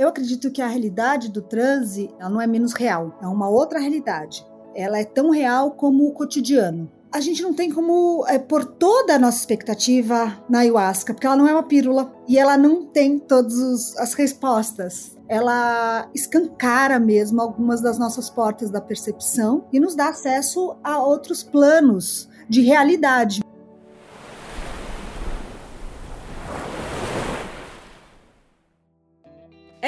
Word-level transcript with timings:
Eu 0.00 0.08
acredito 0.08 0.50
que 0.50 0.62
a 0.62 0.66
realidade 0.66 1.28
do 1.28 1.42
transe 1.42 2.08
ela 2.18 2.30
não 2.30 2.40
é 2.40 2.46
menos 2.46 2.72
real, 2.72 3.18
é 3.20 3.26
uma 3.26 3.50
outra 3.50 3.78
realidade. 3.78 4.42
Ela 4.74 4.98
é 4.98 5.04
tão 5.04 5.28
real 5.28 5.72
como 5.72 6.06
o 6.06 6.12
cotidiano. 6.12 6.90
A 7.12 7.20
gente 7.20 7.42
não 7.42 7.52
tem 7.52 7.70
como 7.70 8.24
é, 8.26 8.38
pôr 8.38 8.64
toda 8.64 9.16
a 9.16 9.18
nossa 9.18 9.36
expectativa 9.36 10.42
na 10.48 10.60
ayahuasca, 10.60 11.12
porque 11.12 11.26
ela 11.26 11.36
não 11.36 11.46
é 11.46 11.52
uma 11.52 11.64
pílula 11.64 12.10
e 12.26 12.38
ela 12.38 12.56
não 12.56 12.86
tem 12.86 13.18
todas 13.18 13.94
as 13.98 14.14
respostas 14.14 15.20
ela 15.28 16.10
escancara 16.12 16.98
mesmo 16.98 17.40
algumas 17.40 17.80
das 17.80 17.96
nossas 17.96 18.28
portas 18.28 18.68
da 18.68 18.80
percepção 18.80 19.64
e 19.72 19.78
nos 19.78 19.94
dá 19.94 20.08
acesso 20.08 20.76
a 20.82 21.00
outros 21.00 21.44
planos 21.44 22.28
de 22.48 22.62
realidade. 22.62 23.40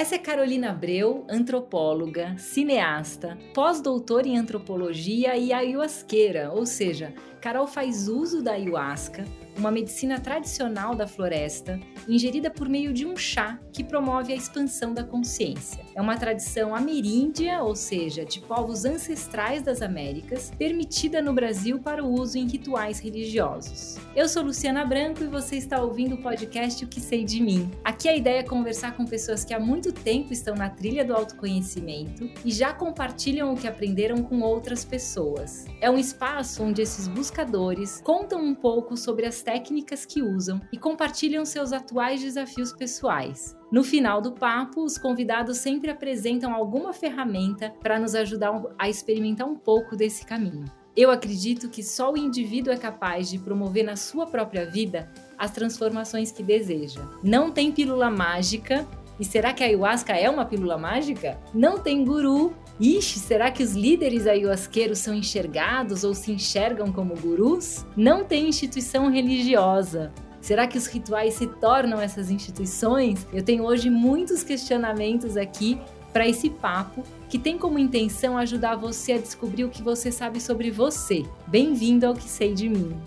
Essa 0.03 0.17
é 0.17 0.19
Carolina 0.19 0.71
Abreu, 0.71 1.25
antropóloga, 1.31 2.37
cineasta, 2.37 3.39
pós-doutora 3.55 4.27
em 4.27 4.37
antropologia 4.37 5.37
e 5.37 5.53
ayahuasqueira, 5.53 6.51
ou 6.53 6.67
seja, 6.67 7.15
Carol 7.41 7.69
faz 7.69 8.09
uso 8.09 8.43
da 8.43 8.55
ayahuasca 8.55 9.25
uma 9.57 9.71
medicina 9.71 10.19
tradicional 10.19 10.95
da 10.95 11.07
floresta, 11.07 11.79
ingerida 12.09 12.51
por 12.51 12.69
meio 12.69 12.93
de 12.93 13.07
um 13.07 13.17
chá 13.17 13.59
que 13.73 13.85
promove 13.85 14.33
a 14.33 14.37
expansão 14.37 14.93
da 14.93 15.05
consciência. 15.05 15.85
É 15.95 16.01
uma 16.01 16.17
tradição 16.17 16.75
ameríndia, 16.75 17.63
ou 17.63 17.75
seja, 17.75 18.25
de 18.25 18.41
povos 18.41 18.85
ancestrais 18.85 19.63
das 19.63 19.83
Américas, 19.83 20.51
permitida 20.59 21.21
no 21.23 21.33
Brasil 21.33 21.79
para 21.79 22.05
o 22.05 22.13
uso 22.13 22.39
em 22.39 22.47
rituais 22.47 22.99
religiosos. 22.99 23.99
Eu 24.15 24.29
sou 24.29 24.43
Luciana 24.43 24.85
Branco 24.85 25.23
e 25.23 25.29
você 25.29 25.57
está 25.57 25.83
ouvindo 25.83 26.15
o 26.15 26.23
podcast 26.23 26.85
O 26.85 26.89
que 26.89 27.01
sei 27.01 27.25
de 27.25 27.41
mim. 27.41 27.71
Aqui 27.85 28.09
a 28.09 28.17
ideia 28.17 28.41
é 28.41 28.43
conversar 28.43 28.97
com 28.97 29.05
pessoas 29.05 29.45
que 29.45 29.55
há 29.55 29.61
muito 29.61 29.93
tempo 29.93 30.33
estão 30.33 30.55
na 30.55 30.71
trilha 30.71 31.05
do 31.05 31.15
autoconhecimento 31.15 32.29
e 32.45 32.51
já 32.51 32.73
compartilham 32.73 33.53
o 33.53 33.57
que 33.57 33.67
aprenderam 33.67 34.23
com 34.23 34.41
outras 34.41 34.85
pessoas. 34.85 35.67
É 35.81 35.91
um 35.91 35.99
espaço 35.99 36.63
onde 36.63 36.83
esses 36.83 37.07
buscadores 37.09 38.01
contam 38.03 38.43
um 38.43 38.55
pouco 38.55 38.97
sobre 38.97 39.27
as 39.27 39.42
técnicas 39.43 40.07
que 40.07 40.23
usam 40.23 40.61
e 40.73 40.79
compartilham 40.79 41.45
seus 41.45 41.73
atuais 41.73 42.21
desafios 42.21 42.73
pessoais. 42.73 43.57
No 43.71 43.83
final 43.83 44.21
do 44.21 44.33
papo, 44.33 44.85
os 44.85 44.99
convidados 44.99 45.59
sempre 45.59 45.91
apresentam 45.91 46.55
alguma 46.55 46.93
ferramenta 46.93 47.75
para 47.83 47.99
nos 47.99 48.15
ajudar 48.15 48.63
a 48.79 48.89
experimentar 48.89 49.47
um 49.47 49.57
pouco 49.57 49.97
desse 49.97 50.25
caminho. 50.25 50.65
Eu 50.95 51.11
acredito 51.11 51.71
que 51.71 51.83
só 51.83 52.13
o 52.13 52.19
indivíduo 52.19 52.73
é 52.73 52.77
capaz 52.77 53.31
de 53.31 53.39
promover 53.39 53.83
na 53.83 53.97
sua 53.97 54.27
própria 54.27 54.67
vida 54.67 55.11
as 55.39 55.51
transformações 55.51 56.31
que 56.31 56.43
deseja. 56.43 57.01
Não 57.23 57.51
tem 57.51 57.73
pílula 57.73 58.11
mágica. 58.11 58.87
E 59.19 59.25
será 59.25 59.53
que 59.53 59.63
a 59.63 59.67
ayahuasca 59.67 60.13
é 60.15 60.29
uma 60.29 60.45
pílula 60.45 60.77
mágica? 60.77 61.39
Não 61.55 61.79
tem 61.79 62.05
guru 62.05 62.55
Ixi, 62.83 63.21
será 63.21 63.49
que 63.49 63.63
os 63.63 63.75
líderes 63.75 64.27
ayahuasqueiros 64.27 64.99
são 64.99 65.15
enxergados 65.15 66.03
ou 66.03 66.13
se 66.15 66.33
enxergam 66.33 66.91
como 66.91 67.15
gurus? 67.15 67.87
Não 67.97 68.25
tem 68.25 68.49
instituição 68.49 69.09
religiosa. 69.09 70.13
Será 70.41 70.67
que 70.67 70.77
os 70.77 70.89
rituais 70.89 71.35
se 71.35 71.47
tornam 71.47 72.01
essas 72.01 72.29
instituições? 72.29 73.25
Eu 73.33 73.45
tenho 73.45 73.63
hoje 73.63 73.89
muitos 73.89 74.43
questionamentos 74.43 75.37
aqui 75.37 75.81
para 76.13 76.27
esse 76.27 76.51
papo 76.51 77.05
que 77.29 77.39
tem 77.39 77.57
como 77.57 77.79
intenção 77.79 78.37
ajudar 78.37 78.75
você 78.75 79.13
a 79.13 79.19
descobrir 79.19 79.63
o 79.63 79.71
que 79.71 79.81
você 79.81 80.11
sabe 80.11 80.41
sobre 80.41 80.69
você. 80.69 81.23
Bem-vindo 81.47 82.05
ao 82.05 82.15
que 82.15 82.29
sei 82.29 82.53
de 82.53 82.69
mim. 82.69 83.01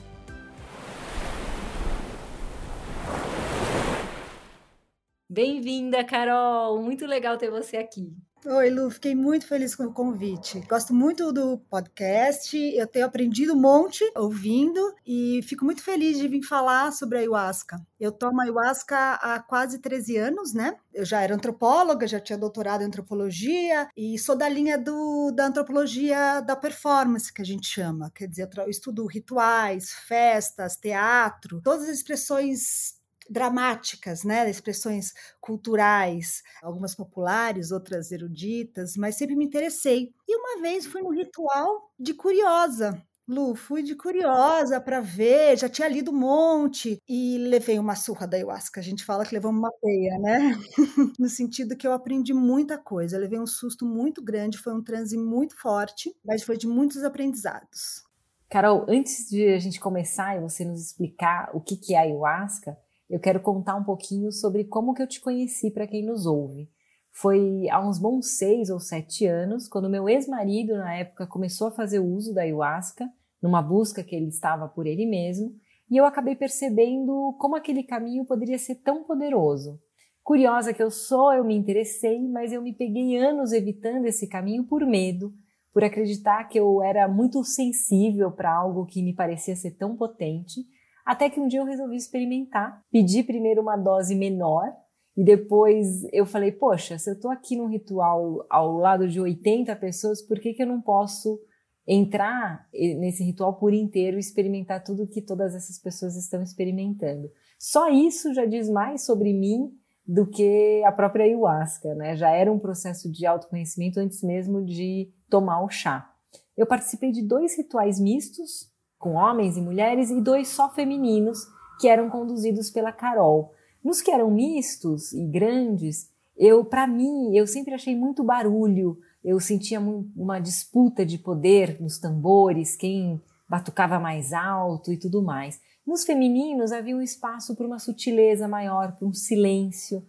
Bem-vinda, 5.30 6.02
Carol! 6.02 6.82
Muito 6.82 7.06
legal 7.06 7.36
ter 7.36 7.52
você 7.52 7.76
aqui. 7.76 8.16
Oi, 8.48 8.70
Lu, 8.70 8.92
fiquei 8.92 9.16
muito 9.16 9.48
feliz 9.48 9.74
com 9.74 9.86
o 9.86 9.92
convite. 9.92 10.60
Gosto 10.70 10.94
muito 10.94 11.34
do 11.34 11.58
podcast, 11.58 12.56
eu 12.56 12.86
tenho 12.86 13.08
aprendido 13.08 13.54
um 13.54 13.60
monte 13.60 14.04
ouvindo 14.16 14.94
e 15.04 15.42
fico 15.42 15.66
muito 15.66 15.82
feliz 15.82 16.20
de 16.20 16.28
vir 16.28 16.44
falar 16.44 16.92
sobre 16.92 17.18
a 17.18 17.22
ayahuasca. 17.22 17.82
Eu 18.00 18.12
tomo 18.12 18.40
ayahuasca 18.40 19.14
há 19.14 19.40
quase 19.40 19.80
13 19.80 20.18
anos, 20.18 20.54
né? 20.54 20.76
Eu 20.94 21.04
já 21.04 21.22
era 21.22 21.34
antropóloga, 21.34 22.08
já 22.08 22.20
tinha 22.20 22.38
doutorado 22.38 22.84
em 22.84 22.86
antropologia 22.86 23.90
e 23.98 24.20
sou 24.20 24.36
da 24.36 24.48
linha 24.48 24.78
do, 24.78 25.32
da 25.32 25.48
antropologia 25.48 26.40
da 26.42 26.56
performance, 26.56 27.34
que 27.34 27.42
a 27.42 27.46
gente 27.46 27.68
chama. 27.68 28.12
Quer 28.14 28.28
dizer, 28.28 28.48
eu 28.58 28.70
estudo 28.70 29.08
rituais, 29.08 29.90
festas, 30.08 30.78
teatro, 30.78 31.62
todas 31.64 31.90
as 31.90 31.96
expressões 31.96 32.95
dramáticas, 33.30 34.24
né, 34.24 34.50
expressões 34.50 35.14
culturais, 35.40 36.44
algumas 36.62 36.96
populares, 36.96 37.72
outras 37.72 38.12
eruditas, 38.12 38.96
mas 38.96 39.16
sempre 39.16 39.36
me 39.36 39.46
interessei. 39.46 40.14
E 40.28 40.36
uma 40.38 40.62
vez 40.62 40.86
fui 40.86 41.02
no 41.02 41.12
ritual 41.12 41.92
de 42.00 42.14
curiosa. 42.14 43.02
Lu, 43.28 43.56
fui 43.56 43.82
de 43.82 43.96
curiosa 43.96 44.80
para 44.80 45.00
ver, 45.02 45.58
já 45.58 45.68
tinha 45.68 45.88
lido 45.88 46.12
um 46.12 46.20
monte 46.20 47.02
e 47.10 47.40
levei 47.40 47.80
uma 47.80 47.96
surra 47.96 48.28
da 48.28 48.38
ayahuasca. 48.38 48.80
A 48.80 48.84
gente 48.84 49.04
fala 49.04 49.26
que 49.26 49.34
levamos 49.34 49.58
uma 49.58 49.72
peia, 49.82 50.20
né? 50.20 50.56
no 51.18 51.28
sentido 51.28 51.76
que 51.76 51.88
eu 51.88 51.92
aprendi 51.92 52.36
muita 52.36 52.78
coisa. 52.78 53.18
Levei 53.18 53.40
um 53.40 53.48
susto 53.48 53.84
muito 53.84 54.24
grande, 54.24 54.60
foi 54.60 54.74
um 54.76 54.84
transe 54.84 55.18
muito 55.18 55.60
forte, 55.60 56.16
mas 56.24 56.44
foi 56.44 56.56
de 56.56 56.68
muitos 56.68 57.04
aprendizados. 57.04 58.04
Carol, 58.48 58.86
antes 58.88 59.28
de 59.28 59.48
a 59.48 59.60
gente 59.60 59.80
começar 59.80 60.38
e 60.38 60.40
você 60.40 60.64
nos 60.64 60.80
explicar 60.80 61.50
o 61.52 61.60
que 61.60 61.96
é 61.96 61.98
a 61.98 62.02
ayahuasca, 62.02 62.78
eu 63.10 63.20
quero 63.20 63.40
contar 63.40 63.76
um 63.76 63.84
pouquinho 63.84 64.32
sobre 64.32 64.64
como 64.64 64.94
que 64.94 65.02
eu 65.02 65.08
te 65.08 65.22
conheci 65.22 65.72
para 65.72 65.88
quem 65.88 66.06
nos 66.06 66.26
ouve. 66.26 66.70
Foi 67.12 67.70
há 67.70 67.88
uns 67.88 68.00
bons 68.00 68.38
seis 68.38 68.70
ou 68.70 68.80
sete 68.80 69.26
anos, 69.26 69.68
quando 69.68 69.90
meu 69.90 70.10
ex-marido, 70.10 70.76
na 70.76 70.96
época, 70.96 71.26
começou 71.28 71.68
a 71.68 71.72
fazer 71.72 72.00
uso 72.00 72.34
da 72.34 72.42
ayahuasca, 72.42 73.10
numa 73.42 73.62
busca 73.62 74.04
que 74.04 74.16
ele 74.16 74.28
estava 74.28 74.68
por 74.68 74.86
ele 74.86 75.06
mesmo, 75.06 75.56
e 75.90 75.96
eu 75.96 76.06
acabei 76.06 76.36
percebendo 76.36 77.36
como 77.40 77.56
aquele 77.56 77.84
caminho 77.84 78.26
poderia 78.26 78.58
ser 78.58 78.76
tão 78.76 79.04
poderoso. 79.04 79.80
Curiosa 80.24 80.74
que 80.74 80.82
eu 80.82 80.90
sou, 80.90 81.32
eu 81.32 81.44
me 81.44 81.56
interessei, 81.56 82.28
mas 82.28 82.52
eu 82.52 82.62
me 82.62 82.74
peguei 82.74 83.16
anos 83.16 83.52
evitando 83.54 84.06
esse 84.06 84.28
caminho 84.28 84.66
por 84.66 84.84
medo, 84.86 85.32
por 85.72 85.84
acreditar 85.84 86.46
que 86.46 86.60
eu 86.60 86.82
era 86.82 87.08
muito 87.08 87.44
sensível 87.44 88.32
para 88.32 88.52
algo 88.52 88.86
que 88.88 89.04
me 89.04 89.14
parecia 89.14 89.56
ser 89.56 89.72
tão 89.72 89.96
potente 89.96 90.66
até 91.06 91.30
que 91.30 91.40
um 91.40 91.48
dia 91.48 91.60
eu 91.60 91.66
resolvi 91.66 91.96
experimentar, 91.96 92.82
pedi 92.92 93.22
primeiro 93.22 93.62
uma 93.62 93.78
dose 93.78 94.16
menor 94.16 94.74
e 95.16 95.24
depois 95.24 96.04
eu 96.12 96.26
falei, 96.26 96.52
poxa, 96.52 96.98
se 96.98 97.10
eu 97.10 97.14
estou 97.14 97.30
aqui 97.30 97.56
num 97.56 97.70
ritual 97.70 98.46
ao 98.50 98.74
lado 98.74 99.08
de 99.08 99.22
80 99.22 99.74
pessoas, 99.76 100.22
por 100.22 100.40
que, 100.40 100.54
que 100.54 100.64
eu 100.64 100.68
não 100.68 100.82
posso 100.82 101.40
entrar 101.88 102.68
nesse 102.74 103.24
ritual 103.24 103.58
por 103.60 103.72
inteiro 103.72 104.18
e 104.18 104.20
experimentar 104.20 104.84
tudo 104.84 105.08
que 105.08 105.22
todas 105.22 105.54
essas 105.54 105.78
pessoas 105.78 106.16
estão 106.18 106.42
experimentando? 106.42 107.30
Só 107.60 107.90
isso 107.90 108.34
já 108.34 108.46
diz 108.46 108.68
mais 108.68 109.06
sobre 109.06 109.32
mim 109.32 109.72
do 110.06 110.26
que 110.26 110.84
a 110.84 110.92
própria 110.92 111.26
ayahuasca, 111.26 111.96
né? 111.96 112.16
Já 112.16 112.32
era 112.32 112.52
um 112.52 112.60
processo 112.60 113.12
de 113.12 113.26
autoconhecimento 113.26 114.00
antes 114.00 114.22
mesmo 114.22 114.64
de 114.64 115.12
tomar 115.30 115.64
o 115.64 115.70
chá. 115.70 116.12
Eu 116.58 116.66
participei 116.66 117.12
de 117.12 117.22
dois 117.22 117.58
rituais 117.58 118.00
mistos 118.00 118.72
com 119.06 119.14
homens 119.14 119.56
e 119.56 119.62
mulheres, 119.62 120.10
e 120.10 120.20
dois 120.20 120.48
só 120.48 120.68
femininos, 120.68 121.48
que 121.80 121.88
eram 121.88 122.10
conduzidos 122.10 122.72
pela 122.72 122.92
Carol. 122.92 123.54
Nos 123.84 124.02
que 124.02 124.10
eram 124.10 124.32
mistos 124.32 125.14
e 125.14 125.24
grandes, 125.28 126.10
eu, 126.36 126.66
para 126.66 126.88
mim, 126.88 127.38
eu 127.38 127.46
sempre 127.46 127.76
achei 127.76 127.96
muito 127.96 128.24
barulho, 128.24 128.98
eu 129.24 129.40
sentia 129.40 129.80
uma 129.80 130.40
disputa 130.40 131.06
de 131.06 131.20
poder 131.20 131.80
nos 131.80 132.00
tambores, 132.00 132.76
quem 132.76 133.22
batucava 133.48 134.00
mais 134.00 134.34
alto 134.34 134.92
e 134.92 134.98
tudo 134.98 135.22
mais. 135.22 135.62
Nos 135.86 136.04
femininos 136.04 136.72
havia 136.72 136.98
um 136.98 137.02
espaço 137.02 137.56
para 137.56 137.68
uma 137.68 137.78
sutileza 137.78 138.48
maior, 138.48 138.94
para 138.94 139.08
um 139.08 139.14
silêncio 139.14 140.04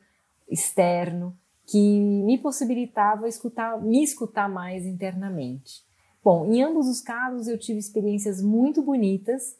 externo 0.48 1.36
que 1.66 2.00
me 2.00 2.38
possibilitava 2.38 3.28
escutar, 3.28 3.78
me 3.78 4.02
escutar 4.02 4.48
mais 4.48 4.86
internamente. 4.86 5.85
Bom, 6.26 6.44
em 6.52 6.60
ambos 6.60 6.88
os 6.88 7.00
casos 7.00 7.46
eu 7.46 7.56
tive 7.56 7.78
experiências 7.78 8.42
muito 8.42 8.82
bonitas 8.82 9.56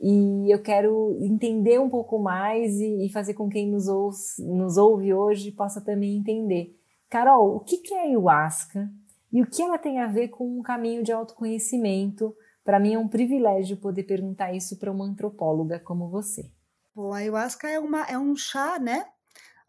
e 0.00 0.52
eu 0.52 0.60
quero 0.60 1.16
entender 1.20 1.78
um 1.78 1.88
pouco 1.88 2.18
mais 2.18 2.80
e, 2.80 3.06
e 3.06 3.12
fazer 3.12 3.34
com 3.34 3.48
quem 3.48 3.70
nos 3.70 3.86
ouve, 3.86 4.18
nos 4.40 4.76
ouve 4.76 5.14
hoje 5.14 5.52
possa 5.52 5.80
também 5.80 6.16
entender. 6.16 6.76
Carol, 7.08 7.54
o 7.54 7.60
que 7.60 7.94
é 7.94 8.06
ayahuasca 8.06 8.90
e 9.32 9.40
o 9.40 9.46
que 9.48 9.62
ela 9.62 9.78
tem 9.78 10.00
a 10.00 10.08
ver 10.08 10.30
com 10.30 10.58
um 10.58 10.62
caminho 10.62 11.04
de 11.04 11.12
autoconhecimento? 11.12 12.34
Para 12.64 12.80
mim 12.80 12.94
é 12.94 12.98
um 12.98 13.06
privilégio 13.06 13.76
poder 13.76 14.02
perguntar 14.02 14.52
isso 14.52 14.80
para 14.80 14.90
uma 14.90 15.04
antropóloga 15.04 15.78
como 15.78 16.08
você. 16.08 16.50
Bom, 16.92 17.12
a 17.12 17.18
ayahuasca 17.18 17.68
é, 17.68 17.78
uma, 17.78 18.02
é 18.06 18.18
um 18.18 18.34
chá, 18.34 18.80
né? 18.80 19.06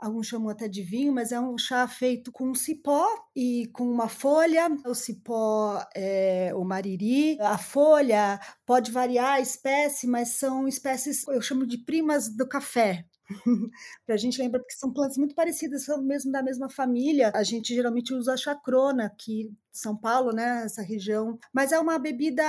Alguns 0.01 0.27
chamam 0.27 0.49
até 0.49 0.67
de 0.67 0.81
vinho, 0.81 1.13
mas 1.13 1.31
é 1.31 1.39
um 1.39 1.57
chá 1.57 1.87
feito 1.87 2.31
com 2.31 2.55
cipó 2.55 3.07
e 3.35 3.67
com 3.71 3.83
uma 3.83 4.09
folha. 4.09 4.67
O 4.85 4.95
cipó 4.95 5.79
é 5.95 6.51
o 6.55 6.65
mariri. 6.65 7.37
A 7.39 7.57
folha 7.57 8.39
pode 8.65 8.91
variar 8.91 9.33
a 9.33 9.39
espécie, 9.39 10.07
mas 10.07 10.39
são 10.39 10.67
espécies, 10.67 11.25
eu 11.27 11.41
chamo 11.41 11.67
de 11.67 11.77
primas 11.77 12.27
do 12.35 12.47
café. 12.47 13.05
a 14.09 14.17
gente 14.17 14.41
lembra 14.41 14.59
porque 14.59 14.75
são 14.75 14.91
plantas 14.91 15.17
muito 15.17 15.35
parecidas, 15.35 15.85
são 15.85 16.01
mesmo 16.01 16.31
da 16.31 16.43
mesma 16.43 16.69
família. 16.69 17.31
A 17.33 17.43
gente 17.43 17.73
geralmente 17.73 18.13
usa 18.13 18.33
a 18.33 18.37
chacrona, 18.37 19.13
que 19.17 19.53
São 19.71 19.95
Paulo, 19.95 20.31
né, 20.31 20.63
essa 20.65 20.81
região. 20.81 21.37
Mas 21.53 21.71
é 21.71 21.79
uma 21.79 21.97
bebida 21.99 22.43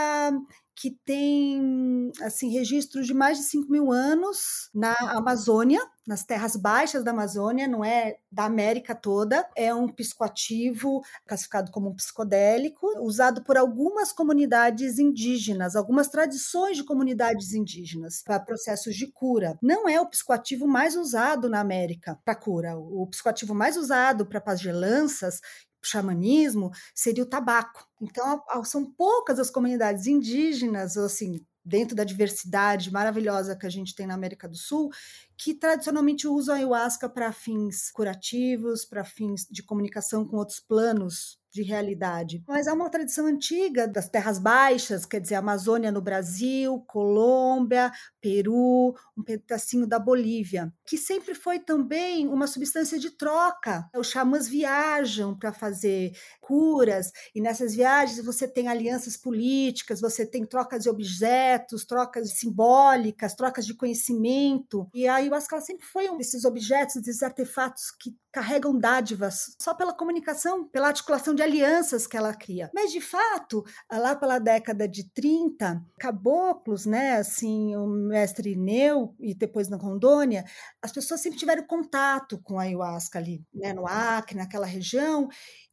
que 0.74 0.90
tem 1.04 2.10
assim 2.22 2.50
registros 2.50 3.06
de 3.06 3.14
mais 3.14 3.38
de 3.38 3.44
5 3.44 3.70
mil 3.70 3.92
anos 3.92 4.70
na 4.74 4.94
Amazônia, 5.16 5.80
nas 6.06 6.24
terras 6.24 6.56
baixas 6.56 7.04
da 7.04 7.10
Amazônia, 7.12 7.68
não 7.68 7.84
é 7.84 8.16
da 8.30 8.44
América 8.44 8.94
toda. 8.94 9.48
É 9.56 9.74
um 9.74 9.86
psicoativo 9.88 11.02
classificado 11.26 11.70
como 11.70 11.90
um 11.90 11.94
psicodélico, 11.94 12.86
usado 13.00 13.44
por 13.44 13.56
algumas 13.56 14.12
comunidades 14.12 14.98
indígenas, 14.98 15.76
algumas 15.76 16.08
tradições 16.08 16.76
de 16.76 16.84
comunidades 16.84 17.52
indígenas 17.52 18.22
para 18.24 18.40
processos 18.40 18.96
de 18.96 19.06
cura. 19.06 19.56
Não 19.62 19.88
é 19.88 20.00
o 20.00 20.08
psicoativo 20.08 20.66
mais 20.66 20.96
usado 20.96 21.48
na 21.48 21.60
América 21.60 22.18
para 22.24 22.34
cura. 22.34 22.76
O 22.76 23.06
psicoativo 23.06 23.54
mais 23.54 23.76
usado 23.76 24.26
para 24.26 24.40
pagelanças 24.40 25.40
xamanismo 25.82 26.70
seria 26.94 27.22
o 27.24 27.28
tabaco. 27.28 27.86
Então, 28.00 28.42
são 28.64 28.84
poucas 28.84 29.38
as 29.38 29.50
comunidades 29.50 30.06
indígenas, 30.06 30.96
assim, 30.96 31.44
dentro 31.64 31.94
da 31.94 32.04
diversidade 32.04 32.92
maravilhosa 32.92 33.56
que 33.56 33.66
a 33.66 33.70
gente 33.70 33.94
tem 33.94 34.06
na 34.06 34.14
América 34.14 34.48
do 34.48 34.56
Sul, 34.56 34.90
que 35.36 35.54
tradicionalmente 35.54 36.26
usam 36.26 36.54
a 36.54 36.58
ayahuasca 36.58 37.08
para 37.08 37.32
fins 37.32 37.90
curativos, 37.90 38.84
para 38.84 39.04
fins 39.04 39.46
de 39.50 39.62
comunicação 39.62 40.26
com 40.26 40.36
outros 40.36 40.60
planos 40.60 41.41
de 41.52 41.62
realidade. 41.62 42.42
Mas 42.48 42.66
é 42.66 42.72
uma 42.72 42.88
tradição 42.88 43.26
antiga 43.26 43.86
das 43.86 44.08
terras 44.08 44.38
baixas, 44.38 45.04
quer 45.04 45.20
dizer, 45.20 45.34
Amazônia 45.34 45.92
no 45.92 46.00
Brasil, 46.00 46.80
Colômbia, 46.86 47.92
Peru, 48.20 48.94
um 49.16 49.22
pedacinho 49.22 49.86
da 49.86 49.98
Bolívia, 49.98 50.72
que 50.86 50.96
sempre 50.96 51.34
foi 51.34 51.58
também 51.58 52.26
uma 52.26 52.46
substância 52.46 52.98
de 52.98 53.10
troca. 53.10 53.86
Os 53.94 54.08
xamãs 54.08 54.48
viajam 54.48 55.36
para 55.36 55.52
fazer 55.52 56.12
curas, 56.40 57.10
e 57.34 57.40
nessas 57.40 57.74
viagens 57.74 58.24
você 58.24 58.48
tem 58.48 58.68
alianças 58.68 59.16
políticas, 59.16 60.00
você 60.00 60.24
tem 60.24 60.46
trocas 60.46 60.82
de 60.84 60.88
objetos, 60.88 61.84
trocas 61.84 62.30
simbólicas, 62.38 63.34
trocas 63.34 63.66
de 63.66 63.74
conhecimento. 63.74 64.88
E 64.94 65.06
a 65.06 65.16
ayahuasca 65.16 65.60
sempre 65.60 65.84
foi 65.84 66.08
um 66.08 66.16
desses 66.16 66.44
objetos, 66.44 67.02
desses 67.02 67.22
artefatos 67.22 67.90
que 68.00 68.16
carregam 68.32 68.76
dádivas 68.76 69.54
só 69.60 69.74
pela 69.74 69.92
comunicação, 69.92 70.64
pela 70.68 70.88
articulação 70.88 71.34
de 71.34 71.42
alianças 71.42 72.06
que 72.06 72.16
ela 72.16 72.34
cria. 72.34 72.70
Mas, 72.74 72.90
de 72.90 73.00
fato, 73.00 73.62
lá 73.90 74.16
pela 74.16 74.38
década 74.38 74.88
de 74.88 75.10
30, 75.12 75.84
caboclos, 75.98 76.86
né, 76.86 77.16
assim, 77.16 77.76
o 77.76 77.86
mestre 77.86 78.52
Ineu 78.52 79.14
e 79.20 79.34
depois 79.34 79.68
na 79.68 79.76
Rondônia, 79.76 80.44
as 80.80 80.90
pessoas 80.90 81.20
sempre 81.20 81.38
tiveram 81.38 81.66
contato 81.66 82.40
com 82.42 82.58
a 82.58 82.62
ayahuasca 82.62 83.18
ali, 83.18 83.44
né, 83.52 83.72
no 83.72 83.86
Acre, 83.86 84.36
naquela 84.36 84.66
região. 84.66 85.28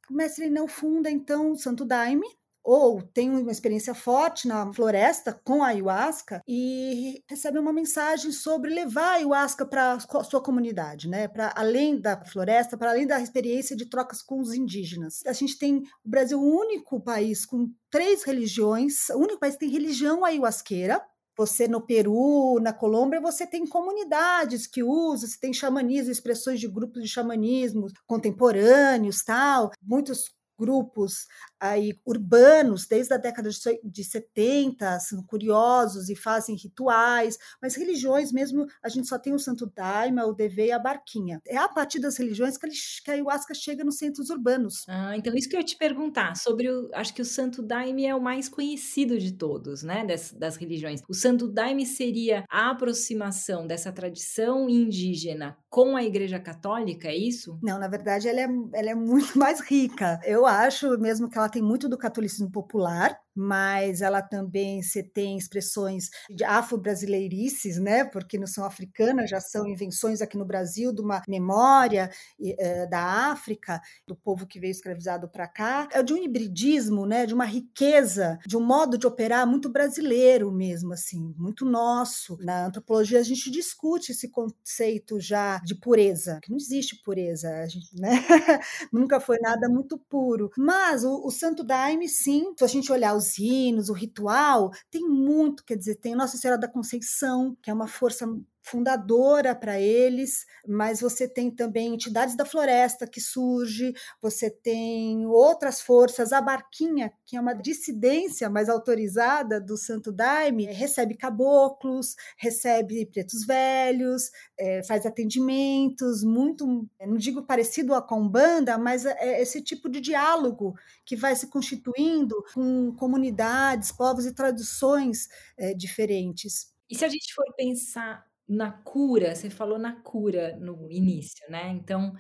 O 0.09 0.13
mestre 0.13 0.47
Ineu 0.47 0.67
funda, 0.67 1.09
então, 1.09 1.51
o 1.51 1.57
Santo 1.57 1.85
Daime, 1.85 2.27
ou 2.63 3.01
tem 3.01 3.29
uma 3.29 3.51
experiência 3.51 3.94
forte 3.94 4.47
na 4.47 4.71
floresta 4.73 5.39
com 5.44 5.63
a 5.63 5.67
ayahuasca 5.67 6.41
e 6.47 7.23
recebe 7.29 7.59
uma 7.59 7.73
mensagem 7.73 8.31
sobre 8.31 8.73
levar 8.73 9.09
a 9.09 9.13
ayahuasca 9.13 9.65
para 9.65 9.97
sua 10.00 10.41
comunidade, 10.41 11.07
né? 11.07 11.27
Para 11.27 11.53
além 11.56 12.00
da 12.00 12.23
floresta, 12.25 12.77
para 12.77 12.91
além 12.91 13.07
da 13.07 13.19
experiência 13.19 13.75
de 13.75 13.89
trocas 13.89 14.21
com 14.21 14.39
os 14.39 14.53
indígenas. 14.53 15.21
A 15.25 15.33
gente 15.33 15.57
tem 15.57 15.77
o 15.77 16.09
Brasil 16.09 16.39
o 16.39 16.59
único 16.59 17.01
país 17.01 17.45
com 17.45 17.71
três 17.89 18.23
religiões, 18.23 19.09
o 19.09 19.17
único 19.17 19.39
país 19.39 19.53
que 19.56 19.61
tem 19.61 19.69
religião 19.69 20.23
ayahuasqueira, 20.23 21.01
você 21.39 21.69
no 21.69 21.79
Peru, 21.79 22.59
na 22.61 22.73
Colômbia, 22.73 23.21
você 23.21 23.47
tem 23.47 23.65
comunidades 23.65 24.67
que 24.67 24.83
usam, 24.83 25.29
você 25.29 25.39
tem 25.39 25.53
xamanismo, 25.53 26.11
expressões 26.11 26.59
de 26.59 26.67
grupos 26.67 27.01
de 27.01 27.07
xamanismo 27.07 27.88
contemporâneos, 28.06 29.23
tal. 29.23 29.71
Muitos 29.81 30.25
grupos 30.59 31.25
aí 31.59 31.97
urbanos 32.06 32.85
desde 32.85 33.13
a 33.13 33.17
década 33.17 33.50
de 33.83 34.03
70 34.03 35.00
são 35.00 35.23
curiosos 35.23 36.09
e 36.09 36.15
fazem 36.15 36.56
rituais, 36.56 37.38
mas 37.61 37.75
religiões 37.75 38.31
mesmo 38.31 38.65
a 38.83 38.89
gente 38.89 39.07
só 39.07 39.17
tem 39.17 39.33
o 39.33 39.39
Santo 39.39 39.65
Daime, 39.65 40.21
o 40.21 40.33
Deve 40.33 40.67
e 40.67 40.71
a 40.71 40.79
Barquinha. 40.79 41.41
É 41.47 41.57
a 41.57 41.69
partir 41.69 42.00
das 42.00 42.17
religiões 42.17 42.57
que, 42.57 42.67
a 43.09 43.13
ayahuasca 43.13 43.53
chega 43.53 43.83
nos 43.83 43.97
centros 43.97 44.29
urbanos. 44.29 44.83
Ah, 44.88 45.15
então 45.15 45.33
isso 45.33 45.47
que 45.47 45.56
eu 45.56 45.59
ia 45.59 45.65
te 45.65 45.77
perguntar 45.77 46.35
sobre 46.35 46.69
o, 46.69 46.89
acho 46.94 47.13
que 47.13 47.21
o 47.21 47.25
Santo 47.25 47.61
Daime 47.61 48.06
é 48.06 48.13
o 48.13 48.21
mais 48.21 48.50
conhecido 48.50 49.17
de 49.17 49.31
todos, 49.31 49.83
né, 49.83 50.06
das, 50.06 50.33
das 50.33 50.57
religiões. 50.57 51.01
O 51.07 51.13
Santo 51.13 51.47
Daime 51.47 51.85
seria 51.85 52.44
a 52.50 52.71
aproximação 52.71 53.65
dessa 53.65 53.91
tradição 53.91 54.69
indígena 54.69 55.57
com 55.69 55.95
a 55.95 56.04
Igreja 56.04 56.39
Católica, 56.39 57.07
é 57.07 57.16
isso? 57.16 57.60
Não, 57.62 57.77
na 57.80 57.88
verdade 57.88 58.27
ela 58.27 58.42
é, 58.42 58.48
ela 58.74 58.89
é 58.89 58.95
muito 58.95 59.38
mais 59.38 59.62
rica. 59.62 60.19
Eu 60.25 60.45
acho 60.45 60.98
mesmo 60.98 61.30
que 61.30 61.38
ela 61.38 61.50
tem 61.50 61.62
muito 61.62 61.88
do 61.88 61.98
catolicismo 61.98 62.51
popular, 62.51 63.18
mas 63.36 64.02
ela 64.02 64.22
também 64.22 64.81
você 64.81 65.04
tem 65.04 65.38
expressões 65.38 66.10
de 66.30 66.44
afro-brasileirices, 66.44 67.78
né? 67.78 68.04
Porque 68.04 68.38
não 68.38 68.48
são 68.48 68.66
africanas, 68.66 69.30
já 69.30 69.40
são 69.40 69.68
invenções 69.68 70.22
aqui 70.22 70.38
no 70.38 70.46
Brasil 70.46 70.94
de 70.94 71.02
uma 71.02 71.22
memória 71.28 72.10
é, 72.42 72.86
da 72.88 73.31
África, 73.31 73.81
do 74.08 74.16
povo 74.16 74.48
que 74.48 74.60
veio 74.60 74.72
escravizado 74.72 75.30
para 75.30 75.48
cá, 75.48 75.88
é 75.92 76.04
de 76.04 76.14
um 76.14 76.18
hibridismo, 76.18 77.06
né? 77.06 77.26
De 77.26 77.34
uma 77.34 77.46
riqueza, 77.46 78.38
de 78.46 78.58
um 78.58 78.62
modo 78.62 78.98
de 78.98 79.08
operar 79.08 79.48
muito 79.48 79.70
brasileiro 79.70 80.52
mesmo, 80.52 80.94
assim, 80.94 81.34
muito 81.38 81.66
nosso. 81.66 82.38
Na 82.42 82.66
antropologia 82.66 83.20
a 83.20 83.24
gente 83.24 83.50
discute 83.50 84.12
esse 84.12 84.30
conceito 84.30 85.20
já 85.20 85.60
de 85.60 85.76
pureza, 85.76 86.40
que 86.42 86.50
não 86.50 86.58
existe 86.58 87.02
pureza, 87.04 87.50
a 87.50 87.68
gente, 87.68 87.96
né? 88.00 88.10
Nunca 88.92 89.20
foi 89.20 89.38
nada 89.40 89.70
muito 89.70 89.98
puro. 89.98 90.52
Mas 90.58 91.04
o, 91.04 91.26
o 91.26 91.31
Santo 91.31 91.64
Daime, 91.64 92.08
sim, 92.08 92.54
se 92.58 92.64
a 92.64 92.68
gente 92.68 92.92
olhar 92.92 93.16
os 93.16 93.29
hinos, 93.38 93.90
o 93.90 93.94
ritual, 93.94 94.72
tem 94.90 95.08
muito, 95.08 95.64
quer 95.64 95.76
dizer, 95.76 95.96
tem 95.96 96.16
Nossa 96.16 96.38
Senhora 96.38 96.60
da 96.60 96.68
Conceição, 96.68 97.56
que 97.62 97.70
é 97.70 97.74
uma 97.74 97.88
força 97.88 98.26
fundadora 98.61 99.56
para 99.56 99.79
eles, 99.79 100.45
mas 100.67 101.01
você 101.01 101.27
tem 101.27 101.50
também 101.50 101.94
entidades 101.94 102.35
da 102.35 102.45
floresta 102.45 103.07
que 103.07 103.21
surge, 103.21 103.94
você 104.21 104.50
tem 104.50 105.25
outras 105.25 105.81
forças, 105.81 106.31
a 106.31 106.41
Barquinha, 106.41 107.11
que 107.25 107.35
é 107.35 107.41
uma 107.41 107.53
dissidência 107.53 108.50
mais 108.50 108.69
autorizada 108.69 109.59
do 109.59 109.77
Santo 109.77 110.11
Daime, 110.11 110.65
recebe 110.65 111.15
caboclos, 111.15 112.15
recebe 112.38 113.06
pretos 113.06 113.45
velhos, 113.45 114.29
é, 114.57 114.83
faz 114.83 115.06
atendimentos, 115.06 116.23
muito, 116.23 116.88
não 117.00 117.17
digo 117.17 117.44
parecido 117.44 117.94
a 117.94 118.01
Combanda, 118.01 118.77
mas 118.77 119.06
é 119.06 119.41
esse 119.41 119.61
tipo 119.61 119.89
de 119.89 119.99
diálogo 119.99 120.75
que 121.06 121.16
vai 121.16 121.35
se 121.35 121.47
constituindo 121.47 122.35
com 122.54 122.94
comunidades, 122.95 123.92
povos 123.92 124.25
e 124.25 124.33
tradições 124.33 125.28
é, 125.57 125.73
diferentes. 125.73 126.73
E 126.89 126.97
se 126.97 127.06
a 127.06 127.09
gente 127.09 127.33
for 127.33 127.45
pensar 127.56 128.29
na 128.49 128.71
cura, 128.71 129.35
você 129.35 129.49
falou 129.49 129.77
na 129.79 130.01
cura 130.01 130.57
no 130.57 130.91
início, 130.91 131.45
né? 131.49 131.69
Então, 131.69 132.13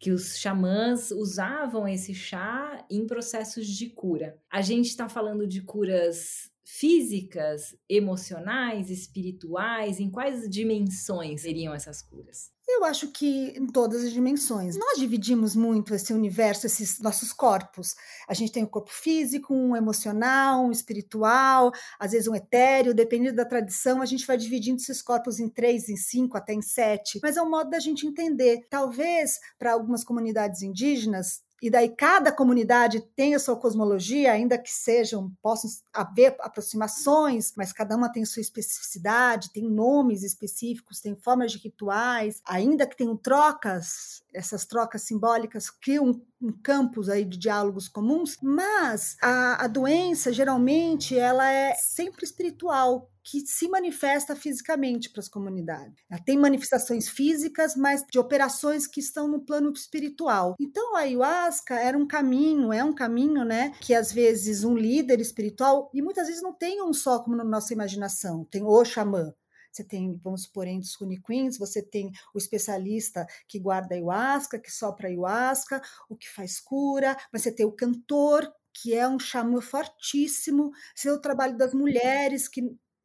que 0.00 0.10
os 0.10 0.38
xamãs 0.38 1.10
usavam 1.10 1.86
esse 1.88 2.14
chá 2.14 2.84
em 2.90 3.06
processos 3.06 3.66
de 3.66 3.90
cura. 3.90 4.38
A 4.50 4.62
gente 4.62 4.86
está 4.88 5.08
falando 5.08 5.46
de 5.46 5.62
curas 5.62 6.50
físicas, 6.64 7.76
emocionais, 7.88 8.90
espirituais, 8.90 10.00
em 10.00 10.10
quais 10.10 10.48
dimensões 10.48 11.42
seriam 11.42 11.74
essas 11.74 12.00
curas? 12.00 12.54
Eu 12.66 12.82
acho 12.84 13.12
que 13.12 13.52
em 13.58 13.66
todas 13.66 14.02
as 14.02 14.10
dimensões. 14.10 14.76
Nós 14.76 14.98
dividimos 14.98 15.54
muito 15.54 15.94
esse 15.94 16.14
universo, 16.14 16.66
esses 16.66 16.98
nossos 16.98 17.30
corpos. 17.30 17.94
A 18.26 18.32
gente 18.32 18.52
tem 18.52 18.64
um 18.64 18.68
corpo 18.68 18.90
físico, 18.90 19.54
um 19.54 19.76
emocional, 19.76 20.64
um 20.64 20.70
espiritual, 20.70 21.70
às 22.00 22.12
vezes 22.12 22.26
um 22.26 22.34
etéreo, 22.34 22.94
dependendo 22.94 23.36
da 23.36 23.44
tradição, 23.44 24.00
a 24.00 24.06
gente 24.06 24.26
vai 24.26 24.38
dividindo 24.38 24.80
esses 24.80 25.02
corpos 25.02 25.38
em 25.38 25.48
três, 25.48 25.90
em 25.90 25.96
cinco, 25.96 26.38
até 26.38 26.54
em 26.54 26.62
sete. 26.62 27.20
Mas 27.22 27.36
é 27.36 27.42
um 27.42 27.50
modo 27.50 27.68
da 27.68 27.78
gente 27.78 28.06
entender. 28.06 28.66
Talvez 28.70 29.38
para 29.58 29.74
algumas 29.74 30.02
comunidades 30.02 30.62
indígenas, 30.62 31.42
e 31.62 31.70
daí 31.70 31.88
cada 31.88 32.30
comunidade 32.30 33.00
tem 33.16 33.34
a 33.34 33.38
sua 33.38 33.56
cosmologia, 33.56 34.32
ainda 34.32 34.58
que 34.58 34.70
sejam, 34.70 35.32
possam 35.42 35.70
haver 35.92 36.36
aproximações, 36.40 37.52
mas 37.56 37.72
cada 37.72 37.96
uma 37.96 38.12
tem 38.12 38.24
sua 38.24 38.42
especificidade, 38.42 39.52
tem 39.52 39.64
nomes 39.70 40.22
específicos, 40.22 41.00
tem 41.00 41.16
formas 41.16 41.52
de 41.52 41.58
rituais, 41.58 42.42
ainda 42.44 42.86
que 42.86 42.96
tenham 42.96 43.16
trocas, 43.16 44.22
essas 44.32 44.66
trocas 44.66 45.02
simbólicas 45.02 45.70
criam 45.70 46.20
um, 46.42 46.52
campus 46.62 47.08
aí 47.08 47.24
de 47.24 47.38
diálogos 47.38 47.88
comuns, 47.88 48.36
mas 48.42 49.16
a, 49.22 49.64
a 49.64 49.66
doença, 49.66 50.32
geralmente, 50.32 51.18
ela 51.18 51.50
é 51.50 51.74
sempre 51.74 52.24
espiritual, 52.24 53.10
que 53.24 53.40
se 53.46 53.66
manifesta 53.68 54.36
fisicamente 54.36 55.08
para 55.10 55.20
as 55.20 55.28
comunidades. 55.28 55.94
Ela 56.10 56.20
tem 56.22 56.36
manifestações 56.36 57.08
físicas, 57.08 57.74
mas 57.74 58.04
de 58.10 58.18
operações 58.18 58.86
que 58.86 59.00
estão 59.00 59.26
no 59.26 59.40
plano 59.40 59.72
espiritual. 59.72 60.54
Então 60.60 60.94
a 60.94 61.00
ayahuasca 61.00 61.74
era 61.74 61.96
um 61.96 62.06
caminho, 62.06 62.72
é 62.72 62.84
um 62.84 62.94
caminho, 62.94 63.44
né, 63.44 63.72
que 63.80 63.94
às 63.94 64.12
vezes 64.12 64.64
um 64.64 64.76
líder 64.76 65.20
espiritual 65.20 65.90
e 65.94 66.02
muitas 66.02 66.26
vezes 66.26 66.42
não 66.42 66.52
tem 66.52 66.82
um 66.82 66.92
só 66.92 67.22
como 67.22 67.36
na 67.36 67.44
nossa 67.44 67.72
imaginação, 67.72 68.44
tem 68.50 68.62
o 68.62 68.84
xamã, 68.84 69.32
você 69.74 69.82
tem, 69.82 70.20
vamos 70.22 70.44
supor, 70.44 70.68
entre 70.68 70.88
os 70.88 70.96
Queens, 71.26 71.58
você 71.58 71.82
tem 71.82 72.12
o 72.32 72.38
especialista 72.38 73.26
que 73.48 73.58
guarda 73.58 73.94
ayahuasca, 73.94 74.58
que 74.58 74.70
sopra 74.70 75.08
ayahuasca, 75.08 75.82
o 76.08 76.16
que 76.16 76.28
faz 76.30 76.60
cura, 76.60 77.16
mas 77.32 77.42
você 77.42 77.50
tem 77.50 77.66
o 77.66 77.72
cantor 77.72 78.52
que 78.72 78.92
é 78.92 79.08
um 79.08 79.18
xamã 79.18 79.60
fortíssimo, 79.60 80.72
tem 81.00 81.12
o 81.12 81.20
trabalho 81.20 81.56
das 81.56 81.72
mulheres 81.72 82.48
que 82.48 82.62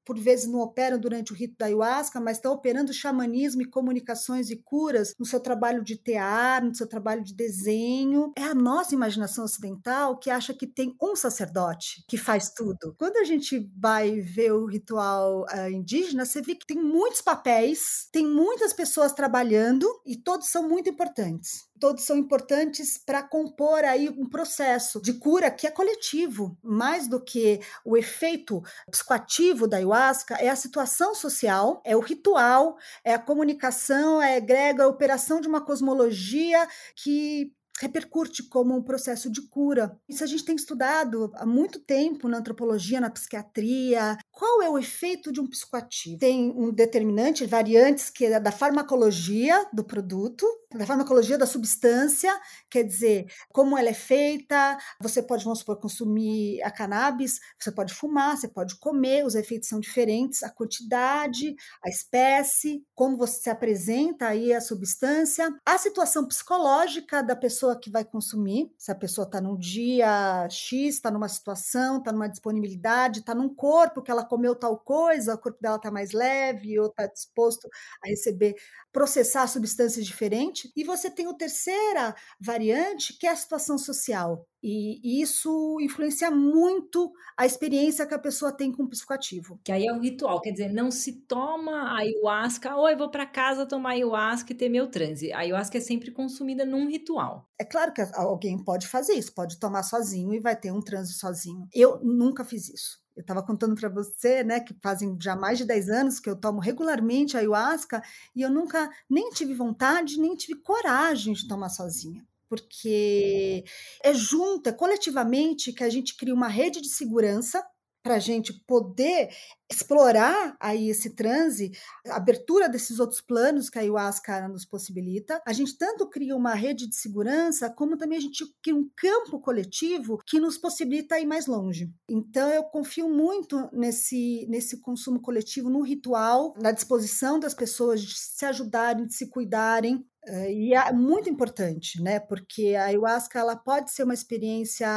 por 0.10 0.18
vezes 0.18 0.50
não 0.50 0.62
operam 0.62 0.98
durante 0.98 1.32
o 1.32 1.36
rito 1.36 1.56
da 1.56 1.68
ayahuasca, 1.68 2.20
mas 2.20 2.38
estão 2.38 2.52
operando 2.52 2.92
xamanismo 2.92 3.62
e 3.62 3.70
comunicações 3.70 4.50
e 4.50 4.56
curas 4.56 5.14
no 5.20 5.26
seu 5.26 5.40
trabalho 5.40 5.84
de 5.84 5.96
tear, 5.96 6.66
no 6.66 6.74
seu 6.74 6.88
trabalho 6.88 7.24
de 7.24 7.32
desenho. 7.32 8.34
É 8.36 8.42
a 8.42 8.56
nossa 8.56 8.96
imaginação 8.96 9.46
ocidental 9.46 10.18
que 10.18 10.32
acha 10.32 10.52
que 10.52 10.66
tem 10.66 10.96
um 11.00 11.16
sacerdote 11.16 12.04
que 12.08 12.18
faz 12.18 12.50
tudo. 12.50 12.96
Quando 12.98 13.18
a 13.18 13.24
gente 13.24 13.72
vai 13.78 14.20
ver 14.20 14.52
o 14.52 14.66
ritual 14.66 15.42
uh, 15.44 15.70
indígena, 15.70 16.26
você 16.26 16.42
vê 16.42 16.56
que 16.56 16.66
tem 16.66 16.78
muitos 16.78 17.22
papéis, 17.22 18.10
tem 18.12 18.26
muitas 18.26 18.74
pessoas 18.74 19.14
trabalhando 19.14 19.88
e 20.08 20.18
todos 20.18 20.50
são 20.50 20.68
muito 20.68 20.90
importantes 20.90 21.69
todos 21.80 22.04
são 22.04 22.18
importantes 22.18 22.98
para 22.98 23.24
compor 23.24 23.84
aí 23.84 24.10
um 24.10 24.28
processo 24.28 25.02
de 25.02 25.14
cura 25.14 25.50
que 25.50 25.66
é 25.66 25.72
coletivo, 25.72 26.58
mais 26.62 27.08
do 27.08 27.20
que 27.20 27.60
o 27.86 27.98
efeito 27.98 28.62
psicoativo 28.90 29.68
da 29.68 29.78
ayahuasca, 29.78 30.36
é 30.36 30.50
a 30.50 30.56
situação 30.56 31.16
social, 31.16 31.82
é 31.86 31.96
o 31.96 32.02
ritual, 32.02 32.78
é 33.04 33.14
a 33.14 33.20
comunicação, 33.20 34.22
é 34.22 34.34
a 34.34 34.38
egrega, 34.38 34.84
a 34.84 34.88
operação 34.88 35.40
de 35.40 35.48
uma 35.48 35.62
cosmologia 35.62 36.68
que 36.96 37.54
repercute 37.80 38.44
como 38.44 38.76
um 38.76 38.84
processo 38.84 39.32
de 39.32 39.42
cura. 39.42 39.98
Isso 40.08 40.24
a 40.24 40.28
gente 40.28 40.44
tem 40.44 40.56
estudado 40.56 41.32
há 41.36 41.46
muito 41.46 41.80
tempo 41.80 42.28
na 42.28 42.38
antropologia, 42.40 43.00
na 43.00 43.10
psiquiatria. 43.10 44.18
Qual 44.32 44.62
é 44.62 44.70
o 44.70 44.78
efeito 44.78 45.32
de 45.32 45.40
um 45.40 45.48
psicoativo? 45.48 46.20
Tem 46.20 46.52
um 46.52 46.72
determinante, 46.72 47.46
variantes 47.46 48.10
que 48.10 48.26
é 48.26 48.40
da 48.40 48.52
farmacologia 48.52 49.66
do 49.72 49.84
produto, 49.84 50.46
da 50.74 50.86
farmacologia 50.86 51.38
da 51.38 51.48
substância, 51.48 52.32
quer 52.70 52.84
dizer, 52.84 53.26
como 53.52 53.76
ela 53.76 53.90
é 53.90 53.94
feita, 53.94 54.78
você 55.02 55.22
pode, 55.22 55.44
vamos 55.44 55.60
supor, 55.60 55.80
consumir 55.80 56.62
a 56.62 56.70
cannabis, 56.70 57.40
você 57.60 57.72
pode 57.72 57.92
fumar, 57.94 58.38
você 58.38 58.48
pode 58.48 58.76
comer, 58.78 59.26
os 59.26 59.34
efeitos 59.34 59.68
são 59.68 59.80
diferentes, 59.80 60.44
a 60.44 60.50
quantidade, 60.50 61.56
a 61.84 61.90
espécie, 61.90 62.86
como 62.94 63.18
você 63.18 63.42
se 63.42 63.50
apresenta 63.50 64.28
aí 64.28 64.54
a 64.54 64.62
substância, 64.62 65.50
a 65.66 65.78
situação 65.78 66.28
psicológica 66.28 67.24
da 67.24 67.36
pessoa 67.36 67.80
que 67.80 67.90
vai 67.90 68.06
consumir, 68.06 68.72
se 68.78 68.92
a 68.92 68.96
pessoa 68.96 69.26
está 69.26 69.42
num 69.42 69.58
dia 69.58 70.48
X, 70.50 70.96
está 70.96 71.10
numa 71.10 71.30
situação, 71.30 71.98
está 71.98 72.12
numa 72.12 72.28
disponibilidade, 72.28 73.22
está 73.22 73.34
num 73.34 73.50
corpo 73.50 74.04
que 74.04 74.12
ela 74.12 74.24
comeu 74.24 74.54
tal 74.54 74.78
coisa, 74.78 75.34
o 75.34 75.38
corpo 75.38 75.60
dela 75.60 75.78
está 75.78 75.90
mais 75.90 76.12
leve 76.12 76.80
ou 76.80 76.88
está 76.88 77.08
disposto 77.08 77.68
a 78.04 78.08
receber, 78.08 78.56
processar 78.92 79.48
substâncias 79.48 80.06
diferentes, 80.06 80.59
e 80.76 80.84
você 80.84 81.10
tem 81.10 81.28
a 81.28 81.34
terceira 81.34 82.16
variante, 82.40 83.18
que 83.18 83.28
é 83.28 83.32
a 83.32 83.36
situação 83.36 83.78
social. 83.78 84.46
E 84.62 85.22
isso 85.22 85.78
influencia 85.80 86.30
muito 86.30 87.12
a 87.38 87.46
experiência 87.46 88.06
que 88.06 88.14
a 88.14 88.20
pessoa 88.20 88.52
tem 88.52 88.72
com 88.72 88.84
o 88.84 88.90
psicoativo. 88.90 89.60
Que 89.64 89.72
aí 89.72 89.86
é 89.86 89.94
um 89.94 90.02
ritual, 90.02 90.42
quer 90.42 90.52
dizer, 90.52 90.74
não 90.74 90.92
se 90.92 91.22
toma 91.22 91.98
ayahuasca, 91.98 92.76
ou 92.76 92.90
eu 92.90 92.98
vou 92.98 93.10
para 93.10 93.26
casa 93.26 93.66
tomar 93.66 93.92
ayahuasca 93.92 94.52
e 94.52 94.56
ter 94.56 94.68
meu 94.68 94.88
transe. 94.88 95.32
A 95.32 95.40
ayahuasca 95.40 95.78
é 95.78 95.82
sempre 95.82 96.12
consumida 96.12 96.66
num 96.66 96.90
ritual. 96.90 97.48
É 97.58 97.64
claro 97.64 97.94
que 97.94 98.02
alguém 98.14 98.62
pode 98.62 98.88
fazer 98.88 99.14
isso, 99.14 99.34
pode 99.34 99.60
tomar 99.60 99.84
sozinho 99.84 100.34
e 100.34 100.40
vai 100.40 100.60
ter 100.60 100.72
um 100.72 100.82
transe 100.82 101.14
sozinho. 101.14 101.66
Eu 101.74 102.00
nunca 102.04 102.44
fiz 102.44 102.68
isso. 102.70 103.00
Eu 103.20 103.22
estava 103.22 103.44
contando 103.44 103.76
para 103.76 103.90
você, 103.90 104.46
né, 104.46 104.62
que 104.62 104.74
fazem 104.82 105.18
já 105.20 105.36
mais 105.36 105.58
de 105.58 105.66
10 105.66 105.90
anos 105.90 106.22
que 106.22 106.30
eu 106.30 106.38
tomo 106.38 106.62
regularmente 106.62 107.36
ayahuasca 107.36 108.02
e 108.34 108.42
eu 108.42 108.50
nunca 108.50 108.90
nem 109.10 109.30
tive 109.32 109.54
vontade, 109.54 110.18
nem 110.18 110.38
tive 110.38 110.62
coragem 110.62 111.34
de 111.34 111.46
tomar 111.46 111.68
sozinha. 111.68 112.26
Porque 112.48 113.66
é 114.02 114.14
junto, 114.14 114.70
é 114.70 114.72
coletivamente 114.72 115.74
que 115.74 115.84
a 115.84 115.90
gente 115.90 116.16
cria 116.16 116.34
uma 116.34 116.48
rede 116.48 116.80
de 116.80 116.88
segurança 116.88 117.62
para 118.04 118.16
a 118.16 118.20
gente 118.20 118.54
poder 118.66 119.30
explorar 119.72 120.58
aí 120.60 120.90
esse 120.90 121.12
transe, 121.12 121.72
a 122.08 122.16
abertura 122.16 122.68
desses 122.68 123.00
outros 123.00 123.22
planos 123.22 123.70
que 123.70 123.78
a 123.78 123.82
ayahuasca 123.82 124.48
nos 124.48 124.66
possibilita. 124.66 125.42
A 125.46 125.54
gente 125.54 125.78
tanto 125.78 126.10
cria 126.10 126.36
uma 126.36 126.56
rede 126.56 126.88
de 126.88 126.96
segurança, 126.96 127.70
como 127.70 127.98
também 127.98 128.18
a 128.18 128.22
gente 128.22 128.44
cria 128.64 128.76
um 128.76 128.90
campo 128.96 129.40
coletivo 129.40 130.18
que 130.26 130.40
nos 130.40 130.58
possibilita 130.58 131.20
ir 131.20 131.26
mais 131.26 131.46
longe. 131.46 131.92
Então 132.10 132.50
eu 132.50 132.64
confio 132.64 133.10
muito 133.10 133.70
nesse, 133.72 134.48
nesse 134.50 134.80
consumo 134.80 135.22
coletivo, 135.22 135.70
no 135.70 135.82
ritual, 135.82 136.56
na 136.60 136.72
disposição 136.72 137.40
das 137.40 137.54
pessoas 137.54 138.02
de 138.02 138.18
se 138.18 138.46
ajudarem, 138.46 139.06
de 139.06 139.14
se 139.14 139.30
cuidarem, 139.30 140.04
e 140.52 140.74
é 140.74 140.92
muito 140.92 141.30
importante, 141.30 142.02
né? 142.02 142.20
Porque 142.20 142.76
a 142.76 142.86
ayahuasca 142.86 143.40
ela 143.40 143.56
pode 143.56 143.92
ser 143.92 144.04
uma 144.04 144.14
experiência 144.14 144.88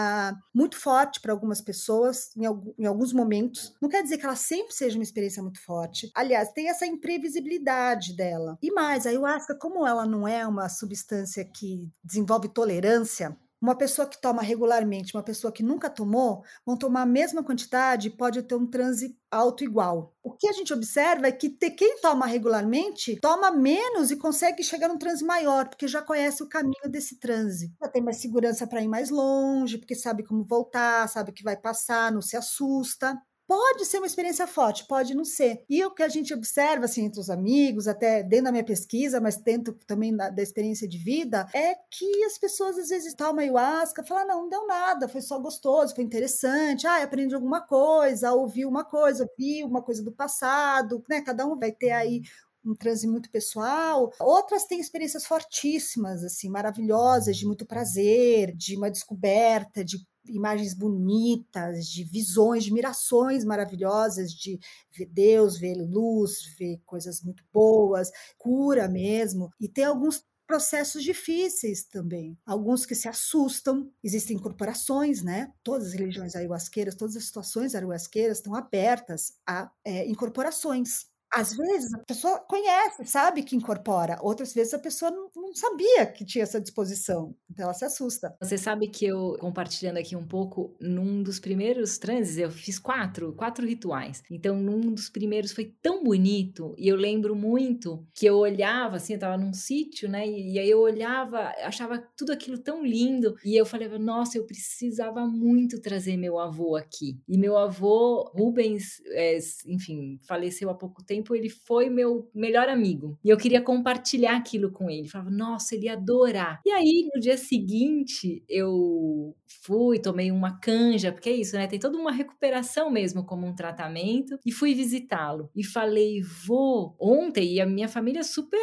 muito 0.54 0.76
forte 0.76 1.20
para 1.20 1.32
algumas 1.32 1.60
pessoas 1.60 2.30
em, 2.36 2.44
em, 2.78 2.86
alguns 2.86 3.12
momentos. 3.12 3.74
Não 3.80 3.88
quer 3.88 4.02
dizer 4.02 4.18
que 4.18 4.26
ela 4.26 4.36
sempre 4.36 4.74
seja 4.74 4.98
uma 4.98 5.04
experiência 5.04 5.42
muito 5.42 5.60
forte. 5.60 6.10
Aliás, 6.14 6.52
tem 6.52 6.68
essa 6.68 6.86
imprevisibilidade 6.86 8.16
dela. 8.16 8.58
E 8.62 8.72
mais, 8.72 9.06
a 9.06 9.10
ayahuasca, 9.10 9.54
como 9.54 9.86
ela 9.86 10.06
não 10.06 10.26
é 10.26 10.46
uma 10.46 10.68
substância 10.68 11.44
que 11.44 11.88
desenvolve 12.04 12.48
tolerância, 12.48 13.36
uma 13.62 13.76
pessoa 13.76 14.08
que 14.08 14.20
toma 14.20 14.42
regularmente, 14.42 15.14
uma 15.14 15.22
pessoa 15.22 15.52
que 15.52 15.62
nunca 15.62 15.88
tomou, 15.88 16.44
vão 16.66 16.76
tomar 16.76 17.02
a 17.02 17.06
mesma 17.06 17.44
quantidade 17.44 18.08
e 18.08 18.10
pode 18.10 18.42
ter 18.42 18.56
um 18.56 18.66
transe 18.66 19.16
alto 19.30 19.62
igual. 19.62 20.12
O 20.22 20.32
que 20.32 20.48
a 20.48 20.52
gente 20.52 20.74
observa 20.74 21.28
é 21.28 21.32
que 21.32 21.48
quem 21.48 22.00
toma 22.00 22.26
regularmente 22.26 23.16
toma 23.20 23.52
menos 23.52 24.10
e 24.10 24.16
consegue 24.16 24.64
chegar 24.64 24.88
num 24.88 24.98
transe 24.98 25.24
maior, 25.24 25.68
porque 25.68 25.86
já 25.86 26.02
conhece 26.02 26.42
o 26.42 26.48
caminho 26.48 26.90
desse 26.90 27.18
transe. 27.20 27.72
Já 27.80 27.88
tem 27.88 28.02
mais 28.02 28.16
segurança 28.16 28.66
para 28.66 28.82
ir 28.82 28.88
mais 28.88 29.10
longe, 29.10 29.78
porque 29.78 29.94
sabe 29.94 30.24
como 30.24 30.44
voltar, 30.44 31.08
sabe 31.08 31.30
o 31.30 31.32
que 31.32 31.44
vai 31.44 31.56
passar, 31.56 32.10
não 32.10 32.20
se 32.20 32.36
assusta. 32.36 33.16
Pode 33.52 33.84
ser 33.84 33.98
uma 33.98 34.06
experiência 34.06 34.46
forte, 34.46 34.86
pode 34.86 35.14
não 35.14 35.26
ser. 35.26 35.62
E 35.68 35.84
o 35.84 35.90
que 35.90 36.02
a 36.02 36.08
gente 36.08 36.32
observa, 36.32 36.86
assim, 36.86 37.04
entre 37.04 37.20
os 37.20 37.28
amigos, 37.28 37.86
até 37.86 38.22
dentro 38.22 38.46
da 38.46 38.50
minha 38.50 38.64
pesquisa, 38.64 39.20
mas 39.20 39.36
dentro 39.36 39.74
também 39.86 40.16
da, 40.16 40.30
da 40.30 40.42
experiência 40.42 40.88
de 40.88 40.96
vida, 40.96 41.46
é 41.52 41.74
que 41.90 42.24
as 42.24 42.38
pessoas 42.38 42.78
às 42.78 42.88
vezes 42.88 43.12
tomam 43.12 43.40
ayahuasca, 43.40 44.02
falam, 44.04 44.26
não, 44.26 44.42
não 44.44 44.48
deu 44.48 44.66
nada, 44.66 45.06
foi 45.06 45.20
só 45.20 45.38
gostoso, 45.38 45.94
foi 45.94 46.02
interessante, 46.02 46.86
ah, 46.86 47.02
aprendi 47.02 47.34
alguma 47.34 47.60
coisa, 47.60 48.32
ouvi 48.32 48.64
uma 48.64 48.84
coisa, 48.84 49.28
vi 49.36 49.62
uma 49.62 49.82
coisa 49.82 50.02
do 50.02 50.12
passado, 50.12 51.04
né? 51.06 51.20
Cada 51.20 51.44
um 51.44 51.58
vai 51.58 51.72
ter 51.72 51.90
aí 51.90 52.22
um 52.64 52.74
transe 52.74 53.06
muito 53.06 53.30
pessoal. 53.30 54.10
Outras 54.18 54.64
têm 54.64 54.80
experiências 54.80 55.26
fortíssimas, 55.26 56.24
assim, 56.24 56.48
maravilhosas, 56.48 57.36
de 57.36 57.44
muito 57.44 57.66
prazer, 57.66 58.56
de 58.56 58.78
uma 58.78 58.90
descoberta, 58.90 59.84
de 59.84 59.98
imagens 60.26 60.74
bonitas, 60.74 61.86
de 61.86 62.04
visões, 62.04 62.64
de 62.64 62.72
mirações 62.72 63.44
maravilhosas, 63.44 64.32
de 64.32 64.58
ver 64.90 65.06
Deus, 65.06 65.58
ver 65.58 65.74
luz, 65.74 66.54
ver 66.58 66.80
coisas 66.84 67.22
muito 67.22 67.44
boas, 67.52 68.10
cura 68.38 68.88
mesmo. 68.88 69.50
E 69.60 69.68
tem 69.68 69.84
alguns 69.84 70.24
processos 70.46 71.02
difíceis 71.02 71.84
também. 71.84 72.36
Alguns 72.44 72.84
que 72.84 72.94
se 72.94 73.08
assustam, 73.08 73.90
existem 74.04 74.36
incorporações, 74.36 75.22
né? 75.22 75.50
Todas 75.62 75.88
as 75.88 75.92
religiões 75.94 76.36
ayahuasqueiras, 76.36 76.94
todas 76.94 77.16
as 77.16 77.24
situações 77.24 77.74
ayahuasqueiras 77.74 78.38
estão 78.38 78.54
abertas 78.54 79.32
a 79.46 79.70
é, 79.84 80.06
incorporações 80.06 81.11
às 81.32 81.56
vezes 81.56 81.94
a 81.94 81.98
pessoa 81.98 82.38
conhece, 82.40 83.06
sabe 83.06 83.42
que 83.42 83.56
incorpora, 83.56 84.18
outras 84.20 84.52
vezes 84.52 84.74
a 84.74 84.78
pessoa 84.78 85.10
não, 85.10 85.30
não, 85.34 85.54
sabia 85.54 86.06
que 86.06 86.24
tinha 86.24 86.42
essa 86.42 86.60
disposição, 86.60 87.34
então 87.50 87.64
ela 87.64 87.74
se 87.74 87.84
assusta. 87.84 88.36
Você 88.40 88.58
sabe 88.58 88.88
que 88.88 89.06
eu, 89.06 89.36
compartilhando 89.40 89.96
aqui 89.96 90.14
um 90.14 90.26
pouco, 90.26 90.76
num 90.80 91.22
dos 91.22 91.40
primeiros 91.40 91.96
transes, 91.98 92.36
eu 92.36 92.50
fiz 92.50 92.78
quatro, 92.78 93.32
quatro 93.34 93.66
rituais. 93.66 94.22
Então, 94.30 94.56
num 94.56 94.92
dos 94.92 95.08
primeiros 95.08 95.52
foi 95.52 95.74
tão 95.80 96.04
bonito, 96.04 96.74
e 96.76 96.88
eu 96.88 96.96
lembro 96.96 97.34
muito 97.34 98.06
que 98.14 98.26
eu 98.26 98.36
olhava, 98.36 98.96
assim, 98.96 99.14
eu 99.14 99.18
tava 99.18 99.38
num 99.38 99.54
sítio, 99.54 100.08
né, 100.08 100.26
e, 100.26 100.54
e 100.54 100.58
aí 100.58 100.68
eu 100.68 100.80
olhava, 100.80 101.52
achava 101.62 101.98
tudo 102.16 102.32
aquilo 102.32 102.58
tão 102.58 102.84
lindo, 102.84 103.34
e 103.44 103.56
eu 103.56 103.64
falei, 103.64 103.88
nossa, 103.98 104.36
eu 104.36 104.44
precisava 104.44 105.26
muito 105.26 105.80
trazer 105.80 106.16
meu 106.16 106.38
avô 106.38 106.76
aqui. 106.76 107.18
E 107.28 107.38
meu 107.38 107.56
avô, 107.56 108.30
Rubens, 108.34 109.00
é, 109.06 109.38
enfim, 109.66 110.18
faleceu 110.26 110.68
há 110.68 110.74
pouco 110.74 111.02
tempo 111.02 111.21
tempo 111.22 111.34
ele 111.34 111.48
foi 111.48 111.88
meu 111.88 112.28
melhor 112.34 112.68
amigo. 112.68 113.18
E 113.24 113.30
eu 113.30 113.36
queria 113.36 113.62
compartilhar 113.62 114.36
aquilo 114.36 114.70
com 114.72 114.90
ele. 114.90 115.08
Falava, 115.08 115.30
nossa, 115.30 115.74
ele 115.74 115.86
ia 115.86 115.92
adorar. 115.94 116.60
E 116.66 116.70
aí, 116.70 117.08
no 117.14 117.20
dia 117.20 117.36
seguinte, 117.36 118.42
eu 118.48 119.34
fui, 119.62 119.98
tomei 119.98 120.30
uma 120.30 120.58
canja, 120.58 121.12
porque 121.12 121.30
é 121.30 121.36
isso, 121.36 121.56
né? 121.56 121.66
Tem 121.66 121.78
toda 121.78 121.96
uma 121.96 122.12
recuperação 122.12 122.90
mesmo 122.90 123.24
como 123.24 123.46
um 123.46 123.54
tratamento. 123.54 124.38
E 124.44 124.52
fui 124.52 124.74
visitá-lo. 124.74 125.48
E 125.54 125.64
falei, 125.64 126.20
vou. 126.20 126.96
Ontem, 127.00 127.54
e 127.54 127.60
a 127.60 127.66
minha 127.66 127.88
família 127.88 128.22
super 128.22 128.58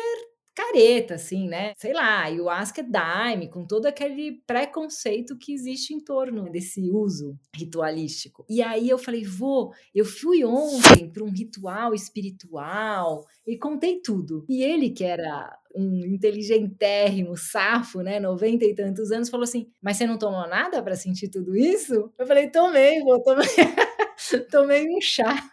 careta, 0.59 1.15
assim, 1.15 1.47
né? 1.47 1.73
Sei 1.77 1.93
lá, 1.93 2.23
ayahuasca 2.23 2.81
é 2.81 2.83
daime, 2.83 3.49
com 3.49 3.65
todo 3.65 3.85
aquele 3.85 4.41
preconceito 4.45 5.37
que 5.37 5.53
existe 5.53 5.93
em 5.93 5.99
torno 5.99 6.51
desse 6.51 6.89
uso 6.91 7.37
ritualístico. 7.55 8.45
E 8.49 8.61
aí 8.61 8.89
eu 8.89 8.97
falei, 8.97 9.23
vô, 9.23 9.71
eu 9.95 10.03
fui 10.03 10.43
ontem 10.43 11.09
para 11.09 11.23
um 11.23 11.31
ritual 11.31 11.93
espiritual 11.93 13.25
e 13.47 13.57
contei 13.57 14.01
tudo. 14.01 14.45
E 14.49 14.61
ele, 14.61 14.89
que 14.89 15.03
era 15.05 15.57
um 15.73 16.05
inteligentérrimo, 16.05 17.37
safo, 17.37 18.01
né, 18.01 18.19
90 18.19 18.65
e 18.65 18.75
tantos 18.75 19.11
anos, 19.11 19.29
falou 19.29 19.43
assim: 19.43 19.67
Mas 19.81 19.97
você 19.97 20.05
não 20.05 20.17
tomou 20.17 20.47
nada 20.47 20.81
para 20.81 20.95
sentir 20.95 21.29
tudo 21.29 21.55
isso? 21.55 22.11
Eu 22.17 22.27
falei: 22.27 22.49
Tomei, 22.49 23.01
vou 23.01 23.21
tomei. 23.21 23.45
tomei 24.51 24.87
um 24.87 25.01
chá. 25.01 25.49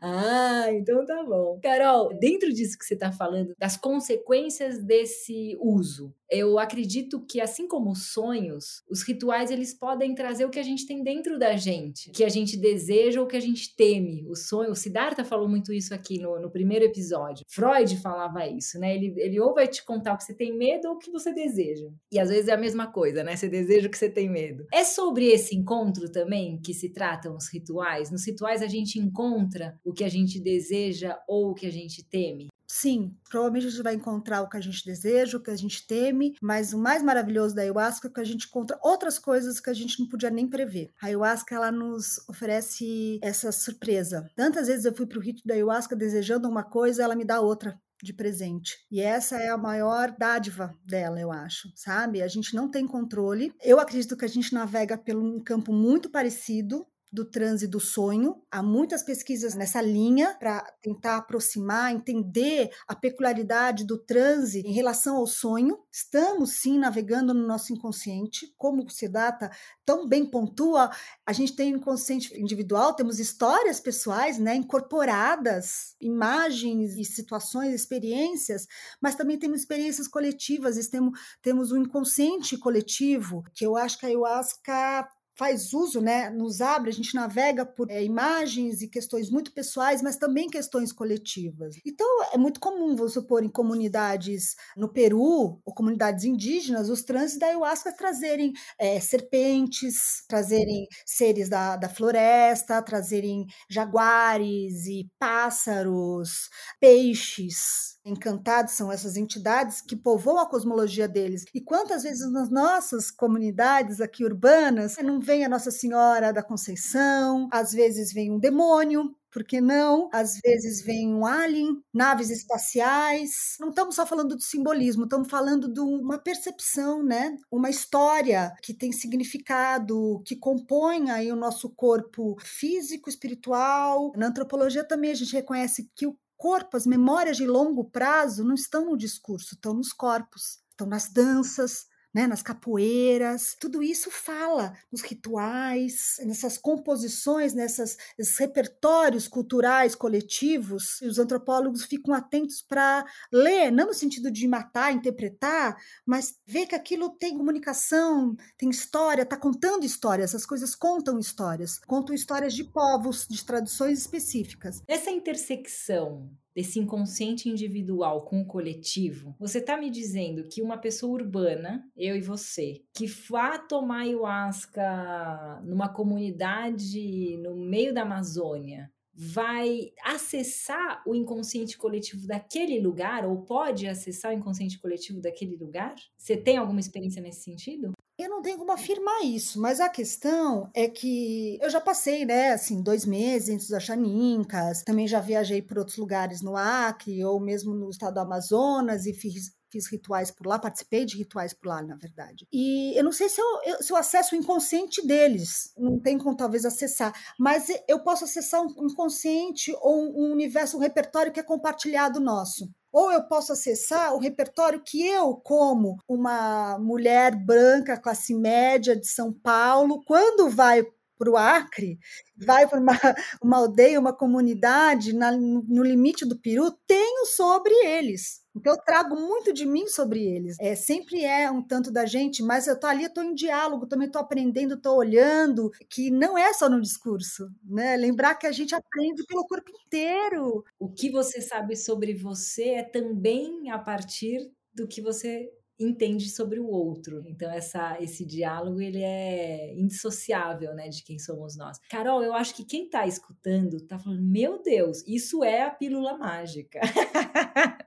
ah, 0.00 0.66
então 0.72 1.04
tá 1.04 1.22
bom. 1.24 1.58
Carol, 1.62 2.16
dentro 2.18 2.52
disso 2.52 2.78
que 2.78 2.84
você 2.84 2.94
está 2.94 3.12
falando, 3.12 3.54
das 3.58 3.76
consequências 3.76 4.82
desse 4.82 5.56
uso, 5.60 6.14
eu 6.30 6.58
acredito 6.58 7.24
que 7.24 7.40
assim 7.40 7.68
como 7.68 7.90
os 7.90 8.12
sonhos, 8.12 8.82
os 8.90 9.02
rituais 9.02 9.50
eles 9.50 9.72
podem 9.72 10.14
trazer 10.14 10.44
o 10.44 10.50
que 10.50 10.58
a 10.58 10.62
gente 10.62 10.86
tem 10.86 11.02
dentro 11.02 11.38
da 11.38 11.56
gente, 11.56 12.10
que 12.10 12.24
a 12.24 12.28
gente 12.28 12.56
deseja 12.56 13.20
ou 13.20 13.26
que 13.26 13.36
a 13.36 13.40
gente 13.40 13.74
teme. 13.76 14.24
O 14.28 14.34
sonho, 14.34 14.70
o 14.70 14.74
Siddhartha 14.74 15.24
falou 15.24 15.48
muito 15.48 15.72
isso 15.72 15.94
aqui 15.94 16.18
no, 16.18 16.40
no 16.40 16.50
primeiro 16.50 16.84
episódio. 16.84 17.44
Freud 17.48 17.96
falava 17.98 18.46
isso, 18.46 18.78
né? 18.78 18.94
Ele, 18.94 19.14
ele 19.18 19.40
ou 19.40 19.54
vai 19.54 19.68
te 19.68 19.84
contar 19.84 20.14
o 20.14 20.16
que 20.16 20.24
você 20.24 20.34
tem 20.34 20.56
medo 20.56 20.88
ou 20.88 20.94
o 20.94 20.98
que 20.98 21.10
você 21.10 21.32
deseja. 21.32 21.88
E 22.10 22.18
às 22.18 22.28
vezes 22.28 22.48
é 22.48 22.52
a 22.52 22.58
mesma 22.58 22.88
coisa, 22.88 23.22
né? 23.22 23.36
Você 23.36 23.48
deseja 23.48 23.86
o 23.86 23.90
que 23.90 23.98
você 23.98 24.10
tem 24.10 24.28
medo. 24.28 24.66
É 24.72 24.84
sobre 24.84 25.26
esse 25.26 25.54
encontro 25.54 26.10
também 26.10 26.60
que 26.60 26.74
se 26.74 26.88
tratam 26.88 27.36
os 27.36 27.48
rituais. 27.52 27.95
Nos 28.10 28.26
rituais 28.26 28.62
a 28.62 28.66
gente 28.66 28.98
encontra 28.98 29.78
o 29.84 29.92
que 29.92 30.04
a 30.04 30.08
gente 30.08 30.40
deseja 30.40 31.18
ou 31.26 31.50
o 31.50 31.54
que 31.54 31.66
a 31.66 31.72
gente 31.72 32.04
teme. 32.04 32.48
Sim, 32.68 33.16
provavelmente 33.30 33.66
a 33.66 33.70
gente 33.70 33.82
vai 33.82 33.94
encontrar 33.94 34.42
o 34.42 34.48
que 34.48 34.56
a 34.56 34.60
gente 34.60 34.84
deseja, 34.84 35.38
o 35.38 35.42
que 35.42 35.50
a 35.50 35.56
gente 35.56 35.86
teme, 35.86 36.34
mas 36.42 36.72
o 36.72 36.78
mais 36.78 37.02
maravilhoso 37.02 37.54
da 37.54 37.62
ayahuasca 37.62 38.08
é 38.08 38.10
que 38.10 38.20
a 38.20 38.24
gente 38.24 38.46
encontra 38.46 38.78
outras 38.82 39.18
coisas 39.18 39.60
que 39.60 39.70
a 39.70 39.74
gente 39.74 40.00
não 40.00 40.08
podia 40.08 40.30
nem 40.30 40.48
prever. 40.48 40.90
A 41.00 41.06
ayahuasca 41.06 41.54
ela 41.54 41.70
nos 41.70 42.18
oferece 42.28 43.20
essa 43.22 43.52
surpresa. 43.52 44.28
Tantas 44.34 44.66
vezes 44.66 44.84
eu 44.84 44.94
fui 44.94 45.06
para 45.06 45.18
o 45.18 45.22
rito 45.22 45.42
da 45.46 45.54
ayahuasca 45.54 45.94
desejando 45.94 46.48
uma 46.48 46.64
coisa, 46.64 47.04
ela 47.04 47.14
me 47.14 47.24
dá 47.24 47.40
outra 47.40 47.80
de 48.02 48.12
presente. 48.12 48.76
E 48.90 49.00
essa 49.00 49.36
é 49.36 49.48
a 49.48 49.56
maior 49.56 50.14
dádiva 50.18 50.74
dela, 50.84 51.20
eu 51.20 51.32
acho, 51.32 51.70
sabe? 51.74 52.20
A 52.20 52.28
gente 52.28 52.54
não 52.54 52.70
tem 52.70 52.86
controle. 52.86 53.52
Eu 53.62 53.80
acredito 53.80 54.16
que 54.16 54.24
a 54.24 54.28
gente 54.28 54.52
navega 54.52 54.98
por 54.98 55.16
um 55.16 55.40
campo 55.40 55.72
muito 55.72 56.10
parecido 56.10 56.86
do 57.16 57.24
transe 57.24 57.66
do 57.66 57.80
sonho. 57.80 58.42
Há 58.50 58.62
muitas 58.62 59.02
pesquisas 59.02 59.54
nessa 59.54 59.80
linha 59.80 60.36
para 60.38 60.62
tentar 60.82 61.16
aproximar, 61.16 61.90
entender 61.90 62.68
a 62.86 62.94
peculiaridade 62.94 63.86
do 63.86 63.96
transe 63.96 64.60
em 64.60 64.72
relação 64.72 65.16
ao 65.16 65.26
sonho. 65.26 65.78
Estamos 65.90 66.58
sim 66.58 66.78
navegando 66.78 67.32
no 67.32 67.46
nosso 67.46 67.72
inconsciente, 67.72 68.52
como 68.58 68.84
o 68.84 68.90
Siddhartha 68.90 69.50
tão 69.82 70.06
bem 70.06 70.26
pontua, 70.28 70.90
a 71.24 71.32
gente 71.32 71.56
tem 71.56 71.72
um 71.72 71.78
inconsciente 71.78 72.38
individual, 72.38 72.92
temos 72.92 73.18
histórias 73.18 73.80
pessoais, 73.80 74.38
né, 74.38 74.54
incorporadas, 74.56 75.94
imagens 75.98 76.96
e 76.96 77.04
situações, 77.04 77.72
experiências, 77.72 78.66
mas 79.00 79.14
também 79.14 79.38
temos 79.38 79.60
experiências 79.60 80.06
coletivas, 80.06 80.76
temos, 80.88 81.18
temos 81.40 81.72
um 81.72 81.78
inconsciente 81.78 82.58
coletivo, 82.58 83.42
que 83.54 83.64
eu 83.64 83.74
acho 83.74 83.98
que 83.98 84.04
a 84.04 84.08
ayahuasca 84.10 85.08
faz 85.36 85.72
uso, 85.72 86.00
né, 86.00 86.30
nos 86.30 86.60
abre, 86.60 86.90
a 86.90 86.92
gente 86.92 87.14
navega 87.14 87.64
por 87.64 87.90
é, 87.90 88.02
imagens 88.02 88.80
e 88.80 88.88
questões 88.88 89.30
muito 89.30 89.52
pessoais, 89.52 90.00
mas 90.02 90.16
também 90.16 90.48
questões 90.48 90.92
coletivas. 90.92 91.76
Então, 91.84 92.06
é 92.32 92.38
muito 92.38 92.58
comum, 92.58 92.96
vamos 92.96 93.12
supor, 93.12 93.44
em 93.44 93.48
comunidades 93.48 94.56
no 94.76 94.88
Peru 94.88 95.60
ou 95.64 95.74
comunidades 95.74 96.24
indígenas, 96.24 96.88
os 96.88 97.02
transes 97.02 97.38
da 97.38 97.46
ayahuasca 97.46 97.92
trazerem 97.92 98.52
é, 98.78 98.98
serpentes, 98.98 100.24
trazerem 100.26 100.86
seres 101.04 101.48
da, 101.48 101.76
da 101.76 101.88
floresta, 101.88 102.82
trazerem 102.82 103.46
jaguares 103.68 104.86
e 104.86 105.08
pássaros, 105.18 106.48
peixes, 106.80 107.95
encantados 108.06 108.74
são 108.74 108.90
essas 108.90 109.16
entidades 109.16 109.80
que 109.80 109.96
povoam 109.96 110.38
a 110.38 110.48
cosmologia 110.48 111.08
deles. 111.08 111.44
E 111.52 111.60
quantas 111.60 112.04
vezes 112.04 112.30
nas 112.30 112.48
nossas 112.48 113.10
comunidades 113.10 114.00
aqui 114.00 114.24
urbanas 114.24 114.96
não 115.02 115.20
vem 115.20 115.44
a 115.44 115.48
Nossa 115.48 115.70
Senhora 115.70 116.32
da 116.32 116.42
Conceição, 116.42 117.48
às 117.52 117.72
vezes 117.72 118.12
vem 118.12 118.30
um 118.30 118.38
demônio, 118.38 119.14
por 119.36 119.44
que 119.44 119.60
não? 119.60 120.08
Às 120.14 120.40
vezes 120.42 120.82
vem 120.82 121.12
um 121.12 121.26
alien, 121.26 121.82
naves 121.92 122.30
espaciais. 122.30 123.56
Não 123.60 123.68
estamos 123.68 123.94
só 123.94 124.06
falando 124.06 124.34
do 124.34 124.40
simbolismo, 124.40 125.04
estamos 125.04 125.28
falando 125.28 125.70
de 125.70 125.78
uma 125.80 126.18
percepção, 126.18 127.02
né? 127.02 127.36
Uma 127.50 127.68
história 127.68 128.54
que 128.62 128.72
tem 128.72 128.92
significado, 128.92 130.22
que 130.24 130.36
compõe 130.36 131.10
aí 131.10 131.30
o 131.30 131.36
nosso 131.36 131.68
corpo 131.68 132.34
físico, 132.40 133.10
espiritual. 133.10 134.10
Na 134.16 134.28
antropologia 134.28 134.82
também 134.82 135.10
a 135.10 135.14
gente 135.14 135.34
reconhece 135.34 135.90
que 135.94 136.06
o 136.06 136.16
corpo, 136.36 136.76
as 136.76 136.86
memórias 136.86 137.36
de 137.36 137.46
longo 137.46 137.84
prazo 137.84 138.44
não 138.44 138.54
estão 138.54 138.84
no 138.86 138.96
discurso, 138.96 139.54
estão 139.54 139.74
nos 139.74 139.92
corpos, 139.92 140.60
estão 140.70 140.86
nas 140.86 141.08
danças, 141.10 141.86
né, 142.16 142.26
nas 142.26 142.40
capoeiras, 142.40 143.54
tudo 143.60 143.82
isso 143.82 144.10
fala 144.10 144.72
nos 144.90 145.02
rituais, 145.02 146.16
nessas 146.24 146.56
composições, 146.56 147.52
nessas, 147.52 147.98
nesses 148.18 148.38
repertórios 148.38 149.28
culturais 149.28 149.94
coletivos. 149.94 151.02
E 151.02 151.08
os 151.08 151.18
antropólogos 151.18 151.84
ficam 151.84 152.14
atentos 152.14 152.62
para 152.62 153.04
ler, 153.30 153.70
não 153.70 153.88
no 153.88 153.92
sentido 153.92 154.30
de 154.30 154.48
matar, 154.48 154.94
interpretar, 154.94 155.76
mas 156.06 156.34
ver 156.46 156.64
que 156.64 156.74
aquilo 156.74 157.10
tem 157.10 157.36
comunicação, 157.36 158.34
tem 158.56 158.70
história, 158.70 159.20
está 159.20 159.36
contando 159.36 159.84
histórias, 159.84 160.30
essas 160.30 160.46
coisas 160.46 160.74
contam 160.74 161.18
histórias, 161.18 161.78
contam 161.80 162.14
histórias 162.14 162.54
de 162.54 162.64
povos, 162.64 163.26
de 163.28 163.44
tradições 163.44 163.98
específicas. 163.98 164.82
Essa 164.88 165.10
intersecção 165.10 166.30
desse 166.56 166.78
inconsciente 166.80 167.50
individual 167.50 168.24
com 168.24 168.40
o 168.40 168.46
coletivo, 168.46 169.36
você 169.38 169.58
está 169.58 169.76
me 169.76 169.90
dizendo 169.90 170.48
que 170.48 170.62
uma 170.62 170.78
pessoa 170.78 171.12
urbana, 171.12 171.86
eu 171.94 172.16
e 172.16 172.22
você, 172.22 172.80
que 172.94 173.06
vá 173.06 173.58
tomar 173.58 174.00
ayahuasca 174.00 175.60
numa 175.62 175.90
comunidade 175.90 177.36
no 177.42 177.54
meio 177.54 177.92
da 177.92 178.02
Amazônia, 178.02 178.90
vai 179.12 179.92
acessar 180.02 181.02
o 181.06 181.14
inconsciente 181.14 181.76
coletivo 181.76 182.26
daquele 182.26 182.80
lugar 182.80 183.26
ou 183.26 183.42
pode 183.42 183.86
acessar 183.86 184.32
o 184.32 184.34
inconsciente 184.34 184.78
coletivo 184.78 185.20
daquele 185.20 185.56
lugar? 185.56 185.94
Você 186.16 186.36
tem 186.38 186.56
alguma 186.56 186.80
experiência 186.80 187.20
nesse 187.20 187.42
sentido? 187.42 187.92
Eu 188.36 188.40
não 188.40 188.42
tenho 188.42 188.58
como 188.58 188.72
afirmar 188.72 189.24
isso, 189.24 189.58
mas 189.58 189.80
a 189.80 189.88
questão 189.88 190.68
é 190.74 190.86
que 190.88 191.58
eu 191.62 191.70
já 191.70 191.80
passei, 191.80 192.26
né, 192.26 192.52
assim, 192.52 192.82
dois 192.82 193.06
meses 193.06 193.48
entre 193.48 193.64
os 193.64 193.72
Achanincas, 193.72 194.82
também 194.82 195.08
já 195.08 195.20
viajei 195.20 195.62
por 195.62 195.78
outros 195.78 195.96
lugares 195.96 196.42
no 196.42 196.54
Acre 196.54 197.24
ou 197.24 197.40
mesmo 197.40 197.74
no 197.74 197.88
estado 197.88 198.14
do 198.14 198.20
Amazonas 198.20 199.06
e 199.06 199.14
fiz 199.14 199.56
fiz 199.72 199.90
rituais 199.90 200.30
por 200.30 200.46
lá, 200.46 200.58
participei 200.58 201.04
de 201.04 201.16
rituais 201.16 201.52
por 201.52 201.68
lá, 201.68 201.82
na 201.82 201.96
verdade. 201.96 202.46
E 202.52 202.96
eu 202.96 203.02
não 203.02 203.10
sei 203.10 203.28
se 203.28 203.40
eu, 203.40 203.82
se 203.82 203.92
eu 203.92 203.96
acesso 203.96 204.34
o 204.34 204.38
inconsciente 204.38 205.04
deles, 205.04 205.72
não 205.76 205.98
tem 205.98 206.16
como 206.16 206.36
talvez 206.36 206.64
acessar, 206.64 207.12
mas 207.38 207.66
eu 207.88 208.00
posso 208.00 208.24
acessar 208.24 208.62
um 208.62 208.86
inconsciente 208.86 209.74
ou 209.80 210.02
um 210.02 210.32
universo, 210.32 210.76
um 210.76 210.80
repertório 210.80 211.32
que 211.32 211.40
é 211.40 211.42
compartilhado 211.42 212.20
nosso 212.20 212.70
ou 212.96 213.12
eu 213.12 213.22
posso 213.24 213.52
acessar 213.52 214.14
o 214.14 214.18
repertório 214.18 214.82
que 214.82 215.06
eu, 215.06 215.34
como 215.34 215.98
uma 216.08 216.78
mulher 216.78 217.36
branca, 217.36 218.00
classe 218.00 218.34
média 218.34 218.96
de 218.96 219.06
São 219.06 219.30
Paulo, 219.30 220.02
quando 220.02 220.48
vai 220.48 220.82
para 221.18 221.30
o 221.30 221.36
Acre, 221.36 221.98
vai 222.34 222.66
para 222.66 222.80
uma, 222.80 222.98
uma 223.42 223.58
aldeia, 223.58 224.00
uma 224.00 224.14
comunidade 224.14 225.12
na, 225.12 225.30
no 225.30 225.82
limite 225.82 226.24
do 226.24 226.40
Peru, 226.40 226.70
tenho 226.86 227.26
sobre 227.26 227.74
eles. 227.84 228.40
Então 228.56 228.72
eu 228.72 228.78
trago 228.82 229.14
muito 229.14 229.52
de 229.52 229.66
mim 229.66 229.86
sobre 229.86 230.24
eles. 230.24 230.56
É, 230.58 230.74
sempre 230.74 231.22
é 231.24 231.50
um 231.50 231.62
tanto 231.62 231.90
da 231.92 232.06
gente, 232.06 232.42
mas 232.42 232.66
eu 232.66 232.74
estou 232.74 232.88
ali, 232.88 233.04
estou 233.04 233.22
em 233.22 233.34
diálogo, 233.34 233.86
também 233.86 234.06
estou 234.06 234.20
aprendendo, 234.22 234.74
estou 234.74 234.96
olhando, 234.96 235.70
que 235.90 236.10
não 236.10 236.38
é 236.38 236.52
só 236.54 236.68
no 236.68 236.80
discurso, 236.80 237.48
né? 237.62 237.96
Lembrar 237.96 238.34
que 238.36 238.46
a 238.46 238.52
gente 238.52 238.74
aprende 238.74 239.24
pelo 239.26 239.46
corpo 239.46 239.70
inteiro. 239.84 240.64
O 240.78 240.88
que 240.90 241.10
você 241.10 241.40
sabe 241.40 241.76
sobre 241.76 242.14
você 242.14 242.70
é 242.70 242.82
também 242.82 243.70
a 243.70 243.78
partir 243.78 244.38
do 244.74 244.86
que 244.88 245.00
você 245.02 245.50
entende 245.78 246.30
sobre 246.30 246.58
o 246.58 246.66
outro. 246.66 247.22
Então 247.26 247.50
essa 247.50 248.00
esse 248.00 248.24
diálogo 248.24 248.80
ele 248.80 249.02
é 249.02 249.74
indissociável, 249.78 250.74
né, 250.74 250.88
de 250.88 251.02
quem 251.04 251.18
somos 251.18 251.54
nós. 251.56 251.78
Carol, 251.90 252.22
eu 252.22 252.32
acho 252.32 252.54
que 252.54 252.64
quem 252.64 252.86
está 252.86 253.06
escutando 253.06 253.76
está 253.76 253.98
falando: 253.98 254.22
"Meu 254.22 254.62
Deus, 254.62 255.02
isso 255.06 255.44
é 255.44 255.62
a 255.62 255.70
pílula 255.70 256.16
mágica". 256.16 256.80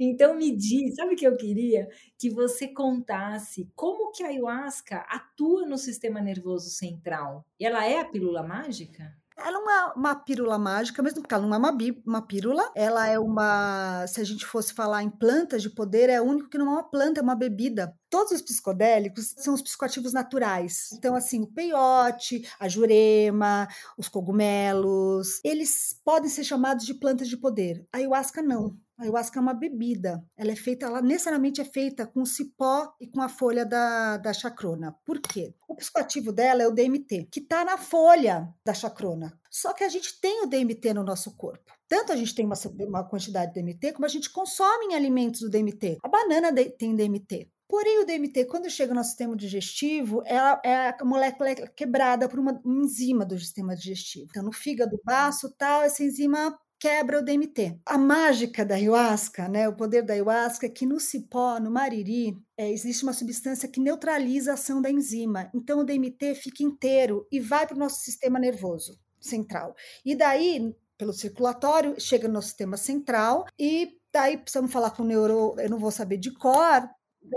então 0.00 0.34
me 0.34 0.56
diz, 0.56 0.94
sabe 0.94 1.14
o 1.14 1.16
que 1.16 1.26
eu 1.26 1.36
queria? 1.36 1.88
Que 2.18 2.30
você 2.30 2.68
contasse 2.68 3.70
como 3.74 4.12
que 4.12 4.22
a 4.22 4.28
ayahuasca 4.28 4.98
atua 5.08 5.66
no 5.66 5.78
sistema 5.78 6.20
nervoso 6.20 6.70
central. 6.70 7.46
Ela 7.60 7.86
é 7.86 8.00
a 8.00 8.04
pílula 8.04 8.42
mágica? 8.42 9.12
Ela 9.36 9.60
não 9.60 9.70
é 9.70 9.92
uma 9.96 10.14
pílula 10.14 10.58
mágica, 10.58 11.02
mesmo 11.02 11.20
porque 11.20 11.34
ela 11.34 11.46
não 11.46 11.54
é 11.54 11.58
uma, 11.58 11.76
uma 12.06 12.22
pílula. 12.22 12.70
Ela 12.74 13.08
é 13.08 13.18
uma. 13.18 14.06
Se 14.06 14.20
a 14.20 14.24
gente 14.24 14.44
fosse 14.44 14.72
falar 14.72 15.02
em 15.02 15.10
plantas 15.10 15.62
de 15.62 15.70
poder, 15.70 16.08
é 16.08 16.20
o 16.20 16.24
único 16.24 16.48
que 16.48 16.58
não 16.58 16.66
é 16.66 16.70
uma 16.70 16.82
planta, 16.90 17.20
é 17.20 17.22
uma 17.22 17.34
bebida. 17.34 17.94
Todos 18.10 18.32
os 18.32 18.42
psicodélicos 18.42 19.34
são 19.38 19.54
os 19.54 19.62
psicoativos 19.62 20.12
naturais. 20.12 20.90
Então, 20.92 21.14
assim, 21.14 21.42
o 21.42 21.46
peiote, 21.46 22.46
a 22.60 22.68
jurema, 22.68 23.66
os 23.96 24.08
cogumelos, 24.08 25.40
eles 25.42 25.98
podem 26.04 26.28
ser 26.28 26.44
chamados 26.44 26.84
de 26.84 26.94
plantas 26.94 27.28
de 27.28 27.36
poder. 27.36 27.86
A 27.92 27.96
ayahuasca 27.96 28.42
não. 28.42 28.76
A 29.02 29.04
ayahuasca 29.04 29.40
é 29.40 29.42
uma 29.42 29.52
bebida. 29.52 30.24
Ela 30.36 30.52
é 30.52 30.56
feita, 30.56 30.86
ela 30.86 31.02
necessariamente 31.02 31.60
é 31.60 31.64
feita 31.64 32.06
com 32.06 32.24
cipó 32.24 32.94
e 33.00 33.08
com 33.08 33.20
a 33.20 33.28
folha 33.28 33.66
da, 33.66 34.16
da 34.16 34.32
chacrona. 34.32 34.94
Por 35.04 35.20
quê? 35.20 35.52
O 35.68 35.74
psicoativo 35.74 36.32
dela 36.32 36.62
é 36.62 36.68
o 36.68 36.70
DMT, 36.70 37.28
que 37.30 37.40
está 37.40 37.64
na 37.64 37.76
folha 37.76 38.48
da 38.64 38.72
chacrona. 38.72 39.36
Só 39.50 39.72
que 39.72 39.82
a 39.82 39.88
gente 39.88 40.20
tem 40.20 40.44
o 40.44 40.46
DMT 40.46 40.94
no 40.94 41.02
nosso 41.02 41.36
corpo. 41.36 41.72
Tanto 41.88 42.12
a 42.12 42.16
gente 42.16 42.32
tem 42.32 42.46
uma, 42.46 42.54
uma 42.86 43.04
quantidade 43.08 43.52
de 43.52 43.60
DMT, 43.60 43.92
como 43.92 44.06
a 44.06 44.08
gente 44.08 44.30
consome 44.30 44.86
em 44.86 44.94
alimentos 44.94 45.42
o 45.42 45.50
DMT. 45.50 45.98
A 46.00 46.08
banana 46.08 46.52
tem 46.78 46.94
DMT. 46.94 47.50
Porém, 47.68 48.00
o 48.00 48.06
DMT, 48.06 48.44
quando 48.44 48.70
chega 48.70 48.94
no 48.94 49.02
sistema 49.02 49.34
digestivo, 49.34 50.22
ela 50.26 50.60
é 50.64 50.90
a 50.90 51.04
molécula 51.04 51.50
é 51.50 51.54
quebrada 51.54 52.28
por 52.28 52.38
uma, 52.38 52.52
uma 52.64 52.84
enzima 52.84 53.24
do 53.24 53.36
sistema 53.36 53.74
digestivo. 53.74 54.26
Então, 54.30 54.44
no 54.44 54.52
fígado 54.52 55.00
baço, 55.04 55.52
tal, 55.56 55.82
essa 55.82 56.04
enzima 56.04 56.56
quebra 56.82 57.20
o 57.20 57.22
DMT. 57.22 57.78
A 57.86 57.96
mágica 57.96 58.64
da 58.64 58.74
ayahuasca, 58.74 59.48
né, 59.48 59.68
o 59.68 59.76
poder 59.76 60.02
da 60.02 60.14
ayahuasca 60.14 60.66
é 60.66 60.68
que 60.68 60.84
no 60.84 60.98
cipó, 60.98 61.60
no 61.60 61.70
mariri, 61.70 62.36
é, 62.56 62.72
existe 62.72 63.04
uma 63.04 63.12
substância 63.12 63.68
que 63.68 63.78
neutraliza 63.78 64.50
a 64.50 64.54
ação 64.54 64.82
da 64.82 64.90
enzima. 64.90 65.48
Então 65.54 65.78
o 65.78 65.84
DMT 65.84 66.34
fica 66.34 66.64
inteiro 66.64 67.24
e 67.30 67.38
vai 67.38 67.68
para 67.68 67.76
o 67.76 67.78
nosso 67.78 68.00
sistema 68.00 68.36
nervoso 68.36 68.98
central. 69.20 69.76
E 70.04 70.16
daí, 70.16 70.74
pelo 70.98 71.12
circulatório, 71.12 71.94
chega 72.00 72.26
no 72.26 72.42
sistema 72.42 72.76
central 72.76 73.44
e 73.56 73.96
daí 74.12 74.36
precisamos 74.36 74.72
falar 74.72 74.90
com 74.90 75.04
o 75.04 75.06
neuro, 75.06 75.54
eu 75.58 75.70
não 75.70 75.78
vou 75.78 75.92
saber 75.92 76.16
de 76.16 76.32
cor, 76.32 76.82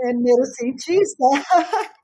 é 0.02 0.12
neurocientista, 0.12 1.24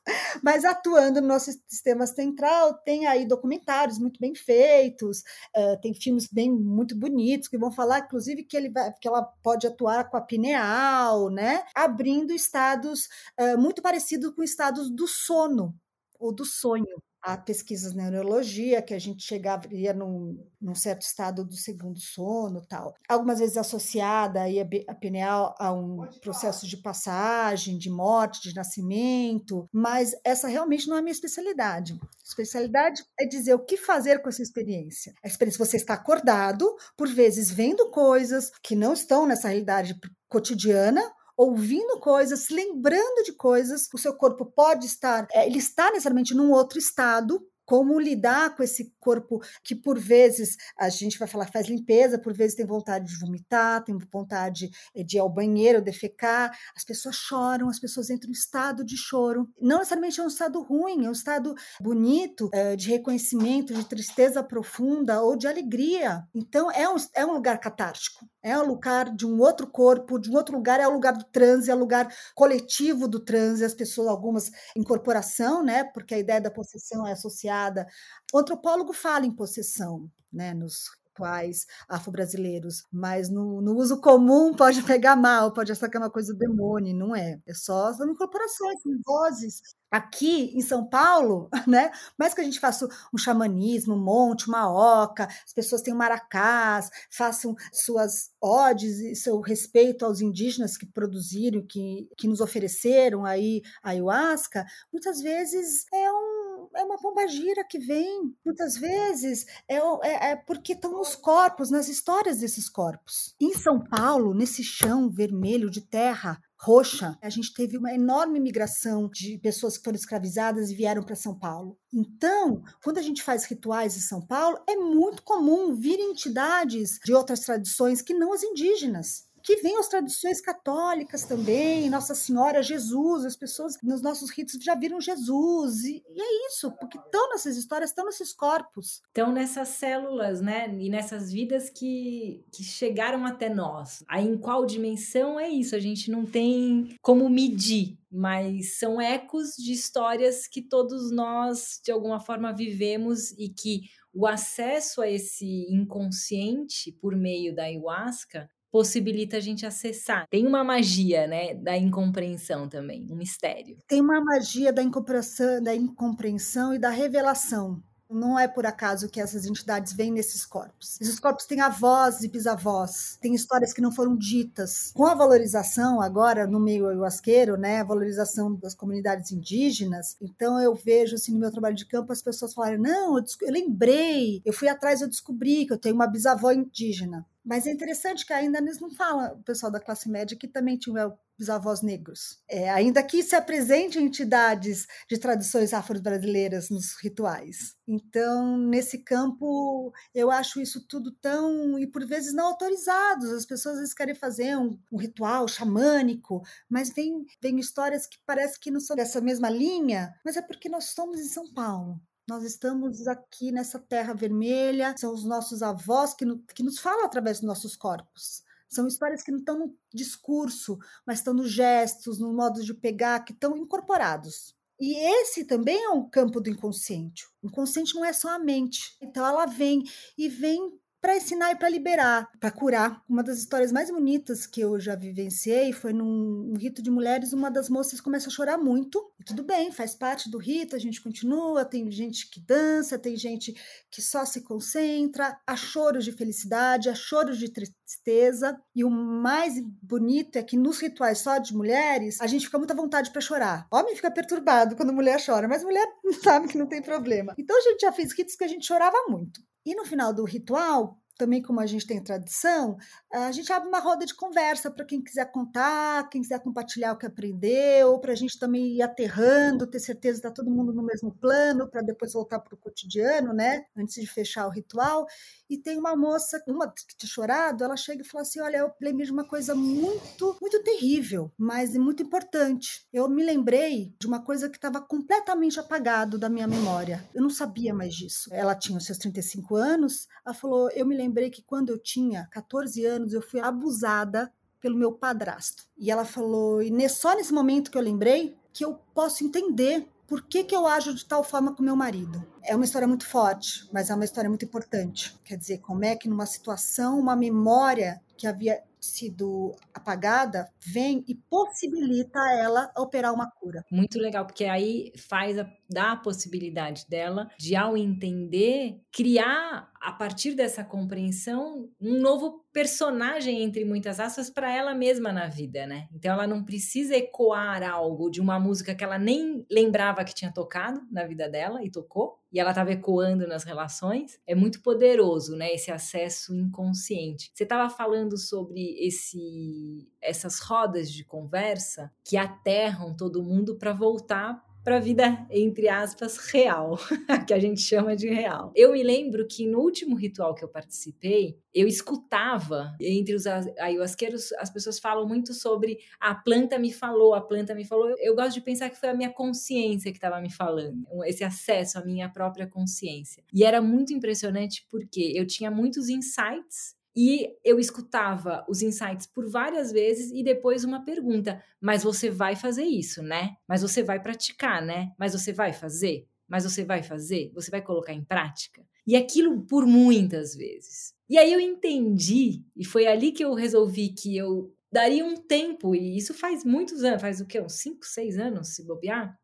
mas 0.43 0.65
atuando 0.65 1.21
no 1.21 1.29
nosso 1.29 1.53
sistema 1.69 2.07
central, 2.07 2.75
tem 2.75 3.07
aí 3.07 3.27
documentários 3.27 3.99
muito 3.99 4.19
bem 4.21 4.35
feitos, 4.35 5.21
uh, 5.57 5.81
tem 5.81 5.95
filmes 5.95 6.29
bem 6.31 6.51
muito 6.51 6.97
bonitos 6.97 7.49
que 7.49 7.59
vão 7.59 7.71
falar, 7.71 8.01
inclusive, 8.01 8.45
que, 8.45 8.57
ele 8.57 8.71
vai, 8.71 8.93
que 9.01 9.09
ela 9.09 9.23
pode 9.43 9.67
atuar 9.67 10.09
com 10.11 10.17
a 10.17 10.21
pineal, 10.21 11.31
né? 11.31 11.65
Abrindo 11.75 12.33
estados 12.33 13.09
uh, 13.39 13.59
muito 13.59 13.83
parecidos 13.83 14.35
com 14.35 14.43
estados 14.43 14.91
do 14.91 15.07
sono 15.07 15.75
ou 16.19 16.33
do 16.33 16.45
sonho 16.45 17.03
há 17.23 17.37
pesquisas 17.37 17.95
na 17.95 18.11
neurologia 18.11 18.83
que 18.83 18.93
a 18.93 18.99
gente 18.99 19.23
chegaria 19.23 19.95
num, 19.95 20.45
num 20.61 20.75
certo 20.75 21.03
estado 21.03 21.45
do 21.45 21.55
segundo 21.55 22.01
sono 22.01 22.61
tal. 22.67 22.95
Algumas 23.09 23.39
vezes 23.39 23.57
associada 23.57 24.43
aí 24.43 24.61
a, 24.61 24.95
pineal 24.95 25.55
a 25.59 25.73
um 25.73 26.07
processo 26.21 26.67
de 26.67 26.77
passagem, 26.77 27.79
de 27.79 27.89
morte, 27.89 28.43
de 28.43 28.55
nascimento, 28.55 29.69
mas 29.73 30.15
essa 30.25 30.49
realmente 30.49 30.89
não 30.89 30.97
é 30.97 30.99
a 30.99 31.03
minha 31.03 31.13
especialidade. 31.13 31.93
A 32.03 32.29
especialidade 32.29 33.05
é 33.19 33.27
dizer 33.27 33.55
o 33.55 33.65
que 33.65 33.77
fazer 33.77 34.21
com 34.21 34.29
essa 34.29 34.43
experiência. 34.43 35.15
A 35.23 35.29
experiência 35.29 35.65
você 35.65 35.77
está 35.77 35.95
acordado, 35.95 36.75
por 36.97 37.09
vezes 37.09 37.51
vendo 37.51 37.91
coisas 37.91 38.51
que 38.63 38.75
não 38.75 38.93
estão 38.93 39.27
nessa 39.27 39.49
realidade 39.49 39.99
cotidiana, 40.29 41.03
ouvindo 41.37 41.99
coisas, 41.99 42.49
lembrando 42.51 43.25
de 43.25 43.33
coisas, 43.33 43.89
o 43.93 43.99
seu 43.99 44.15
corpo 44.15 44.45
pode 44.45 44.87
estar, 44.87 45.27
é, 45.33 45.47
ele 45.47 45.59
está 45.59 45.91
necessariamente 45.91 46.35
num 46.35 46.51
outro 46.51 46.79
estado, 46.79 47.41
como 47.65 47.99
lidar 47.99 48.55
com 48.57 48.63
esse 48.63 48.93
corpo 48.99 49.41
que 49.63 49.75
por 49.75 49.99
vezes 49.99 50.57
a 50.79 50.89
gente 50.89 51.19
vai 51.19 51.29
falar 51.29 51.47
faz 51.47 51.69
limpeza, 51.69 52.19
por 52.19 52.33
vezes 52.33 52.57
tem 52.57 52.67
vontade 52.67 53.07
de 53.07 53.19
vomitar, 53.19 53.85
tem 53.85 53.97
vontade 54.13 54.71
eh, 54.95 55.03
de 55.03 55.17
ir 55.17 55.21
ao 55.21 55.29
banheiro, 55.29 55.83
defecar, 55.83 56.57
as 56.77 56.85
pessoas 56.85 57.17
choram, 57.17 57.69
as 57.69 57.79
pessoas 57.79 58.11
entram 58.11 58.31
em 58.31 58.33
estado 58.33 58.85
de 58.85 58.97
choro. 58.97 59.49
Não 59.61 59.79
necessariamente 59.79 60.21
é 60.21 60.25
um 60.25 60.29
estado 60.29 60.63
ruim, 60.63 61.05
é 61.05 61.09
um 61.09 61.13
estado 61.13 61.55
bonito, 61.81 62.49
eh, 62.53 62.77
de 62.77 62.89
reconhecimento, 62.91 63.75
de 63.75 63.85
tristeza 63.85 64.43
profunda 64.43 65.23
ou 65.23 65.37
de 65.37 65.47
alegria. 65.47 66.25
Então 66.35 66.71
é 66.71 66.89
um, 66.89 66.97
é 67.15 67.25
um 67.25 67.33
lugar 67.33 67.59
catártico, 67.59 68.27
é 68.43 68.59
um 68.59 68.67
lugar 68.67 69.15
de 69.15 69.27
um 69.27 69.41
outro 69.41 69.67
corpo, 69.67 70.19
de 70.19 70.31
um 70.31 70.35
outro 70.35 70.57
lugar, 70.57 70.81
é 70.81 70.89
o 70.89 70.93
lugar 70.93 71.13
do 71.13 71.25
transe, 71.25 71.71
é 71.71 71.75
o 71.75 71.79
lugar 71.79 72.09
coletivo 72.35 73.07
do 73.09 73.21
transe, 73.21 73.65
as 73.65 73.75
pessoas, 73.75 74.09
algumas 74.09 74.51
incorporação, 74.77 75.63
né? 75.63 75.85
Porque 75.85 76.15
a 76.15 76.19
ideia 76.19 76.41
da 76.41 76.51
possessão 76.51 77.07
é 77.07 77.13
associada 77.13 77.52
associada. 77.53 77.87
O 78.33 78.39
antropólogo 78.39 78.93
fala 78.93 79.27
em 79.27 79.35
possessão, 79.35 80.11
né, 80.33 80.55
nos 80.55 80.91
rituais 81.13 81.67
afro-brasileiros, 81.87 82.87
mas 82.91 83.29
no, 83.29 83.61
no, 83.61 83.77
uso 83.77 84.01
comum 84.01 84.55
pode 84.55 84.83
pegar 84.99 85.15
mal, 85.15 85.53
pode 85.53 85.71
achar 85.71 85.89
que 85.89 85.97
é 85.97 86.01
uma 86.01 86.11
coisa 86.11 86.33
do 86.33 86.39
demônio, 86.39 86.95
não 86.97 87.15
é. 87.15 87.39
É 87.47 87.55
só 87.55 87.93
são 87.93 88.11
incorporações, 88.11 88.81
são 88.83 88.93
vozes. 89.05 89.61
Aqui 89.91 90.57
em 90.57 90.63
São 90.63 90.89
Paulo, 90.89 91.51
né? 91.69 91.91
Mais 92.19 92.33
que 92.33 92.41
a 92.41 92.45
gente 92.45 92.59
faça 92.59 92.89
um 93.13 93.19
xamanismo, 93.19 93.95
um 93.95 94.03
monte, 94.03 94.49
uma 94.49 94.73
oca, 94.73 95.29
as 95.47 95.53
pessoas 95.53 95.83
têm 95.83 95.93
maracás, 95.93 96.89
façam 97.11 97.55
suas 97.71 98.31
odes 98.41 98.99
e 99.01 99.15
seu 99.15 99.39
respeito 99.41 100.07
aos 100.07 100.23
indígenas 100.23 100.79
que 100.79 100.87
produziram, 100.87 101.63
que, 101.67 102.09
que 102.17 102.27
nos 102.27 102.41
ofereceram 102.41 103.27
aí 103.27 103.61
a 103.83 103.91
ayahuasca, 103.91 104.65
muitas 104.91 105.21
vezes 105.21 105.85
é 105.93 106.11
um 106.11 106.32
é 106.75 106.83
uma 106.83 106.99
pombagira 106.99 107.65
que 107.65 107.79
vem. 107.79 108.35
Muitas 108.45 108.77
vezes 108.77 109.47
é, 109.69 109.77
é, 109.77 110.31
é 110.31 110.37
porque 110.37 110.73
estão 110.73 110.93
nos 110.93 111.15
corpos, 111.15 111.71
nas 111.71 111.89
histórias 111.89 112.39
desses 112.39 112.69
corpos. 112.69 113.35
Em 113.41 113.55
São 113.55 113.83
Paulo, 113.83 114.35
nesse 114.35 114.63
chão 114.63 115.11
vermelho 115.11 115.71
de 115.71 115.81
terra, 115.81 116.41
roxa, 116.61 117.19
a 117.21 117.29
gente 117.29 117.53
teve 117.53 117.77
uma 117.77 117.93
enorme 117.93 118.39
migração 118.39 119.09
de 119.09 119.37
pessoas 119.39 119.77
que 119.77 119.85
foram 119.85 119.97
escravizadas 119.97 120.71
e 120.71 120.75
vieram 120.75 121.03
para 121.03 121.17
São 121.17 121.37
Paulo. 121.37 121.77
Então, 121.93 122.63
quando 122.85 122.99
a 122.99 123.03
gente 123.03 123.23
faz 123.23 123.45
rituais 123.45 123.97
em 123.97 124.01
São 124.01 124.25
Paulo, 124.25 124.63
é 124.69 124.77
muito 124.77 125.23
comum 125.23 125.75
vir 125.75 125.99
entidades 125.99 127.01
de 127.05 127.13
outras 127.13 127.41
tradições 127.41 128.01
que 128.01 128.15
não 128.15 128.33
as 128.33 128.43
indígenas 128.45 129.32
que 129.43 129.57
vem 129.57 129.77
as 129.79 129.89
tradições 129.89 130.41
católicas 130.41 131.25
também, 131.25 131.91
Nossa 131.91 132.15
Senhora, 132.15 132.63
Jesus, 132.63 133.25
as 133.25 133.37
pessoas 133.37 133.77
nos 133.83 134.01
nossos 134.01 134.31
ritos 134.31 134.59
já 134.63 134.75
viram 134.75 135.01
Jesus, 135.01 135.85
e, 135.85 136.03
e 136.09 136.21
é 136.21 136.47
isso, 136.49 136.71
porque 136.73 136.99
estão 136.99 137.31
nessas 137.31 137.57
histórias, 137.57 137.91
estão 137.91 138.05
nesses 138.05 138.33
corpos. 138.33 139.03
Estão 139.09 139.33
nessas 139.33 139.69
células, 139.69 140.41
né, 140.41 140.69
e 140.79 140.89
nessas 140.89 141.33
vidas 141.33 141.69
que, 141.69 142.45
que 142.53 142.63
chegaram 142.63 143.25
até 143.27 143.49
nós. 143.49 144.05
Aí 144.09 144.27
em 144.27 144.39
qual 144.39 144.65
dimensão 144.65 145.39
é 145.39 145.49
isso? 145.49 145.75
A 145.75 145.81
gente 145.81 146.11
não 146.11 146.25
tem 146.25 146.97
como 147.03 147.29
medir, 147.29 147.99
mas 148.11 148.79
são 148.79 149.01
ecos 149.01 149.57
de 149.57 149.73
histórias 149.73 150.47
que 150.47 150.63
todos 150.63 151.11
nós, 151.11 151.81
de 151.83 151.91
alguma 151.91 152.21
forma, 152.21 152.53
vivemos 152.53 153.33
e 153.33 153.49
que 153.49 153.83
o 154.15 154.27
acesso 154.27 155.01
a 155.01 155.09
esse 155.09 155.67
inconsciente 155.71 156.93
por 156.93 157.17
meio 157.17 157.55
da 157.55 157.65
ayahuasca 157.65 158.49
possibilita 158.73 159.37
a 159.37 159.41
gente 159.41 159.67
acessar. 159.67 160.27
Tem 160.31 160.47
uma 160.47 160.65
magia, 160.65 161.27
né, 161.27 161.55
da 161.55 161.77
incompreensão 161.77 162.69
também, 162.69 163.07
um 163.11 163.15
mistério. 163.17 163.77
Tem 163.87 164.01
uma 164.01 164.21
magia 164.21 164.73
da 164.73 164.83
incompreensão, 164.83 165.63
da 165.63 165.75
incompreensão 165.75 166.75
e 166.75 166.79
da 166.79 166.91
revelação. 166.91 167.83
Não 168.11 168.39
é 168.39 168.47
por 168.47 168.67
acaso 168.67 169.09
que 169.09 169.21
essas 169.21 169.47
entidades 169.47 169.95
vêm 169.95 170.13
nesses 170.13 170.45
corpos. 170.45 171.01
Esses 171.01 171.19
corpos 171.19 171.47
têm 171.47 171.61
avós 171.63 172.23
e 172.23 172.29
bisavós, 172.29 173.17
têm 173.23 173.35
histórias 173.35 173.73
que 173.73 173.81
não 173.81 173.91
foram 173.91 174.15
ditas. 174.17 174.91
Com 174.95 175.07
a 175.07 175.15
valorização 175.15 176.01
agora 176.01 176.47
no 176.47 176.61
meio 176.61 176.89
ayahuasqueiro, 176.89 177.57
né, 177.57 177.81
a 177.81 177.85
valorização 177.85 178.55
das 178.55 178.75
comunidades 178.75 179.33
indígenas, 179.33 180.17
então 180.21 180.61
eu 180.61 180.75
vejo 180.75 181.15
assim 181.15 181.33
no 181.33 181.39
meu 181.39 181.51
trabalho 181.51 181.75
de 181.77 181.87
campo 181.87 182.13
as 182.13 182.21
pessoas 182.23 182.53
falarem: 182.53 182.79
"Não, 182.79 183.17
eu, 183.17 183.25
eu 183.43 183.53
lembrei, 183.53 184.43
eu 184.45 184.53
fui 184.53 184.69
atrás, 184.69 185.01
eu 185.01 185.09
descobri 185.09 185.67
que 185.67 185.73
eu 185.73 185.79
tenho 185.79 185.95
uma 185.95 186.07
bisavó 186.07 186.51
indígena". 186.53 187.27
Mas 187.45 187.67
é 187.67 187.73
interessante 187.73 188.25
que 188.25 188.33
ainda 188.33 188.59
eles 188.59 188.81
não 188.81 188.91
falam, 188.91 189.35
o 189.35 189.43
pessoal 189.43 189.71
da 189.71 189.81
classe 189.81 190.09
média, 190.09 190.37
que 190.39 190.47
também 190.47 190.77
tinha 190.77 191.13
bisavós 191.37 191.83
negros. 191.83 192.41
É, 192.49 192.71
ainda 192.71 193.03
que 193.03 193.23
se 193.23 193.35
apresentem 193.35 194.07
entidades 194.07 194.87
de 195.09 195.19
tradições 195.19 195.73
afro-brasileiras 195.73 196.71
nos 196.71 196.95
rituais. 197.03 197.75
Então, 197.87 198.57
nesse 198.57 198.99
campo, 198.99 199.93
eu 200.15 200.31
acho 200.31 200.61
isso 200.61 200.87
tudo 200.87 201.11
tão, 201.11 201.79
e 201.79 201.87
por 201.87 202.07
vezes 202.07 202.33
não 202.33 202.47
autorizados. 202.47 203.31
As 203.33 203.45
pessoas 203.45 203.79
vezes 203.79 203.95
querem 203.95 204.15
fazer 204.15 204.57
um, 204.57 204.79
um 204.93 204.97
ritual 204.97 205.49
xamânico, 205.49 206.43
mas 206.69 206.91
vem, 206.91 207.27
vem 207.41 207.59
histórias 207.59 208.07
que 208.07 208.19
parece 208.25 208.61
que 208.61 208.71
não 208.71 208.81
são 208.81 208.95
dessa 208.95 209.21
mesma 209.21 209.51
linha, 209.51 210.15
mas 210.25 210.37
é 210.37 210.43
porque 210.43 210.69
nós 210.69 210.89
estamos 210.89 211.19
em 211.19 211.29
São 211.29 211.53
Paulo. 211.53 212.01
Nós 212.29 212.45
estamos 212.45 213.07
aqui 213.09 213.51
nessa 213.51 213.79
terra 213.79 214.15
vermelha, 214.15 214.95
são 214.97 215.13
os 215.13 215.25
nossos 215.25 215.63
avós 215.63 216.15
que, 216.15 216.25
no, 216.25 216.39
que 216.55 216.63
nos 216.63 216.79
falam 216.79 217.05
através 217.05 217.41
dos 217.41 217.47
nossos 217.47 217.77
corpos. 217.77 218.43
São 218.69 218.87
histórias 218.87 219.23
que 219.23 219.31
não 219.31 219.39
estão 219.39 219.59
no 219.59 219.77
discurso, 219.93 220.79
mas 221.07 221.19
estão 221.19 221.35
nos 221.35 221.51
gestos, 221.51 222.19
no 222.19 222.33
modo 222.33 222.63
de 222.63 222.73
pegar, 222.73 223.21
que 223.21 223.33
estão 223.33 223.57
incorporados. 223.57 224.55
E 224.81 224.97
esse 224.97 225.45
também 225.45 225.85
é 225.85 225.91
um 225.91 226.09
campo 226.09 226.41
do 226.41 226.49
inconsciente. 226.49 227.27
O 227.43 227.49
inconsciente 227.49 227.95
não 227.95 228.05
é 228.05 228.13
só 228.13 228.31
a 228.31 228.39
mente. 228.39 228.97
Então 229.01 229.27
ela 229.27 229.47
vem 229.47 229.83
e 230.17 230.29
vem 230.29 230.81
para 231.03 231.17
ensinar 231.17 231.51
e 231.51 231.57
para 231.57 231.69
liberar, 231.69 232.31
para 232.39 232.53
curar. 232.53 233.03
Uma 233.09 233.25
das 233.25 233.39
histórias 233.39 233.73
mais 233.73 233.91
bonitas 233.91 234.47
que 234.47 234.61
eu 234.61 234.79
já 234.79 234.95
vivenciei 234.95 235.73
foi 235.73 235.93
num, 235.93 236.55
rito 236.57 236.81
de 236.81 236.93
mulheres, 236.93 237.33
uma 237.33 237.51
das 237.51 237.69
moças 237.69 238.01
começa 238.01 238.29
a 238.29 238.33
chorar 238.33 238.57
muito. 238.57 239.05
E 239.19 239.25
tudo 239.25 239.43
bem, 239.43 239.73
faz 239.73 239.97
parte 239.97 240.31
do 240.31 240.39
rito, 240.39 240.77
a 240.77 240.79
gente 240.79 241.03
continua, 241.03 241.65
tem 241.65 241.91
gente 241.91 242.31
que 242.31 242.39
dança, 242.39 242.97
tem 242.97 243.17
gente 243.17 243.53
que 243.91 244.01
só 244.01 244.25
se 244.25 244.43
concentra, 244.43 245.37
há 245.45 245.57
choros 245.57 246.05
de 246.05 246.13
felicidade, 246.13 246.89
há 246.89 246.95
choros 246.95 247.37
de 247.37 247.51
tristeza. 247.51 248.57
E 248.73 248.85
o 248.85 248.91
mais 248.91 249.55
bonito 249.83 250.37
é 250.37 250.43
que 250.45 250.57
nos 250.57 250.79
rituais 250.79 251.19
só 251.19 251.39
de 251.39 251.53
mulheres, 251.53 252.21
a 252.21 252.29
gente 252.29 252.47
fica 252.47 252.59
muita 252.59 252.77
vontade 252.77 253.11
para 253.11 253.21
chorar. 253.21 253.67
Homem 253.73 253.97
fica 253.97 254.11
perturbado 254.11 254.77
quando 254.77 254.93
mulher 254.93 255.21
chora, 255.25 255.49
mas 255.49 255.65
mulher 255.65 255.87
sabe 256.23 256.47
que 256.47 256.57
não 256.57 256.69
tem 256.69 256.81
problema. 256.81 257.35
Então 257.37 257.59
a 257.59 257.63
gente 257.63 257.81
já 257.81 257.91
fez 257.91 258.17
ritos 258.17 258.37
que 258.37 258.45
a 258.45 258.49
gente 258.49 258.65
chorava 258.65 258.97
muito. 259.09 259.41
E 259.65 259.75
no 259.75 259.85
final 259.85 260.13
do 260.13 260.25
ritual, 260.25 261.02
também 261.17 261.43
como 261.43 261.61
a 261.61 261.67
gente 261.67 261.87
tem 261.87 262.03
tradição, 262.03 262.77
a 263.13 263.31
gente 263.33 263.53
abre 263.53 263.69
uma 263.69 263.81
roda 263.81 264.05
de 264.05 264.15
conversa 264.15 264.71
para 264.71 264.85
quem 264.85 265.03
quiser 265.03 265.31
contar, 265.31 266.09
quem 266.09 266.23
quiser 266.23 266.41
compartilhar 266.41 266.93
o 266.93 266.97
que 266.97 267.07
aprendeu, 267.07 267.99
para 267.99 268.13
a 268.13 268.17
gente 268.17 268.39
também 268.39 268.77
ir 268.77 268.83
aterrando, 268.83 269.67
ter 269.67 269.81
certeza 269.81 270.21
que 270.21 270.27
está 270.27 270.31
todo 270.31 270.51
mundo 270.51 270.73
no 270.73 270.83
mesmo 270.83 271.13
plano, 271.13 271.69
para 271.69 271.83
depois 271.83 272.13
voltar 272.13 272.41
para 272.41 272.55
o 272.55 272.59
cotidiano, 272.59 273.33
né? 273.33 273.65
Antes 273.77 274.01
de 274.01 274.07
fechar 274.07 274.47
o 274.47 274.51
ritual. 274.51 275.07
E 275.49 275.59
tem 275.59 275.79
uma 275.79 275.95
moça, 275.95 276.43
uma 276.49 276.73
que 276.73 276.97
tinha 276.97 277.11
chorado, 277.11 277.63
ela 277.63 277.77
chega 277.77 278.03
e 278.03 278.07
fala 278.07 278.23
assim: 278.23 278.41
Olha, 278.41 278.59
eu 278.59 278.73
lembrei 278.81 279.07
de 279.07 279.13
uma 279.13 279.25
coisa 279.25 279.55
muito, 279.55 280.37
muito 280.41 280.63
terrível, 280.63 281.31
mas 281.37 281.75
muito 281.77 282.03
importante. 282.03 282.87
Eu 282.93 283.09
me 283.09 283.23
lembrei 283.23 283.95
de 284.01 284.07
uma 284.07 284.23
coisa 284.23 284.49
que 284.49 284.57
estava 284.57 284.81
completamente 284.81 285.61
apagado 285.61 286.19
da 286.19 286.29
minha 286.29 286.47
memória. 286.47 287.07
Eu 287.15 287.23
não 287.23 287.31
sabia 287.31 287.75
mais 287.75 287.95
disso. 287.95 288.29
Ela 288.33 288.55
tinha 288.55 288.79
os 288.79 288.87
seus 288.87 288.99
35 288.99 289.57
anos, 289.57 290.07
ela 290.25 290.35
falou: 290.35 290.71
Eu 290.71 290.87
me 290.87 290.97
lembrei 291.03 291.31
que 291.31 291.43
quando 291.43 291.71
eu 291.71 291.79
tinha 291.79 292.29
14 292.31 292.85
anos, 292.85 293.13
eu 293.13 293.23
fui 293.23 293.41
abusada 293.41 294.33
pelo 294.61 294.77
meu 294.77 294.93
padrasto. 294.93 295.65
E 295.77 295.91
ela 295.91 296.05
falou: 296.05 296.63
E 296.63 296.89
só 296.89 297.15
nesse 297.15 297.33
momento 297.33 297.71
que 297.71 297.77
eu 297.77 297.83
lembrei 297.83 298.37
que 298.53 298.65
eu 298.65 298.75
posso 298.95 299.25
entender 299.25 299.89
por 300.07 300.23
que, 300.23 300.45
que 300.45 300.55
eu 300.55 300.67
ajo 300.67 300.95
de 300.95 301.07
tal 301.07 301.25
forma 301.25 301.55
com 301.55 301.63
meu 301.63 301.75
marido? 301.75 302.23
É 302.43 302.55
uma 302.55 302.67
história 302.67 302.87
muito 302.87 303.07
forte, 303.07 303.67
mas 303.73 303.89
é 303.89 303.95
uma 303.95 304.05
história 304.05 304.29
muito 304.29 304.45
importante. 304.45 305.19
Quer 305.25 305.37
dizer, 305.37 305.59
como 305.59 305.85
é 305.87 305.97
que 305.97 306.07
numa 306.07 306.27
situação, 306.27 306.99
uma 306.99 307.17
memória 307.17 307.99
que 308.23 308.27
havia 308.29 308.63
sido 308.79 309.53
apagada 309.75 310.49
vem 310.65 311.05
e 311.09 311.15
possibilita 311.29 312.21
ela 312.39 312.73
operar 312.79 313.13
uma 313.13 313.29
cura. 313.29 313.65
Muito 313.69 313.99
legal, 313.99 314.25
porque 314.25 314.45
aí 314.45 314.93
faz 314.97 315.37
a, 315.41 315.53
dá 315.69 315.91
a 315.91 315.97
possibilidade 315.97 316.87
dela 316.89 317.29
de, 317.37 317.57
ao 317.57 317.77
entender, 317.77 318.81
criar 318.93 319.69
a 319.81 319.93
partir 319.93 320.37
dessa 320.37 320.63
compreensão 320.63 321.69
um 321.81 321.99
novo 322.01 322.45
personagem 322.53 323.43
entre 323.43 323.65
muitas 323.65 323.99
aspas 323.99 324.31
para 324.31 324.55
ela 324.55 324.73
mesma 324.73 325.13
na 325.13 325.27
vida, 325.27 325.67
né? 325.67 325.89
Então 325.93 326.13
ela 326.13 326.27
não 326.29 326.45
precisa 326.45 326.95
ecoar 326.95 327.69
algo 327.69 328.09
de 328.09 328.21
uma 328.21 328.39
música 328.39 328.73
que 328.73 328.85
ela 328.85 329.01
nem 329.01 329.45
lembrava 329.51 330.05
que 330.05 330.15
tinha 330.15 330.33
tocado 330.33 330.81
na 330.93 331.05
vida 331.05 331.29
dela 331.29 331.65
e 331.65 331.71
tocou, 331.73 332.22
e 332.33 332.41
ela 332.41 332.51
estava 332.51 332.73
ecoando 332.73 333.27
nas 333.27 333.45
relações. 333.45 334.19
É 334.27 334.35
muito 334.35 334.63
poderoso, 334.63 335.37
né, 335.37 335.53
esse 335.53 335.71
acesso 335.71 336.35
inconsciente. 336.35 337.31
Você 337.35 337.43
estava 337.43 337.69
falando 337.69 338.17
sobre 338.17 338.77
esse 338.79 339.89
essas 340.01 340.41
rodas 340.41 340.91
de 340.91 341.05
conversa 341.05 341.93
que 342.05 342.17
aterram 342.17 342.97
todo 342.97 343.23
mundo 343.23 343.57
para 343.57 343.73
voltar 343.73 344.43
para 344.65 344.77
a 344.77 344.81
vida, 344.81 345.27
entre 345.31 345.69
aspas, 345.69 346.17
real, 346.17 346.79
que 347.27 347.35
a 347.35 347.39
gente 347.39 347.61
chama 347.61 347.97
de 347.97 348.09
real. 348.09 348.53
Eu 348.55 348.73
me 348.73 348.83
lembro 348.83 349.27
que 349.27 349.47
no 349.47 349.61
último 349.61 349.97
ritual 349.97 350.35
que 350.35 350.45
eu 350.45 350.49
participei, 350.49 351.37
eu 351.55 351.67
escutava 351.67 352.75
entre 352.81 353.15
os 353.15 353.27
ayahuasqueiros, 353.27 354.33
as 354.35 354.51
pessoas 354.51 354.79
falam 354.79 355.07
muito 355.07 355.35
sobre 355.35 355.79
a 356.01 356.15
planta 356.15 356.59
me 356.59 356.73
falou, 356.73 357.15
a 357.15 357.21
planta 357.21 357.55
me 357.55 357.65
falou. 357.65 357.95
Eu 357.99 358.15
gosto 358.15 358.35
de 358.35 358.41
pensar 358.41 358.71
que 358.71 358.79
foi 358.79 358.89
a 358.89 358.95
minha 358.95 359.11
consciência 359.11 359.91
que 359.91 359.99
estava 359.99 360.21
me 360.21 360.31
falando, 360.31 360.87
esse 361.05 361.25
acesso 361.25 361.79
à 361.79 361.85
minha 361.85 362.09
própria 362.09 362.47
consciência. 362.47 363.23
E 363.33 363.45
era 363.45 363.61
muito 363.61 363.93
impressionante 363.93 364.67
porque 364.71 365.13
eu 365.15 365.27
tinha 365.27 365.51
muitos 365.51 365.89
insights 365.89 366.77
e 366.95 367.31
eu 367.45 367.59
escutava 367.59 368.45
os 368.49 368.63
insights 368.63 369.07
por 369.07 369.29
várias 369.29 369.73
vezes 369.73 370.11
e 370.11 370.23
depois 370.23 370.65
uma 370.65 370.85
pergunta: 370.85 371.43
mas 371.61 371.83
você 371.83 372.11
vai 372.11 372.37
fazer 372.37 372.65
isso, 372.65 373.03
né? 373.03 373.37
Mas 373.49 373.63
você 373.63 373.83
vai 373.83 374.01
praticar, 374.01 374.61
né? 374.63 374.93
Mas 374.99 375.13
você 375.13 375.33
vai 375.33 375.53
fazer? 375.53 376.07
Mas 376.29 376.45
você 376.45 376.65
vai 376.65 376.83
fazer? 376.83 377.31
Você 377.35 377.51
vai 377.51 377.63
colocar 377.63 377.93
em 377.93 378.05
prática? 378.05 378.63
E 378.87 378.97
aquilo 378.97 379.43
por 379.43 379.67
muitas 379.67 380.35
vezes. 380.35 380.95
E 381.09 381.19
aí 381.19 381.33
eu 381.33 381.41
entendi, 381.41 382.43
e 382.57 382.65
foi 382.65 382.87
ali 382.87 383.13
que 383.13 383.25
eu 383.25 383.35
resolvi 383.35 383.91
que 383.91 384.17
eu 384.17 384.53
daria 384.73 385.05
um 385.05 385.17
tempo, 385.17 385.75
e 385.75 385.97
isso 385.97 386.15
faz 386.15 386.43
muitos 386.45 386.83
anos, 386.83 387.03
faz 387.03 387.21
o 387.21 387.27
quê? 387.27 387.41
Uns 387.41 387.61
5, 387.61 387.85
6 387.85 388.19
anos, 388.19 388.55
se 388.55 388.65
bobear? 388.65 389.15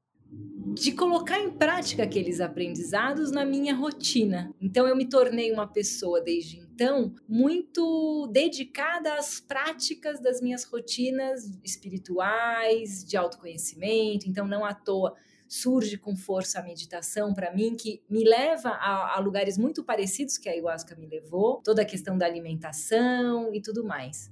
de 0.75 0.93
colocar 0.93 1.41
em 1.41 1.51
prática 1.51 2.03
aqueles 2.03 2.41
aprendizados 2.41 3.31
na 3.31 3.45
minha 3.45 3.75
rotina. 3.75 4.55
Então 4.61 4.87
eu 4.87 4.95
me 4.95 5.09
tornei 5.09 5.51
uma 5.53 5.67
pessoa 5.67 6.21
desde 6.21 6.61
então 6.79 7.13
muito 7.29 8.29
dedicada 8.29 9.15
às 9.15 9.41
práticas 9.41 10.21
das 10.21 10.41
minhas 10.41 10.63
rotinas 10.63 11.59
espirituais, 11.65 13.05
de 13.05 13.17
autoconhecimento. 13.17 14.29
Então 14.29 14.47
não 14.47 14.65
à 14.65 14.73
toa 14.73 15.17
surge 15.49 15.99
com 15.99 16.15
força 16.15 16.61
a 16.61 16.63
meditação 16.63 17.35
para 17.35 17.53
mim, 17.53 17.75
que 17.75 18.01
me 18.09 18.23
leva 18.23 18.69
a, 18.69 19.17
a, 19.17 19.19
lugares 19.19 19.59
muito 19.59 19.83
parecidos 19.83 20.39
que 20.39 20.49
a 20.49 20.53
ayahuasca 20.53 20.95
me 20.95 21.09
levou, 21.09 21.61
toda 21.65 21.83
a 21.83 21.85
questão 21.85 22.17
da 22.17 22.27
alimentação 22.27 23.53
e 23.53 23.61
tudo 23.61 23.83
mais. 23.83 24.31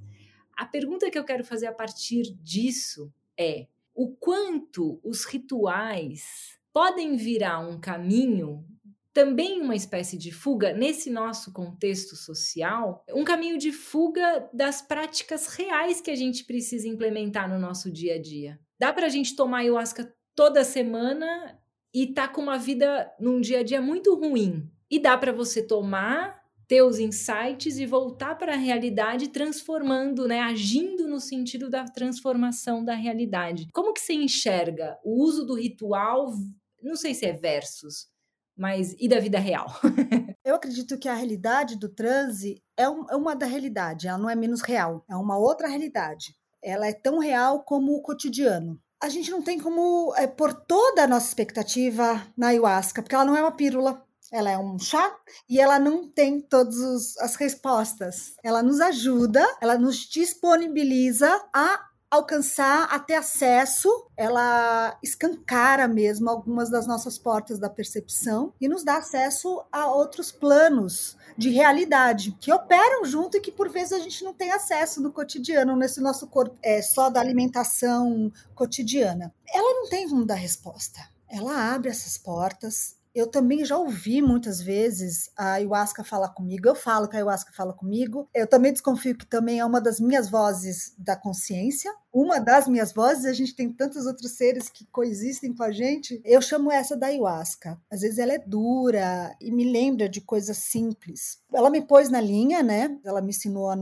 A 0.56 0.64
pergunta 0.64 1.10
que 1.10 1.18
eu 1.18 1.24
quero 1.24 1.42
fazer 1.42 1.66
a 1.66 1.72
partir 1.72 2.32
disso 2.44 3.12
é: 3.36 3.66
o 3.92 4.14
quanto 4.14 5.00
os 5.02 5.24
rituais 5.24 6.60
podem 6.72 7.16
virar 7.16 7.58
um 7.58 7.80
caminho 7.80 8.64
também 9.16 9.62
uma 9.62 9.74
espécie 9.74 10.18
de 10.18 10.30
fuga 10.30 10.74
nesse 10.74 11.08
nosso 11.08 11.50
contexto 11.50 12.14
social, 12.14 13.02
um 13.14 13.24
caminho 13.24 13.56
de 13.56 13.72
fuga 13.72 14.46
das 14.52 14.82
práticas 14.82 15.46
reais 15.46 16.02
que 16.02 16.10
a 16.10 16.14
gente 16.14 16.44
precisa 16.44 16.86
implementar 16.86 17.48
no 17.48 17.58
nosso 17.58 17.90
dia 17.90 18.16
a 18.16 18.20
dia. 18.20 18.60
Dá 18.78 18.92
para 18.92 19.06
a 19.06 19.08
gente 19.08 19.34
tomar 19.34 19.60
ayahuasca 19.60 20.14
toda 20.34 20.62
semana 20.64 21.58
e 21.94 22.08
tá 22.08 22.28
com 22.28 22.42
uma 22.42 22.58
vida 22.58 23.10
num 23.18 23.40
dia 23.40 23.60
a 23.60 23.62
dia 23.62 23.80
muito 23.80 24.14
ruim. 24.14 24.70
E 24.90 24.98
dá 24.98 25.16
para 25.16 25.32
você 25.32 25.62
tomar 25.62 26.38
ter 26.68 26.82
os 26.82 26.98
insights 26.98 27.78
e 27.78 27.86
voltar 27.86 28.34
para 28.34 28.52
a 28.52 28.58
realidade 28.58 29.28
transformando, 29.28 30.28
né, 30.28 30.40
agindo 30.40 31.08
no 31.08 31.20
sentido 31.20 31.70
da 31.70 31.86
transformação 31.86 32.84
da 32.84 32.94
realidade. 32.94 33.66
Como 33.72 33.94
que 33.94 34.00
você 34.00 34.12
enxerga 34.12 34.98
o 35.02 35.22
uso 35.24 35.46
do 35.46 35.54
ritual, 35.54 36.34
não 36.82 36.96
sei 36.96 37.14
se 37.14 37.24
é 37.24 37.32
versus, 37.32 38.14
mas 38.56 38.94
e 38.98 39.08
da 39.08 39.20
vida 39.20 39.38
real? 39.38 39.66
Eu 40.44 40.54
acredito 40.54 40.96
que 40.96 41.08
a 41.08 41.14
realidade 41.14 41.76
do 41.76 41.88
transe 41.88 42.62
é, 42.76 42.88
um, 42.88 43.04
é 43.10 43.16
uma 43.16 43.34
da 43.34 43.46
realidade, 43.46 44.08
ela 44.08 44.18
não 44.18 44.30
é 44.30 44.34
menos 44.34 44.62
real, 44.62 45.04
é 45.08 45.16
uma 45.16 45.36
outra 45.36 45.68
realidade. 45.68 46.34
Ela 46.62 46.86
é 46.86 46.92
tão 46.92 47.18
real 47.18 47.62
como 47.64 47.94
o 47.94 48.02
cotidiano. 48.02 48.80
A 49.02 49.08
gente 49.08 49.30
não 49.30 49.42
tem 49.42 49.58
como 49.58 50.14
é, 50.16 50.26
pôr 50.26 50.54
toda 50.54 51.04
a 51.04 51.06
nossa 51.06 51.26
expectativa 51.26 52.26
na 52.36 52.48
ayahuasca, 52.48 53.02
porque 53.02 53.14
ela 53.14 53.24
não 53.24 53.36
é 53.36 53.42
uma 53.42 53.52
pílula, 53.52 54.02
ela 54.32 54.50
é 54.50 54.58
um 54.58 54.78
chá 54.78 55.16
e 55.48 55.60
ela 55.60 55.78
não 55.78 56.08
tem 56.08 56.40
todas 56.40 57.16
as 57.18 57.36
respostas. 57.36 58.34
Ela 58.42 58.62
nos 58.62 58.80
ajuda, 58.80 59.44
ela 59.60 59.78
nos 59.78 59.98
disponibiliza 59.98 61.28
a 61.52 61.80
alcançar, 62.10 62.84
a 62.84 62.98
ter 62.98 63.14
acesso, 63.14 63.88
ela 64.16 64.96
escancara 65.02 65.88
mesmo 65.88 66.30
algumas 66.30 66.70
das 66.70 66.86
nossas 66.86 67.18
portas 67.18 67.58
da 67.58 67.68
percepção 67.68 68.52
e 68.60 68.68
nos 68.68 68.84
dá 68.84 68.98
acesso 68.98 69.64
a 69.72 69.86
outros 69.88 70.30
planos 70.30 71.16
de 71.36 71.50
realidade 71.50 72.36
que 72.40 72.52
operam 72.52 73.04
junto 73.04 73.36
e 73.36 73.40
que 73.40 73.52
por 73.52 73.68
vezes 73.68 73.92
a 73.92 73.98
gente 73.98 74.24
não 74.24 74.32
tem 74.32 74.52
acesso 74.52 75.00
no 75.02 75.12
cotidiano, 75.12 75.76
nesse 75.76 76.00
nosso 76.00 76.26
corpo 76.26 76.56
é 76.62 76.80
só 76.80 77.10
da 77.10 77.20
alimentação 77.20 78.32
cotidiana. 78.54 79.34
Ela 79.52 79.80
não 79.80 79.88
tem 79.88 80.08
como 80.08 80.24
dar 80.24 80.34
resposta. 80.34 81.00
Ela 81.28 81.74
abre 81.74 81.90
essas 81.90 82.16
portas, 82.16 82.95
eu 83.16 83.26
também 83.26 83.64
já 83.64 83.78
ouvi 83.78 84.20
muitas 84.20 84.60
vezes 84.60 85.30
a 85.34 85.52
ayahuasca 85.52 86.04
falar 86.04 86.28
comigo. 86.28 86.68
Eu 86.68 86.74
falo 86.74 87.08
que 87.08 87.16
a 87.16 87.20
ayahuasca 87.20 87.50
fala 87.50 87.72
comigo. 87.72 88.28
Eu 88.34 88.46
também 88.46 88.72
desconfio 88.72 89.16
que 89.16 89.24
também 89.24 89.58
é 89.58 89.64
uma 89.64 89.80
das 89.80 89.98
minhas 89.98 90.28
vozes 90.28 90.94
da 90.98 91.16
consciência. 91.16 91.90
Uma 92.12 92.38
das 92.38 92.68
minhas 92.68 92.92
vozes, 92.92 93.24
a 93.24 93.32
gente 93.32 93.56
tem 93.56 93.72
tantos 93.72 94.04
outros 94.04 94.32
seres 94.32 94.68
que 94.68 94.84
coexistem 94.92 95.54
com 95.54 95.62
a 95.62 95.72
gente. 95.72 96.20
Eu 96.26 96.42
chamo 96.42 96.70
essa 96.70 96.94
da 96.94 97.06
ayahuasca. 97.06 97.80
Às 97.90 98.02
vezes 98.02 98.18
ela 98.18 98.34
é 98.34 98.38
dura 98.38 99.34
e 99.40 99.50
me 99.50 99.64
lembra 99.64 100.10
de 100.10 100.20
coisas 100.20 100.58
simples. 100.58 101.38
Ela 101.54 101.70
me 101.70 101.80
pôs 101.80 102.10
na 102.10 102.20
linha, 102.20 102.62
né? 102.62 102.98
Ela 103.02 103.22
me 103.22 103.30
ensinou 103.30 103.70
a, 103.70 103.76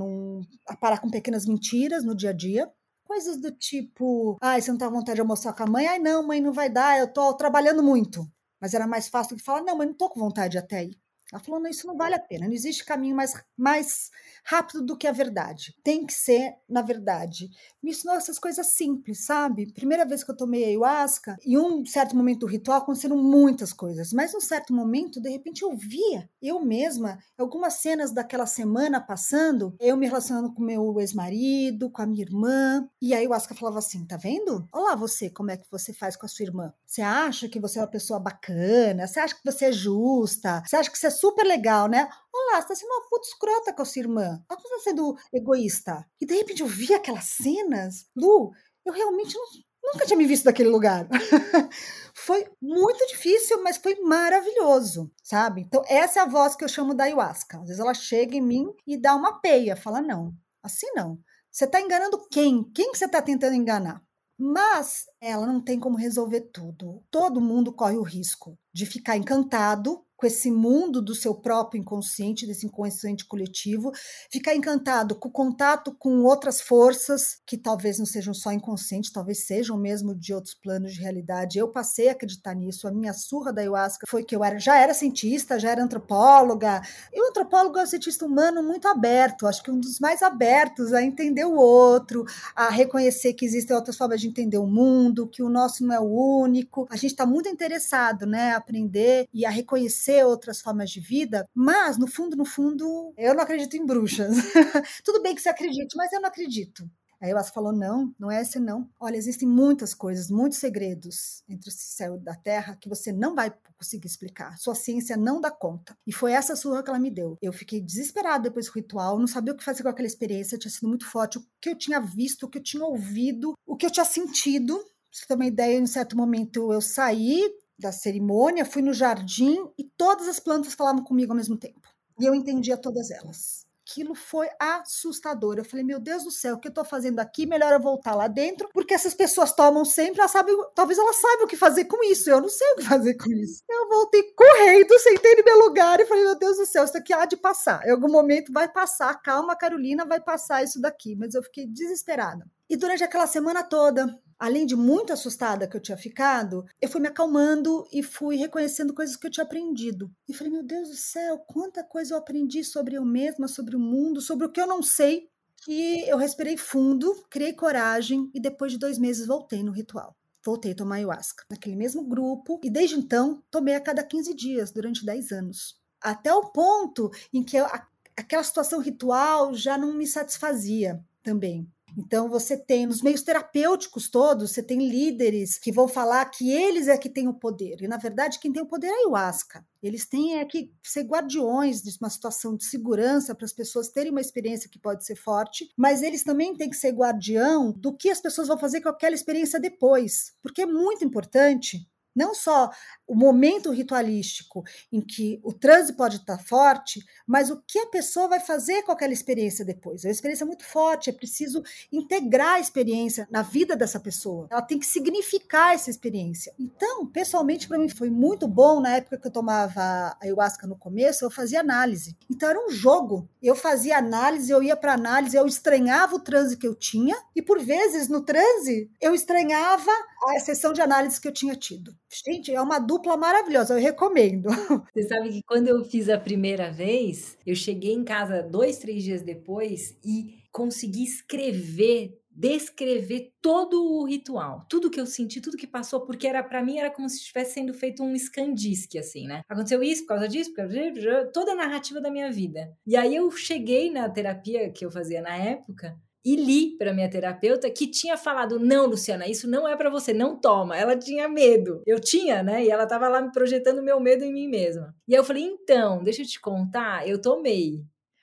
a 0.69 0.77
parar 0.77 0.99
com 0.99 1.11
pequenas 1.11 1.45
mentiras 1.45 2.05
no 2.05 2.15
dia 2.15 2.31
a 2.31 2.33
dia 2.33 2.71
Coisas 3.07 3.37
do 3.37 3.51
tipo, 3.53 4.37
ai, 4.41 4.63
você 4.63 4.71
não 4.71 4.79
tá 4.79 4.89
com 4.89 4.95
vontade 4.95 5.17
de 5.17 5.21
almoçar 5.21 5.53
com 5.53 5.63
a 5.63 5.67
mãe? 5.67 5.87
Ai, 5.87 5.99
não, 5.99 6.27
mãe, 6.27 6.41
não 6.41 6.53
vai 6.53 6.71
dar, 6.71 6.99
eu 6.99 7.13
tô 7.13 7.35
trabalhando 7.35 7.83
muito. 7.83 8.27
Mas 8.65 8.73
era 8.73 8.87
mais 8.87 9.09
fácil 9.09 9.37
do 9.37 9.39
que 9.41 9.45
falar, 9.45 9.61
não, 9.63 9.77
mas 9.77 9.87
não 9.89 9.95
tô 9.95 10.09
com 10.09 10.19
vontade 10.19 10.57
até 10.57 10.79
aí. 10.79 10.93
Ela 11.35 11.43
falou: 11.43 11.61
não, 11.61 11.69
isso 11.69 11.87
não 11.89 11.97
vale 11.97 12.15
a 12.15 12.21
pena, 12.21 12.47
não 12.47 12.55
existe 12.55 12.85
caminho 12.85 13.17
mais, 13.17 13.35
mais 13.57 14.09
rápido 14.45 14.83
do 14.83 14.97
que 14.97 15.09
a 15.09 15.13
verdade. 15.13 15.75
Tem 15.83 16.07
que 16.07 16.13
ser 16.13 16.55
na 16.69 16.81
verdade. 16.81 17.51
Me 17.83 17.91
ensinou 17.91 18.15
essas 18.15 18.39
coisas 18.39 18.69
simples, 18.69 19.27
sabe? 19.27 19.73
Primeira 19.73 20.05
vez 20.05 20.23
que 20.23 20.31
eu 20.31 20.37
tomei 20.37 20.65
ayahuasca, 20.65 21.37
em 21.45 21.59
um 21.59 21.85
certo 21.85 22.17
momento 22.17 22.41
do 22.41 22.47
ritual 22.47 22.79
aconteceram 22.79 23.17
muitas 23.17 23.73
coisas, 23.73 24.13
mas 24.13 24.33
num 24.33 24.41
certo 24.41 24.73
momento, 24.73 25.21
de 25.21 25.29
repente, 25.29 25.63
eu 25.63 25.77
via 25.77 26.29
eu 26.41 26.61
mesma, 26.61 27.19
algumas 27.37 27.75
cenas 27.75 28.13
daquela 28.13 28.47
semana 28.47 29.01
passando, 29.01 29.75
eu 29.81 29.97
me 29.97 30.07
relacionando 30.07 30.53
com 30.53 30.63
meu 30.63 31.01
ex-marido, 31.01 31.91
com 31.91 32.03
a 32.03 32.07
minha 32.07 32.23
irmã, 32.23 32.89
e 33.03 33.13
a 33.13 33.19
ayahuasca 33.19 33.55
falava 33.55 33.79
assim: 33.79 34.07
tá 34.07 34.17
vendo? 34.17 34.69
Olá, 34.73 34.95
você, 34.95 35.29
como 35.31 35.51
é 35.51 35.57
que 35.57 35.67
você 35.71 35.93
faz 35.93 36.17
com 36.17 36.27
a 36.27 36.29
sua 36.29 36.45
irmã? 36.45 36.73
Você 36.87 37.03
acha 37.03 37.49
que 37.49 37.59
você 37.59 37.79
é 37.79 37.83
uma 37.83 37.89
pessoa 37.89 38.21
bacana? 38.21 39.07
Você 39.07 39.19
acha 39.19 39.35
que 39.35 39.45
você 39.45 39.67
é 39.67 39.73
justa? 39.73 40.63
Você 40.65 40.77
acha 40.77 40.91
que 40.91 40.99
você 40.99 41.09
é 41.09 41.11
super 41.25 41.47
legal, 41.47 41.89
né? 41.89 42.07
Olá, 42.31 42.61
você 42.61 42.69
tá 42.69 42.75
sendo 42.75 42.91
uma 42.91 43.09
puta 43.09 43.27
escrota 43.27 43.73
com 43.73 43.81
a 43.81 43.85
sua 43.87 44.01
irmã. 44.01 44.45
Ela 44.51 44.61
tá 44.61 44.79
sendo 44.83 45.17
egoísta. 45.33 46.07
E 46.21 46.27
de 46.27 46.35
repente 46.35 46.61
eu 46.61 46.67
vi 46.67 46.93
aquelas 46.93 47.25
cenas. 47.25 48.07
Lu, 48.15 48.53
eu 48.85 48.93
realmente 48.93 49.35
não, 49.35 49.47
nunca 49.91 50.05
tinha 50.05 50.19
me 50.19 50.27
visto 50.27 50.45
daquele 50.45 50.69
lugar. 50.69 51.09
foi 52.13 52.47
muito 52.61 53.07
difícil, 53.07 53.63
mas 53.63 53.79
foi 53.79 53.99
maravilhoso, 54.03 55.11
sabe? 55.23 55.63
Então, 55.63 55.83
essa 55.89 56.21
é 56.21 56.23
a 56.23 56.29
voz 56.29 56.55
que 56.55 56.63
eu 56.63 56.69
chamo 56.69 56.93
da 56.93 57.05
ayahuasca. 57.05 57.57
Às 57.57 57.69
vezes 57.69 57.81
ela 57.81 57.95
chega 57.95 58.37
em 58.37 58.43
mim 58.43 58.67
e 58.87 58.99
dá 58.99 59.15
uma 59.15 59.41
peia, 59.41 59.77
fala: 59.77 60.03
não, 60.03 60.35
assim 60.63 60.89
não. 60.95 61.19
Você 61.51 61.65
está 61.65 61.81
enganando 61.81 62.23
quem? 62.31 62.71
Quem 62.75 62.93
que 62.93 62.99
você 62.99 63.07
está 63.07 63.23
tentando 63.23 63.55
enganar? 63.55 64.03
Mas 64.37 65.07
ela 65.23 65.47
não 65.47 65.59
tem 65.59 65.81
como 65.81 65.97
resolver 65.97 66.51
tudo. 66.53 67.03
Todo 67.11 67.41
mundo 67.41 67.73
corre 67.73 67.97
o 67.97 68.03
risco 68.03 68.59
de 68.75 68.85
ficar 68.85 69.17
encantado 69.17 70.04
com 70.17 70.27
esse 70.27 70.51
mundo 70.51 71.03
do 71.03 71.15
seu 71.15 71.35
próprio 71.35 71.81
inconsciente, 71.81 72.47
desse 72.47 72.67
inconsciente 72.67 73.27
coletivo, 73.27 73.93
ficar 74.31 74.55
encantado 74.55 75.15
com 75.15 75.29
o 75.29 75.33
contato 75.33 75.95
com 75.99 76.23
outras 76.23 76.61
forças 76.61 77.39
que 77.47 77.59
talvez 77.59 77.99
não 77.99 78.07
sejam 78.07 78.33
só 78.33 78.53
inconscientes, 78.53 79.11
talvez 79.11 79.47
sejam 79.47 79.77
mesmo 79.77 80.15
de 80.15 80.33
outros 80.33 80.55
planos 80.55 80.95
de 80.95 81.01
realidade. 81.01 81.59
Eu 81.59 81.69
passei 81.69 82.09
a 82.09 82.13
acreditar 82.13 82.55
nisso. 82.55 82.87
A 82.87 82.93
minha 82.93 83.13
surra 83.13 83.53
da 83.53 83.61
ayahuasca 83.61 84.07
foi 84.09 84.23
que 84.23 84.35
eu 84.35 84.45
era, 84.45 84.59
já 84.59 84.77
era 84.79 84.95
cientista, 84.95 85.59
já 85.59 85.71
era 85.71 85.83
antropóloga. 85.83 86.81
E 87.13 87.21
o 87.21 87.29
antropólogo 87.29 87.79
é 87.79 87.83
um 87.83 87.87
cientista 87.87 88.25
humano 88.25 88.63
muito 88.63 88.87
aberto, 88.87 89.47
acho 89.47 89.63
que 89.63 89.71
um 89.71 89.81
dos 89.81 89.99
mais 89.99 90.23
abertos 90.23 90.93
a 90.93 91.03
entender 91.03 91.45
o 91.45 91.57
outro, 91.57 92.25
a 92.55 92.69
reconhecer 92.71 93.35
que 93.35 93.45
existem 93.45 93.75
outras 93.75 93.97
formas 93.97 94.21
de 94.21 94.29
entender 94.29 94.59
o 94.59 94.67
mundo, 94.67 95.27
que 95.27 95.43
o 95.43 95.49
nosso 95.49 95.85
não 95.85 95.95
é 95.95 96.01
o 96.01 96.41
único. 96.41 96.87
A 96.91 96.97
gente 96.97 97.13
está 97.13 97.27
muito 97.27 97.49
interessado, 97.49 98.27
né, 98.27 98.53
a 98.53 98.57
aprender 98.57 99.29
e 99.33 99.45
a 99.45 99.51
reconhecer 99.51 100.04
conhecer 100.05 100.25
outras 100.25 100.61
formas 100.61 100.91
de 100.91 101.01
vida, 101.01 101.49
mas 101.55 101.97
no 101.97 102.07
fundo, 102.07 102.37
no 102.37 102.45
fundo, 102.45 103.13
eu 103.17 103.35
não 103.35 103.43
acredito 103.43 103.77
em 103.77 103.87
bruxas. 103.87 104.37
Tudo 105.05 105.23
bem 105.23 105.35
que 105.35 105.41
você 105.41 105.49
acredite, 105.49 105.97
mas 105.97 106.13
eu 106.13 106.21
não 106.21 106.29
acredito. 106.29 106.89
Aí 107.21 107.33
o 107.33 107.45
falou: 107.45 107.73
não, 107.73 108.15
não 108.19 108.31
é 108.31 108.43
esse 108.43 108.59
não. 108.59 108.91
Olha, 109.01 109.17
existem 109.17 109.49
muitas 109.49 109.95
coisas, 109.95 110.29
muitos 110.31 110.59
segredos 110.59 111.43
entre 111.49 111.71
o 111.71 111.73
céu 111.73 112.17
e 112.17 112.19
da 112.19 112.35
terra 112.35 112.77
que 112.77 112.89
você 112.89 113.13
não 113.13 113.35
vai 113.35 113.51
conseguir 113.79 114.07
explicar. 114.07 114.59
Sua 114.59 114.75
ciência 114.75 115.17
não 115.17 115.41
dá 115.41 115.51
conta. 115.51 115.97
E 116.07 116.13
foi 116.13 116.33
essa 116.33 116.55
surra 116.55 116.83
que 116.83 116.91
ela 116.91 116.99
me 116.99 117.11
deu. 117.11 117.39
Eu 117.41 117.53
fiquei 117.53 117.81
desesperada 117.81 118.45
depois 118.45 118.67
do 118.67 118.73
ritual, 118.73 119.19
não 119.19 119.27
sabia 119.27 119.55
o 119.55 119.57
que 119.57 119.65
fazer 119.65 119.83
com 119.83 119.89
aquela 119.89 120.07
experiência, 120.07 120.59
tinha 120.59 120.71
sido 120.71 120.89
muito 120.89 121.07
forte. 121.07 121.39
O 121.39 121.47
que 121.61 121.71
eu 121.71 121.79
tinha 121.79 121.99
visto, 121.99 122.43
o 122.45 122.49
que 122.49 122.59
eu 122.59 122.63
tinha 122.63 122.85
ouvido, 122.85 123.55
o 123.67 123.77
que 123.77 123.87
eu 123.87 123.91
tinha 123.91 124.05
sentido. 124.05 124.77
Pra 124.77 125.21
você 125.21 125.27
ter 125.27 125.35
uma 125.35 125.47
ideia, 125.47 125.79
em 125.79 125.83
um 125.83 125.87
certo 125.87 126.17
momento 126.17 126.73
eu 126.73 126.81
saí 126.81 127.49
da 127.79 127.93
cerimônia, 127.93 128.65
fui 128.65 128.83
no 128.83 128.93
jardim 128.93 129.69
e 129.79 129.85
todas 129.85 130.29
as 130.29 130.41
plantas 130.41 130.75
falavam 130.75 131.03
comigo 131.03 131.33
ao 131.33 131.37
mesmo 131.37 131.57
tempo. 131.57 131.89
E 132.19 132.25
eu 132.25 132.35
entendia 132.35 132.77
todas 132.77 133.11
elas. 133.11 133.65
Aquilo 133.87 134.15
foi 134.15 134.49
assustador. 134.59 135.59
Eu 135.59 135.65
falei, 135.65 135.85
meu 135.85 136.01
Deus 136.01 136.25
do 136.25 136.31
céu, 136.31 136.55
o 136.55 136.59
que 136.59 136.69
eu 136.69 136.71
estou 136.71 136.87
fazendo 136.87 137.19
aqui? 137.19 137.45
Melhor 137.45 137.71
eu 137.71 137.81
voltar 137.81 138.15
lá 138.15 138.27
dentro, 138.27 138.67
porque 138.73 138.95
essas 138.95 139.13
pessoas 139.13 139.53
tomam 139.53 139.85
sempre, 139.85 140.21
elas 140.21 140.31
sabem, 140.31 140.57
talvez 140.75 140.99
elas 140.99 141.17
saibam 141.17 141.45
o 141.45 141.49
que 141.49 141.57
fazer 141.57 141.85
com 141.85 142.03
isso. 142.03 142.31
Eu 142.31 142.41
não 142.41 142.49
sei 142.49 142.67
o 142.73 142.77
que 142.77 142.85
fazer 142.85 143.15
com 143.15 143.31
isso. 143.31 143.63
Eu 143.69 143.89
voltei 143.91 144.23
correndo, 144.35 144.99
sentei 145.01 145.37
no 145.37 145.45
meu 145.45 145.69
lugar 145.69 146.01
e 146.01 146.07
falei, 146.07 146.25
meu 146.25 146.39
Deus 146.39 146.57
do 146.57 146.65
céu, 146.65 146.85
isso 146.85 146.97
aqui 146.97 147.13
há 147.13 147.27
de 147.27 147.37
passar. 147.37 147.87
Em 147.87 147.91
algum 147.91 148.11
momento 148.11 148.51
vai 148.53 148.73
passar. 148.73 149.15
Calma, 149.21 149.55
Carolina, 149.55 150.07
vai 150.07 150.21
passar 150.21 150.65
isso 150.65 150.81
daqui. 150.81 151.15
Mas 151.15 151.35
eu 151.35 151.43
fiquei 151.43 151.67
desesperada. 151.67 152.47
E 152.71 152.77
durante 152.77 153.05
aquela 153.05 153.27
semana 153.27 153.63
toda, 153.63 154.19
além 154.39 154.67
de 154.67 154.77
muito 154.77 155.13
assustada 155.13 155.67
que 155.67 155.77
eu 155.77 155.81
tinha 155.81 155.97
ficado, 155.97 156.65
eu 156.81 156.89
fui 156.89 157.01
me 157.01 157.09
acalmando 157.09 157.87
e 157.93 158.03
fui 158.03 158.37
reconhecendo 158.37 158.95
coisas 158.95 159.17
que 159.17 159.27
eu 159.27 159.31
tinha 159.31 159.45
aprendido. 159.45 160.11
E 160.29 160.35
falei, 160.35 160.53
meu 160.53 160.63
Deus 160.63 160.89
do 160.89 160.97
céu, 160.97 161.39
quanta 161.39 161.83
coisa 161.83 162.15
eu 162.15 162.19
aprendi 162.19 162.65
sobre 162.65 162.97
eu 162.97 163.05
mesma, 163.05 163.49
sobre 163.49 163.77
o 163.77 163.81
mundo, 163.81 164.21
sobre 164.21 164.47
o 164.47 164.51
que 164.51 164.61
eu 164.61 164.67
não 164.67 164.83
sei. 164.83 165.29
Que 165.65 166.07
eu 166.09 166.19
respirei 166.19 166.57
fundo, 166.57 167.25
criei 167.31 167.55
coragem 167.55 168.31
e 168.35 168.41
depois 168.41 168.73
de 168.73 168.79
dois 168.79 168.99
meses 168.99 169.27
voltei 169.27 169.63
no 169.63 169.73
ritual. 169.73 170.15
Voltei 170.45 170.73
a 170.73 170.75
tomar 170.75 170.97
ayahuasca, 170.97 171.45
naquele 171.49 171.75
mesmo 171.75 172.05
grupo, 172.05 172.61
e 172.63 172.69
desde 172.69 172.97
então 172.97 173.43
tomei 173.51 173.75
a 173.75 173.81
cada 173.81 174.03
15 174.03 174.35
dias, 174.35 174.71
durante 174.71 175.05
10 175.05 175.33
anos. 175.33 175.81
Até 176.03 176.35
o 176.35 176.51
ponto 176.51 177.11
em 177.33 177.43
que 177.43 177.57
eu, 177.57 177.67
aquela 178.15 178.43
situação 178.43 178.79
ritual 178.79 179.55
já 179.55 179.79
não 179.79 179.95
me 179.95 180.07
satisfazia 180.07 181.03
também. 181.23 181.67
Então 181.97 182.29
você 182.29 182.57
tem 182.57 182.87
nos 182.87 183.03
meios 183.03 183.23
terapêuticos 183.23 184.09
todos, 184.09 184.53
você 184.53 184.63
tem 184.63 184.89
líderes 184.89 185.59
que 185.59 185.73
vão 185.73 185.87
falar 185.87 186.25
que 186.27 186.51
eles 186.51 186.89
é 186.89 186.99
que 186.99 187.09
têm 187.09 187.29
o 187.29 187.35
poder. 187.35 187.83
E 187.83 187.89
na 187.89 187.97
verdade 187.97 188.39
quem 188.39 188.53
tem 188.53 188.63
o 188.63 188.67
poder 188.67 188.89
é 188.89 188.91
a 188.91 188.95
ayahuasca. 188.97 189.65
Eles 189.83 190.07
têm 190.07 190.39
é 190.39 190.45
que 190.45 190.73
ser 190.83 191.03
guardiões 191.05 191.83
de 191.83 191.97
uma 192.01 192.11
situação 192.11 192.57
de 192.57 192.65
segurança 192.65 193.35
para 193.35 193.45
as 193.45 193.53
pessoas 193.53 193.89
terem 193.89 194.11
uma 194.11 194.21
experiência 194.21 194.69
que 194.69 194.79
pode 194.79 195.05
ser 195.05 195.17
forte, 195.17 195.69
mas 195.77 196.03
eles 196.03 196.25
também 196.25 196.57
têm 196.57 196.71
que 196.71 196.77
ser 196.77 196.93
guardião 196.93 197.73
do 197.73 197.95
que 197.97 198.11
as 198.11 198.21
pessoas 198.21 198.49
vão 198.49 198.59
fazer 198.59 198.81
com 198.81 198.89
aquela 198.89 199.15
experiência 199.15 199.61
depois, 199.61 200.33
porque 200.43 200.63
é 200.63 200.67
muito 200.67 201.05
importante 201.05 201.87
não 202.15 202.35
só 202.35 202.71
o 203.07 203.15
momento 203.15 203.71
ritualístico 203.71 204.65
em 204.93 205.01
que 205.01 205.41
o 205.43 205.53
transe 205.53 205.93
pode 205.93 206.17
estar 206.17 206.39
forte, 206.39 207.05
mas 207.27 207.51
o 207.51 207.63
que 207.67 207.79
a 207.79 207.87
pessoa 207.87 208.29
vai 208.29 208.41
fazer 208.41 208.83
com 208.83 208.93
aquela 208.93 209.13
experiência 209.13 209.65
depois. 209.65 210.05
É 210.05 210.09
uma 210.09 210.13
experiência 210.13 210.47
muito 210.47 210.65
forte, 210.65 211.11
é 211.11 211.13
preciso 211.13 211.63
integrar 211.93 212.55
a 212.55 212.61
experiência 212.61 213.27
na 213.31 213.43
vida 213.43 213.77
dessa 213.77 214.01
pessoa. 214.01 214.49
Ela 214.51 214.63
tem 214.63 214.79
que 214.79 214.87
significar 214.87 215.75
essa 215.75 215.91
experiência. 215.91 216.53
Então, 216.59 217.07
pessoalmente, 217.07 217.69
para 217.69 217.79
mim 217.79 217.89
foi 217.89 218.11
muito 218.11 218.49
bom 218.49 218.81
na 218.81 218.97
época 218.97 219.19
que 219.19 219.27
eu 219.27 219.33
tomava 219.33 220.17
ayahuasca 220.21 220.67
no 220.67 220.77
começo, 220.77 221.25
eu 221.25 221.31
fazia 221.31 221.61
análise. 221.61 222.17
Então 222.31 222.49
era 222.49 222.59
um 222.59 222.71
jogo. 222.71 223.29
Eu 223.43 223.55
fazia 223.55 223.99
análise, 223.99 224.51
eu 224.51 224.63
ia 224.63 224.77
para 224.77 224.95
análise, 224.95 225.37
eu 225.37 225.47
estranhava 225.47 226.17
o 226.17 226.21
transe 226.21 226.57
que 226.57 226.67
eu 226.67 226.75
tinha 226.75 227.17
e 227.35 227.43
por 227.43 227.61
vezes 227.61 228.09
no 228.09 228.23
transe 228.23 228.91
eu 229.01 229.15
estranhava 229.15 229.91
a 230.29 230.41
sessão 230.41 230.73
de 230.73 230.81
análise 230.81 231.21
que 231.21 231.29
eu 231.29 231.33
tinha 231.33 231.55
tido. 231.55 231.95
Gente, 232.27 232.55
é 232.55 232.61
uma 232.61 232.79
dupla 232.95 233.17
maravilhosa, 233.17 233.75
eu 233.75 233.81
recomendo. 233.81 234.49
Você 234.95 235.09
sabe 235.09 235.31
que 235.31 235.43
quando 235.43 235.69
eu 235.69 235.85
fiz 235.85 236.09
a 236.09 236.19
primeira 236.19 236.71
vez, 236.71 237.37
eu 237.47 237.55
cheguei 237.55 237.93
em 237.93 238.05
casa 238.05 238.43
dois, 238.43 238.79
três 238.79 239.03
dias 239.03 239.23
depois 239.23 239.97
e 240.05 240.39
consegui 240.53 241.05
escrever 241.05 242.19
descrever 242.37 243.33
todo 243.41 243.81
o 243.81 244.05
ritual, 244.05 244.67
tudo 244.69 244.91
que 244.91 245.01
eu 245.01 245.07
senti, 245.07 245.41
tudo 245.41 245.57
que 245.57 245.69
passou, 245.69 246.01
porque 246.01 246.27
era 246.27 246.43
para 246.43 246.65
mim 246.65 246.79
era 246.79 246.91
como 246.91 247.09
se 247.09 247.19
estivesse 247.19 247.55
sendo 247.55 247.73
feito 247.73 248.03
um 248.03 248.19
scandisque 248.19 248.99
assim, 248.99 249.29
né? 249.29 249.43
Aconteceu 249.49 249.81
isso 249.85 250.03
por 250.03 250.09
causa 250.09 250.27
disso, 250.29 250.51
por 250.51 250.57
causa 250.57 250.91
disso, 250.91 251.31
toda 251.33 251.53
a 251.53 251.55
narrativa 251.55 252.01
da 252.01 252.11
minha 252.11 252.33
vida. 252.33 252.77
E 252.85 252.97
aí 252.97 253.15
eu 253.15 253.31
cheguei 253.31 253.89
na 253.89 254.09
terapia 254.09 254.69
que 254.69 254.85
eu 254.85 254.91
fazia 254.91 255.23
na 255.23 255.37
época 255.37 255.97
e 256.25 256.37
li 256.37 256.77
para 256.79 256.93
minha 256.95 257.09
terapeuta 257.11 257.71
que 257.71 257.87
tinha 257.87 258.17
falado: 258.17 258.59
"Não, 258.59 258.87
Luciana, 258.87 259.29
isso 259.29 259.49
não 259.49 259.67
é 259.69 259.77
para 259.77 259.91
você, 259.91 260.13
não 260.13 260.37
toma". 260.41 260.77
Ela 260.77 260.97
tinha 260.97 261.29
medo. 261.29 261.83
Eu 261.87 262.01
tinha, 262.01 262.43
né? 262.43 262.65
E 262.65 262.71
ela 262.71 262.87
tava 262.87 263.09
lá 263.09 263.21
me 263.21 263.33
projetando 263.33 263.83
meu 263.83 264.01
medo 264.01 264.25
em 264.25 264.33
mim 264.33 264.49
mesma. 264.49 264.95
E 265.09 265.15
aí 265.15 265.21
eu 265.21 265.25
falei: 265.25 265.43
"Então, 265.45 266.03
deixa 266.03 266.23
eu 266.23 266.27
te 266.27 266.41
contar, 266.41 267.07
eu 267.09 267.21
tomei". 267.21 267.83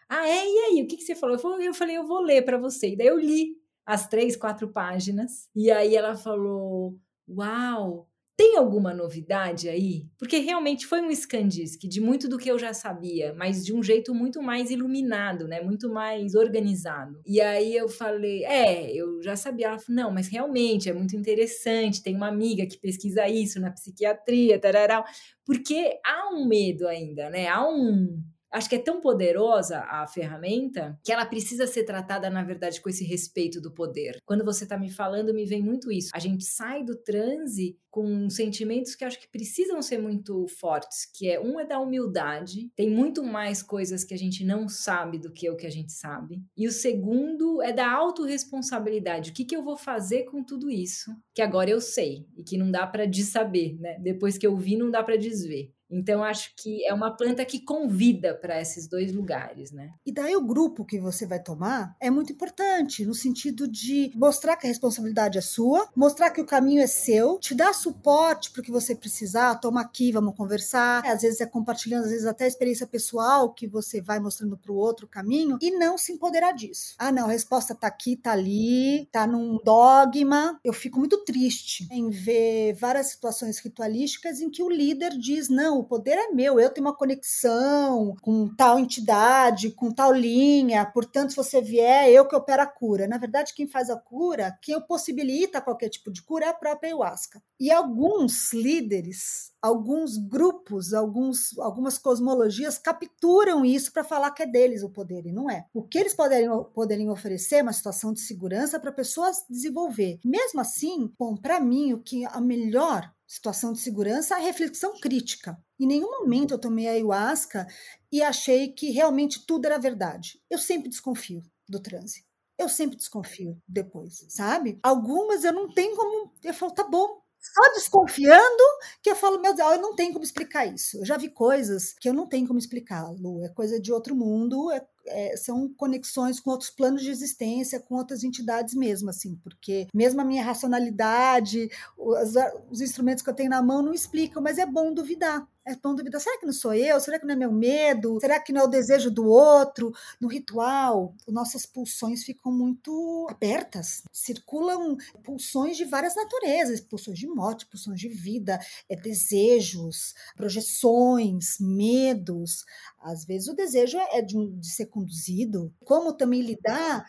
Ah, 0.10 0.28
é? 0.28 0.46
E 0.46 0.60
aí, 0.60 0.84
o 0.84 0.88
que, 0.88 0.98
que 0.98 1.04
você 1.04 1.16
falou? 1.16 1.38
Eu 1.62 1.74
falei: 1.74 1.98
"Eu 1.98 2.06
vou 2.08 2.22
ler 2.22 2.44
para 2.44 2.58
você". 2.58 2.90
E 2.92 2.98
daí 2.98 3.08
eu 3.08 3.20
li 3.20 3.56
as 3.86 4.08
três, 4.08 4.36
quatro 4.36 4.68
páginas. 4.70 5.50
E 5.56 5.72
aí 5.72 5.96
ela 5.96 6.16
falou: 6.16 6.98
"Uau, 7.30 8.08
tem 8.42 8.58
alguma 8.58 8.92
novidade 8.92 9.70
aí? 9.70 10.04
Porque 10.18 10.40
realmente 10.40 10.88
foi 10.88 11.00
um 11.00 11.14
Scandisc 11.14 11.80
de 11.88 12.02
muito 12.02 12.28
do 12.28 12.40
que 12.40 12.50
eu 12.50 12.58
já 12.58 12.74
sabia, 12.74 13.36
mas 13.38 13.64
de 13.64 13.72
um 13.72 13.84
jeito 13.84 14.16
muito 14.16 14.42
mais 14.42 14.72
iluminado, 14.72 15.48
né? 15.48 15.62
Muito 15.62 15.88
mais 15.88 16.34
organizado. 16.34 17.22
E 17.24 17.40
aí 17.40 17.76
eu 17.76 17.88
falei, 17.88 18.44
é, 18.44 18.92
eu 18.96 19.22
já 19.22 19.36
sabia. 19.36 19.68
Ela 19.68 19.78
falou, 19.78 20.02
não, 20.02 20.12
mas 20.12 20.28
realmente 20.28 20.90
é 20.90 20.94
muito 20.94 21.16
interessante. 21.16 22.02
Tem 22.02 22.16
uma 22.16 22.30
amiga 22.30 22.66
que 22.66 22.80
pesquisa 22.80 23.28
isso 23.30 23.60
na 23.60 23.70
psiquiatria, 23.70 24.58
tarará. 24.58 25.06
Porque 25.46 26.00
há 26.04 26.34
um 26.34 26.48
medo 26.48 26.88
ainda, 26.88 27.30
né? 27.30 27.48
Há 27.48 27.64
um 27.70 28.24
acho 28.52 28.70
que 28.70 28.76
é 28.76 28.80
tão 28.80 29.00
poderosa 29.00 29.80
a 29.80 30.06
ferramenta 30.08 31.00
que 31.04 31.12
ela 31.12 31.26
precisa 31.26 31.66
ser 31.68 31.84
tratada, 31.84 32.30
na 32.30 32.44
verdade, 32.44 32.82
com 32.82 32.90
esse 32.90 33.04
respeito 33.04 33.62
do 33.62 33.72
poder. 33.72 34.18
Quando 34.26 34.46
você 34.46 34.64
está 34.64 34.78
me 34.78 34.90
falando, 34.90 35.34
me 35.34 35.46
vem 35.46 35.62
muito 35.62 35.92
isso. 35.92 36.10
A 36.14 36.20
gente 36.20 36.44
sai 36.44 36.84
do 36.84 36.96
transe 36.96 37.78
com 37.90 38.30
sentimentos 38.30 38.96
que 38.96 39.04
acho 39.04 39.20
que 39.20 39.28
precisam 39.28 39.82
ser 39.82 39.98
muito 39.98 40.48
fortes, 40.48 41.06
que 41.14 41.30
é 41.30 41.40
um 41.40 41.60
é 41.60 41.66
da 41.66 41.78
humildade, 41.78 42.72
tem 42.74 42.90
muito 42.90 43.22
mais 43.22 43.62
coisas 43.62 44.06
que 44.06 44.14
a 44.14 44.18
gente 44.18 44.46
não 44.46 44.70
sabe 44.70 45.20
do 45.20 45.32
que 45.32 45.50
o 45.50 45.58
que 45.58 45.68
a 45.68 45.72
gente 45.72 45.92
sabe. 45.92 46.42
E 46.56 46.68
o 46.68 46.72
segundo 46.72 47.62
é 47.62 47.74
da 47.74 47.92
autorresponsabilidade. 47.92 49.32
O 49.32 49.34
que, 49.34 49.44
que 49.44 49.56
eu 49.56 49.62
vou 49.62 49.76
fazer 49.76 50.24
com 50.24 50.42
tudo 50.42 50.70
isso 50.72 51.12
que 51.34 51.42
agora 51.42 51.70
eu 51.70 51.82
sei 51.82 52.26
e 52.38 52.44
que 52.44 52.58
não 52.58 52.72
dá 52.72 52.88
para 52.88 53.12
saber, 53.24 53.78
né? 53.80 53.98
Depois 54.00 54.38
que 54.38 54.48
eu 54.48 54.56
vi, 54.56 54.76
não 54.76 54.90
dá 54.90 55.04
para 55.04 55.18
desver. 55.18 55.72
Então, 55.92 56.24
acho 56.24 56.54
que 56.56 56.86
é 56.86 56.94
uma 56.94 57.16
planta 57.16 57.44
que 57.46 57.60
convida 57.60 58.34
para 58.34 58.62
esses 58.62 58.88
dois 58.88 59.14
lugares, 59.14 59.72
né? 59.72 59.92
E 60.06 60.12
daí 60.12 60.36
o 60.36 60.46
grupo 60.46 60.86
que 60.86 61.00
você 61.00 61.26
vai 61.26 61.42
tomar 61.42 61.96
é 62.00 62.10
muito 62.10 62.32
importante, 62.32 63.06
no 63.06 63.14
sentido 63.14 63.68
de 63.68 64.12
mostrar 64.16 64.56
que 64.56 64.66
a 64.66 64.70
responsabilidade 64.70 65.38
é 65.38 65.42
sua, 65.42 65.90
mostrar 65.96 66.30
que 66.32 66.42
o 66.42 66.46
caminho 66.46 66.82
é 66.82 66.88
seu, 66.88 67.38
te 67.40 67.54
dar 67.54 67.74
suporte 67.74 68.52
para 68.52 68.62
o 68.62 68.64
que 68.64 68.72
você 68.72 68.96
precisar, 68.96 69.56
toma 69.56 69.82
aqui, 69.82 70.12
vamos 70.12 70.36
conversar. 70.36 71.06
Às 71.06 71.22
vezes 71.22 71.42
é 71.42 71.46
compartilhando, 71.46 72.06
às 72.06 72.12
vezes 72.12 72.26
até 72.26 72.46
a 72.46 72.48
experiência 72.48 72.88
pessoal 72.88 73.54
que 73.54 73.68
você 73.68 74.02
vai 74.02 74.20
mostrando 74.20 74.58
para 74.58 74.72
o 74.72 74.76
outro 74.76 75.08
caminho 75.08 75.58
e 75.62 75.72
não 75.72 75.98
se 75.98 76.14
empoderar 76.14 76.54
disso. 76.54 76.96
Ah, 76.98 77.12
não, 77.12 77.26
a 77.26 77.32
resposta 77.32 77.76
tá 77.76 77.88
aqui, 77.88 78.16
tá 78.16 78.32
ali, 78.32 79.08
tá 79.12 79.28
num 79.28 79.58
dogma. 79.64 80.60
Eu 80.64 80.74
fico 80.74 81.00
muito 81.00 81.24
triste 81.24 81.88
em 81.92 82.10
ver 82.10 82.74
várias 82.74 83.08
situações 83.08 83.60
ritualísticas 83.60 84.40
em 84.40 84.50
que 84.50 84.64
o 84.64 84.70
líder 84.70 85.12
diz: 85.18 85.50
não, 85.50 85.81
o 85.82 85.86
poder 85.86 86.18
é 86.18 86.32
meu, 86.32 86.60
eu 86.60 86.70
tenho 86.70 86.88
uma 86.88 86.96
conexão 86.96 88.16
com 88.22 88.48
tal 88.56 88.80
entidade, 88.80 89.72
com 89.72 89.92
tal 89.92 90.14
linha, 90.14 90.86
portanto, 90.86 91.32
se 91.32 91.36
você 91.36 91.62
vier, 91.62 92.10
eu 92.10 92.28
que 92.28 92.36
opero 92.36 92.62
a 92.62 92.66
cura. 92.66 93.08
Na 93.08 93.18
verdade, 93.18 93.54
quem 93.54 93.68
faz 93.68 93.90
a 93.90 93.98
cura, 93.98 94.58
quem 94.62 94.80
possibilita 94.82 95.62
qualquer 95.62 95.90
tipo 95.90 96.12
de 96.12 96.22
cura 96.24 96.46
é 96.46 96.50
a 96.50 96.54
própria 96.54 96.90
ayahuasca. 96.90 97.42
E 97.60 97.72
alguns 97.72 98.54
líderes, 98.54 99.52
alguns 99.62 100.18
grupos, 100.18 100.94
alguns, 100.94 101.58
algumas 101.60 101.98
cosmologias 101.98 102.78
capturam 102.78 103.66
isso 103.66 103.92
para 103.92 104.04
falar 104.04 104.32
que 104.32 104.44
é 104.44 104.48
deles 104.48 104.84
o 104.84 104.90
poder, 104.90 105.26
e 105.26 105.32
não 105.32 105.50
é. 105.50 105.66
O 105.74 105.84
que 105.84 105.98
eles 105.98 106.14
poderiam, 106.14 106.64
poderiam 106.64 107.12
oferecer 107.12 107.58
é 107.58 107.62
uma 107.64 107.74
situação 107.74 108.14
de 108.14 108.22
segurança 108.22 108.80
para 108.80 108.92
pessoas 108.92 109.44
desenvolver. 109.50 110.20
Mesmo 110.24 110.62
assim, 110.62 111.12
bom, 111.18 111.36
para 111.36 111.60
mim, 111.60 111.94
o 111.94 112.00
que 112.00 112.26
a 112.26 112.40
melhor 112.40 113.12
situação 113.32 113.72
de 113.72 113.80
segurança, 113.80 114.36
a 114.36 114.40
reflexão 114.40 115.00
crítica. 115.00 115.58
Em 115.80 115.88
nenhum 115.88 116.20
momento 116.20 116.54
eu 116.54 116.60
tomei 116.60 116.86
ayahuasca 116.86 117.66
e 118.12 118.22
achei 118.22 118.74
que 118.74 118.92
realmente 118.92 119.46
tudo 119.46 119.66
era 119.66 119.80
verdade. 119.80 120.38
Eu 120.50 120.58
sempre 120.58 120.90
desconfio 120.90 121.42
do 121.68 121.80
transe. 121.80 122.26
Eu 122.58 122.68
sempre 122.68 122.98
desconfio 122.98 123.58
depois, 123.66 124.26
sabe? 124.28 124.78
Algumas 124.84 125.46
eu 125.46 125.54
não 125.54 125.74
tenho 125.74 125.96
como. 125.96 126.34
Eu 126.44 126.54
falo, 126.54 126.74
tá 126.74 126.84
bom, 126.84 127.22
só 127.40 127.74
desconfiando 127.74 128.64
que 129.02 129.10
eu 129.10 129.16
falo, 129.16 129.42
meu 129.42 129.56
Deus, 129.56 129.72
eu 129.72 129.82
não 129.82 129.96
tenho 129.96 130.12
como 130.12 130.26
explicar 130.26 130.66
isso. 130.66 130.98
Eu 130.98 131.06
já 131.06 131.16
vi 131.16 131.30
coisas 131.30 131.94
que 131.94 132.10
eu 132.10 132.14
não 132.14 132.28
tenho 132.28 132.46
como 132.46 132.60
explicar, 132.60 133.10
Lu. 133.12 133.46
É 133.46 133.50
coisa 133.50 133.80
de 133.80 133.94
outro 133.94 134.14
mundo, 134.14 134.70
é 134.72 134.86
é, 135.06 135.36
são 135.38 135.70
conexões 135.76 136.40
com 136.40 136.52
outros 136.52 136.70
planos 136.70 137.02
de 137.02 137.10
existência, 137.10 137.80
com 137.80 137.96
outras 137.96 138.24
entidades 138.24 138.74
mesmo, 138.74 139.10
assim, 139.10 139.36
porque 139.44 139.88
mesmo 139.94 140.22
a 140.22 140.26
minha 140.26 140.44
racionalidade, 140.44 141.70
os, 141.98 142.34
os 142.70 142.82
instrumentos 142.82 143.24
que 143.24 143.30
eu 143.30 143.34
tenho 143.34 143.50
na 143.50 143.62
mão 143.62 143.82
não 143.82 143.94
explicam, 143.94 144.42
mas 144.42 144.58
é 144.58 144.66
bom 144.66 144.94
duvidar. 144.94 145.48
É 145.64 145.76
bom 145.76 145.94
duvidar. 145.94 146.20
Será 146.20 146.40
que 146.40 146.46
não 146.46 146.54
sou 146.54 146.74
eu? 146.74 147.00
Será 147.00 147.20
que 147.20 147.26
não 147.26 147.36
é 147.36 147.38
meu 147.38 147.52
medo? 147.52 148.20
Será 148.20 148.40
que 148.40 148.52
não 148.52 148.62
é 148.62 148.64
o 148.64 148.68
desejo 148.68 149.12
do 149.12 149.28
outro? 149.28 149.94
No 150.20 150.28
ritual, 150.28 151.14
nossas 151.28 151.68
pulsões 151.68 152.24
ficam 152.24 152.52
muito 152.52 153.28
abertas. 153.30 154.02
Circulam 154.12 154.98
pulsões 155.24 155.78
de 155.78 155.86
várias 155.86 156.16
naturezas: 156.16 156.82
pulsões 156.82 157.20
de 157.20 157.28
morte, 157.28 157.68
pulsões 157.68 158.00
de 158.00 158.10
vida, 158.10 158.60
é, 158.90 158.96
desejos, 158.96 160.16
projeções, 160.36 161.58
medos. 161.60 162.66
Às 163.00 163.24
vezes 163.24 163.48
o 163.48 163.56
desejo 163.56 164.00
é 164.00 164.22
de, 164.22 164.36
de 164.58 164.68
ser 164.68 164.88
conduzido. 164.92 165.74
Como 165.86 166.14
também 166.14 166.42
lidar 166.42 167.06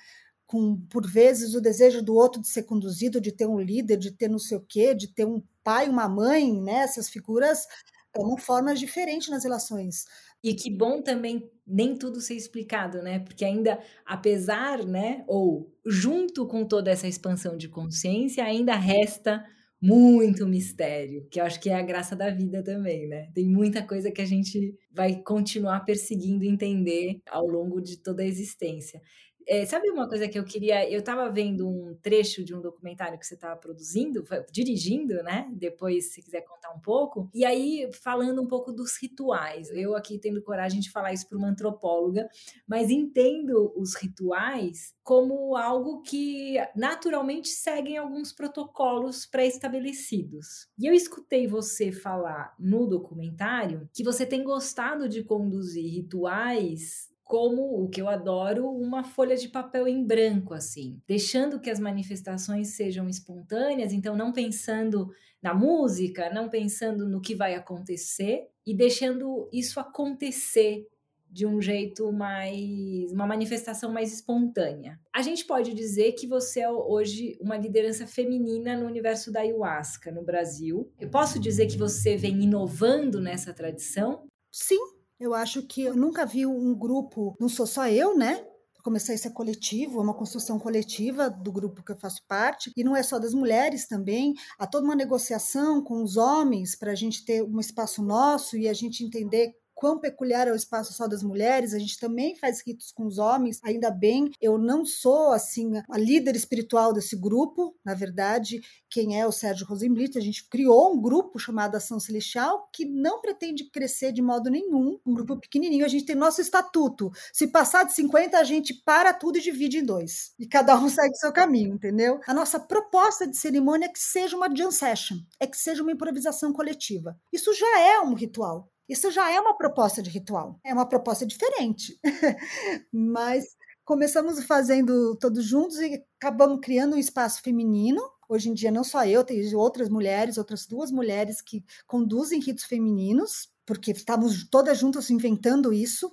com, 0.46 0.76
por 0.90 1.06
vezes, 1.06 1.54
o 1.54 1.60
desejo 1.60 2.02
do 2.02 2.14
outro 2.14 2.40
de 2.40 2.48
ser 2.48 2.64
conduzido, 2.64 3.20
de 3.20 3.32
ter 3.32 3.46
um 3.46 3.60
líder, 3.60 3.96
de 3.98 4.12
ter 4.12 4.28
não 4.28 4.38
sei 4.38 4.58
o 4.58 4.66
quê, 4.68 4.94
de 4.94 5.08
ter 5.08 5.26
um 5.26 5.42
pai, 5.64 5.88
uma 5.88 6.08
mãe, 6.08 6.60
né? 6.62 6.80
Essas 6.80 7.08
figuras 7.10 7.66
tomam 8.12 8.36
formas 8.36 8.78
diferentes 8.78 9.28
nas 9.28 9.44
relações. 9.44 10.04
E 10.44 10.54
que 10.54 10.70
bom 10.70 11.02
também 11.02 11.50
nem 11.66 11.96
tudo 11.96 12.20
ser 12.20 12.34
explicado, 12.34 13.02
né? 13.02 13.20
Porque 13.20 13.44
ainda, 13.44 13.80
apesar, 14.04 14.84
né, 14.84 15.24
ou 15.26 15.72
junto 15.86 16.46
com 16.46 16.64
toda 16.66 16.90
essa 16.90 17.08
expansão 17.08 17.56
de 17.56 17.68
consciência, 17.68 18.44
ainda 18.44 18.74
resta 18.74 19.44
muito 19.82 20.46
mistério, 20.46 21.26
que 21.28 21.40
eu 21.40 21.44
acho 21.44 21.60
que 21.60 21.68
é 21.68 21.74
a 21.74 21.82
graça 21.82 22.14
da 22.14 22.30
vida 22.30 22.62
também, 22.62 23.08
né? 23.08 23.30
Tem 23.34 23.48
muita 23.48 23.84
coisa 23.86 24.12
que 24.12 24.22
a 24.22 24.26
gente 24.26 24.76
vai 24.92 25.20
continuar 25.22 25.80
perseguindo 25.80 26.44
entender 26.44 27.20
ao 27.28 27.46
longo 27.46 27.80
de 27.80 27.96
toda 27.98 28.22
a 28.22 28.26
existência. 28.26 29.02
É, 29.46 29.64
sabe 29.66 29.90
uma 29.90 30.08
coisa 30.08 30.28
que 30.28 30.38
eu 30.38 30.44
queria? 30.44 30.88
Eu 30.90 31.00
estava 31.00 31.28
vendo 31.30 31.68
um 31.68 31.94
trecho 32.00 32.44
de 32.44 32.54
um 32.54 32.60
documentário 32.60 33.18
que 33.18 33.26
você 33.26 33.34
estava 33.34 33.56
produzindo, 33.56 34.24
dirigindo, 34.50 35.22
né? 35.22 35.48
Depois, 35.52 36.12
se 36.12 36.22
quiser 36.22 36.42
contar 36.42 36.70
um 36.70 36.80
pouco. 36.80 37.28
E 37.34 37.44
aí, 37.44 37.90
falando 37.92 38.42
um 38.42 38.46
pouco 38.46 38.72
dos 38.72 38.96
rituais. 39.00 39.70
Eu 39.70 39.96
aqui 39.96 40.18
tendo 40.18 40.42
coragem 40.42 40.80
de 40.80 40.90
falar 40.90 41.12
isso 41.12 41.28
para 41.28 41.38
uma 41.38 41.48
antropóloga, 41.48 42.28
mas 42.66 42.90
entendo 42.90 43.72
os 43.76 43.94
rituais 43.94 44.94
como 45.02 45.56
algo 45.56 46.02
que 46.02 46.56
naturalmente 46.76 47.48
seguem 47.48 47.98
alguns 47.98 48.32
protocolos 48.32 49.26
pré-estabelecidos. 49.26 50.68
E 50.78 50.86
eu 50.86 50.94
escutei 50.94 51.46
você 51.46 51.90
falar 51.90 52.54
no 52.58 52.86
documentário 52.86 53.88
que 53.92 54.04
você 54.04 54.24
tem 54.24 54.42
gostado 54.42 55.08
de 55.08 55.24
conduzir 55.24 55.90
rituais 55.90 57.11
como 57.32 57.82
o 57.82 57.88
que 57.88 58.02
eu 58.02 58.10
adoro, 58.10 58.68
uma 58.68 59.02
folha 59.02 59.34
de 59.34 59.48
papel 59.48 59.88
em 59.88 60.04
branco, 60.04 60.52
assim, 60.52 61.00
deixando 61.08 61.58
que 61.58 61.70
as 61.70 61.80
manifestações 61.80 62.76
sejam 62.76 63.08
espontâneas, 63.08 63.90
então 63.90 64.14
não 64.14 64.34
pensando 64.34 65.10
na 65.42 65.54
música, 65.54 66.28
não 66.28 66.50
pensando 66.50 67.08
no 67.08 67.22
que 67.22 67.34
vai 67.34 67.54
acontecer 67.54 68.48
e 68.66 68.74
deixando 68.74 69.48
isso 69.50 69.80
acontecer 69.80 70.86
de 71.26 71.46
um 71.46 71.58
jeito 71.58 72.12
mais. 72.12 73.10
uma 73.10 73.26
manifestação 73.26 73.90
mais 73.90 74.12
espontânea. 74.12 75.00
A 75.10 75.22
gente 75.22 75.46
pode 75.46 75.72
dizer 75.72 76.12
que 76.12 76.26
você 76.26 76.60
é 76.60 76.70
hoje 76.70 77.38
uma 77.40 77.56
liderança 77.56 78.06
feminina 78.06 78.76
no 78.76 78.84
universo 78.84 79.32
da 79.32 79.40
ayahuasca 79.40 80.12
no 80.12 80.22
Brasil. 80.22 80.92
Eu 81.00 81.08
posso 81.08 81.38
dizer 81.38 81.64
que 81.64 81.78
você 81.78 82.14
vem 82.14 82.42
inovando 82.42 83.22
nessa 83.22 83.54
tradição? 83.54 84.26
Sim, 84.50 84.76
eu 85.22 85.34
acho 85.34 85.62
que 85.62 85.82
eu 85.82 85.94
nunca 85.94 86.26
vi 86.26 86.44
um 86.44 86.74
grupo, 86.74 87.36
não 87.38 87.48
sou 87.48 87.66
só 87.66 87.88
eu, 87.88 88.16
né? 88.16 88.44
começar 88.82 89.14
isso 89.14 89.28
é 89.28 89.30
coletivo, 89.30 90.00
é 90.00 90.02
uma 90.02 90.12
construção 90.12 90.58
coletiva 90.58 91.30
do 91.30 91.52
grupo 91.52 91.84
que 91.84 91.92
eu 91.92 91.96
faço 91.96 92.20
parte, 92.26 92.72
e 92.76 92.82
não 92.82 92.96
é 92.96 93.02
só 93.04 93.16
das 93.16 93.32
mulheres 93.32 93.86
também, 93.86 94.34
há 94.58 94.66
toda 94.66 94.84
uma 94.84 94.96
negociação 94.96 95.80
com 95.80 96.02
os 96.02 96.16
homens 96.16 96.74
para 96.74 96.90
a 96.90 96.94
gente 96.96 97.24
ter 97.24 97.44
um 97.44 97.60
espaço 97.60 98.02
nosso 98.02 98.56
e 98.56 98.68
a 98.68 98.72
gente 98.72 99.04
entender 99.04 99.54
quão 99.82 99.98
peculiar 99.98 100.46
é 100.46 100.52
o 100.52 100.54
espaço 100.54 100.92
só 100.92 101.08
das 101.08 101.24
mulheres, 101.24 101.74
a 101.74 101.78
gente 101.80 101.98
também 101.98 102.36
faz 102.36 102.62
ritos 102.64 102.92
com 102.92 103.04
os 103.04 103.18
homens, 103.18 103.58
ainda 103.64 103.90
bem. 103.90 104.30
Eu 104.40 104.56
não 104.56 104.86
sou, 104.86 105.32
assim, 105.32 105.72
a 105.90 105.98
líder 105.98 106.36
espiritual 106.36 106.92
desse 106.92 107.16
grupo, 107.16 107.74
na 107.84 107.92
verdade, 107.92 108.60
quem 108.88 109.20
é 109.20 109.26
o 109.26 109.32
Sérgio 109.32 109.66
Rosenblit, 109.66 110.16
a 110.16 110.20
gente 110.20 110.48
criou 110.48 110.94
um 110.94 111.02
grupo 111.02 111.36
chamado 111.36 111.74
Ação 111.74 111.98
Celestial, 111.98 112.68
que 112.72 112.84
não 112.84 113.20
pretende 113.20 113.68
crescer 113.70 114.12
de 114.12 114.22
modo 114.22 114.48
nenhum, 114.48 115.00
um 115.04 115.14
grupo 115.14 115.36
pequenininho, 115.40 115.84
a 115.84 115.88
gente 115.88 116.04
tem 116.04 116.14
nosso 116.14 116.40
estatuto. 116.40 117.10
Se 117.32 117.48
passar 117.48 117.82
de 117.82 117.92
50, 117.92 118.38
a 118.38 118.44
gente 118.44 118.72
para 118.84 119.12
tudo 119.12 119.38
e 119.38 119.42
divide 119.42 119.78
em 119.78 119.84
dois. 119.84 120.32
E 120.38 120.46
cada 120.46 120.78
um 120.78 120.86
segue 120.88 121.16
seu 121.16 121.32
caminho, 121.32 121.74
entendeu? 121.74 122.20
A 122.28 122.32
nossa 122.32 122.60
proposta 122.60 123.26
de 123.26 123.36
cerimônia 123.36 123.86
é 123.86 123.88
que 123.88 123.98
seja 123.98 124.36
uma 124.36 124.54
jam 124.54 124.70
session, 124.70 125.16
é 125.40 125.46
que 125.48 125.58
seja 125.58 125.82
uma 125.82 125.90
improvisação 125.90 126.52
coletiva. 126.52 127.16
Isso 127.32 127.52
já 127.52 127.80
é 127.80 127.98
um 127.98 128.14
ritual. 128.14 128.71
Isso 128.92 129.10
já 129.10 129.30
é 129.30 129.40
uma 129.40 129.56
proposta 129.56 130.02
de 130.02 130.10
ritual, 130.10 130.60
é 130.62 130.70
uma 130.74 130.84
proposta 130.84 131.24
diferente. 131.24 131.98
Mas 132.92 133.56
começamos 133.86 134.44
fazendo 134.44 135.16
todos 135.16 135.46
juntos 135.46 135.78
e 135.78 136.04
acabamos 136.20 136.60
criando 136.62 136.94
um 136.94 136.98
espaço 136.98 137.40
feminino. 137.40 138.02
Hoje 138.28 138.50
em 138.50 138.54
dia, 138.54 138.70
não 138.70 138.84
só 138.84 139.06
eu, 139.06 139.24
tem 139.24 139.54
outras 139.54 139.88
mulheres, 139.88 140.36
outras 140.36 140.66
duas 140.66 140.90
mulheres 140.90 141.40
que 141.40 141.64
conduzem 141.86 142.38
ritos 142.38 142.64
femininos, 142.64 143.48
porque 143.64 143.92
estamos 143.92 144.46
todas 144.50 144.76
juntas 144.76 145.08
inventando 145.08 145.72
isso 145.72 146.12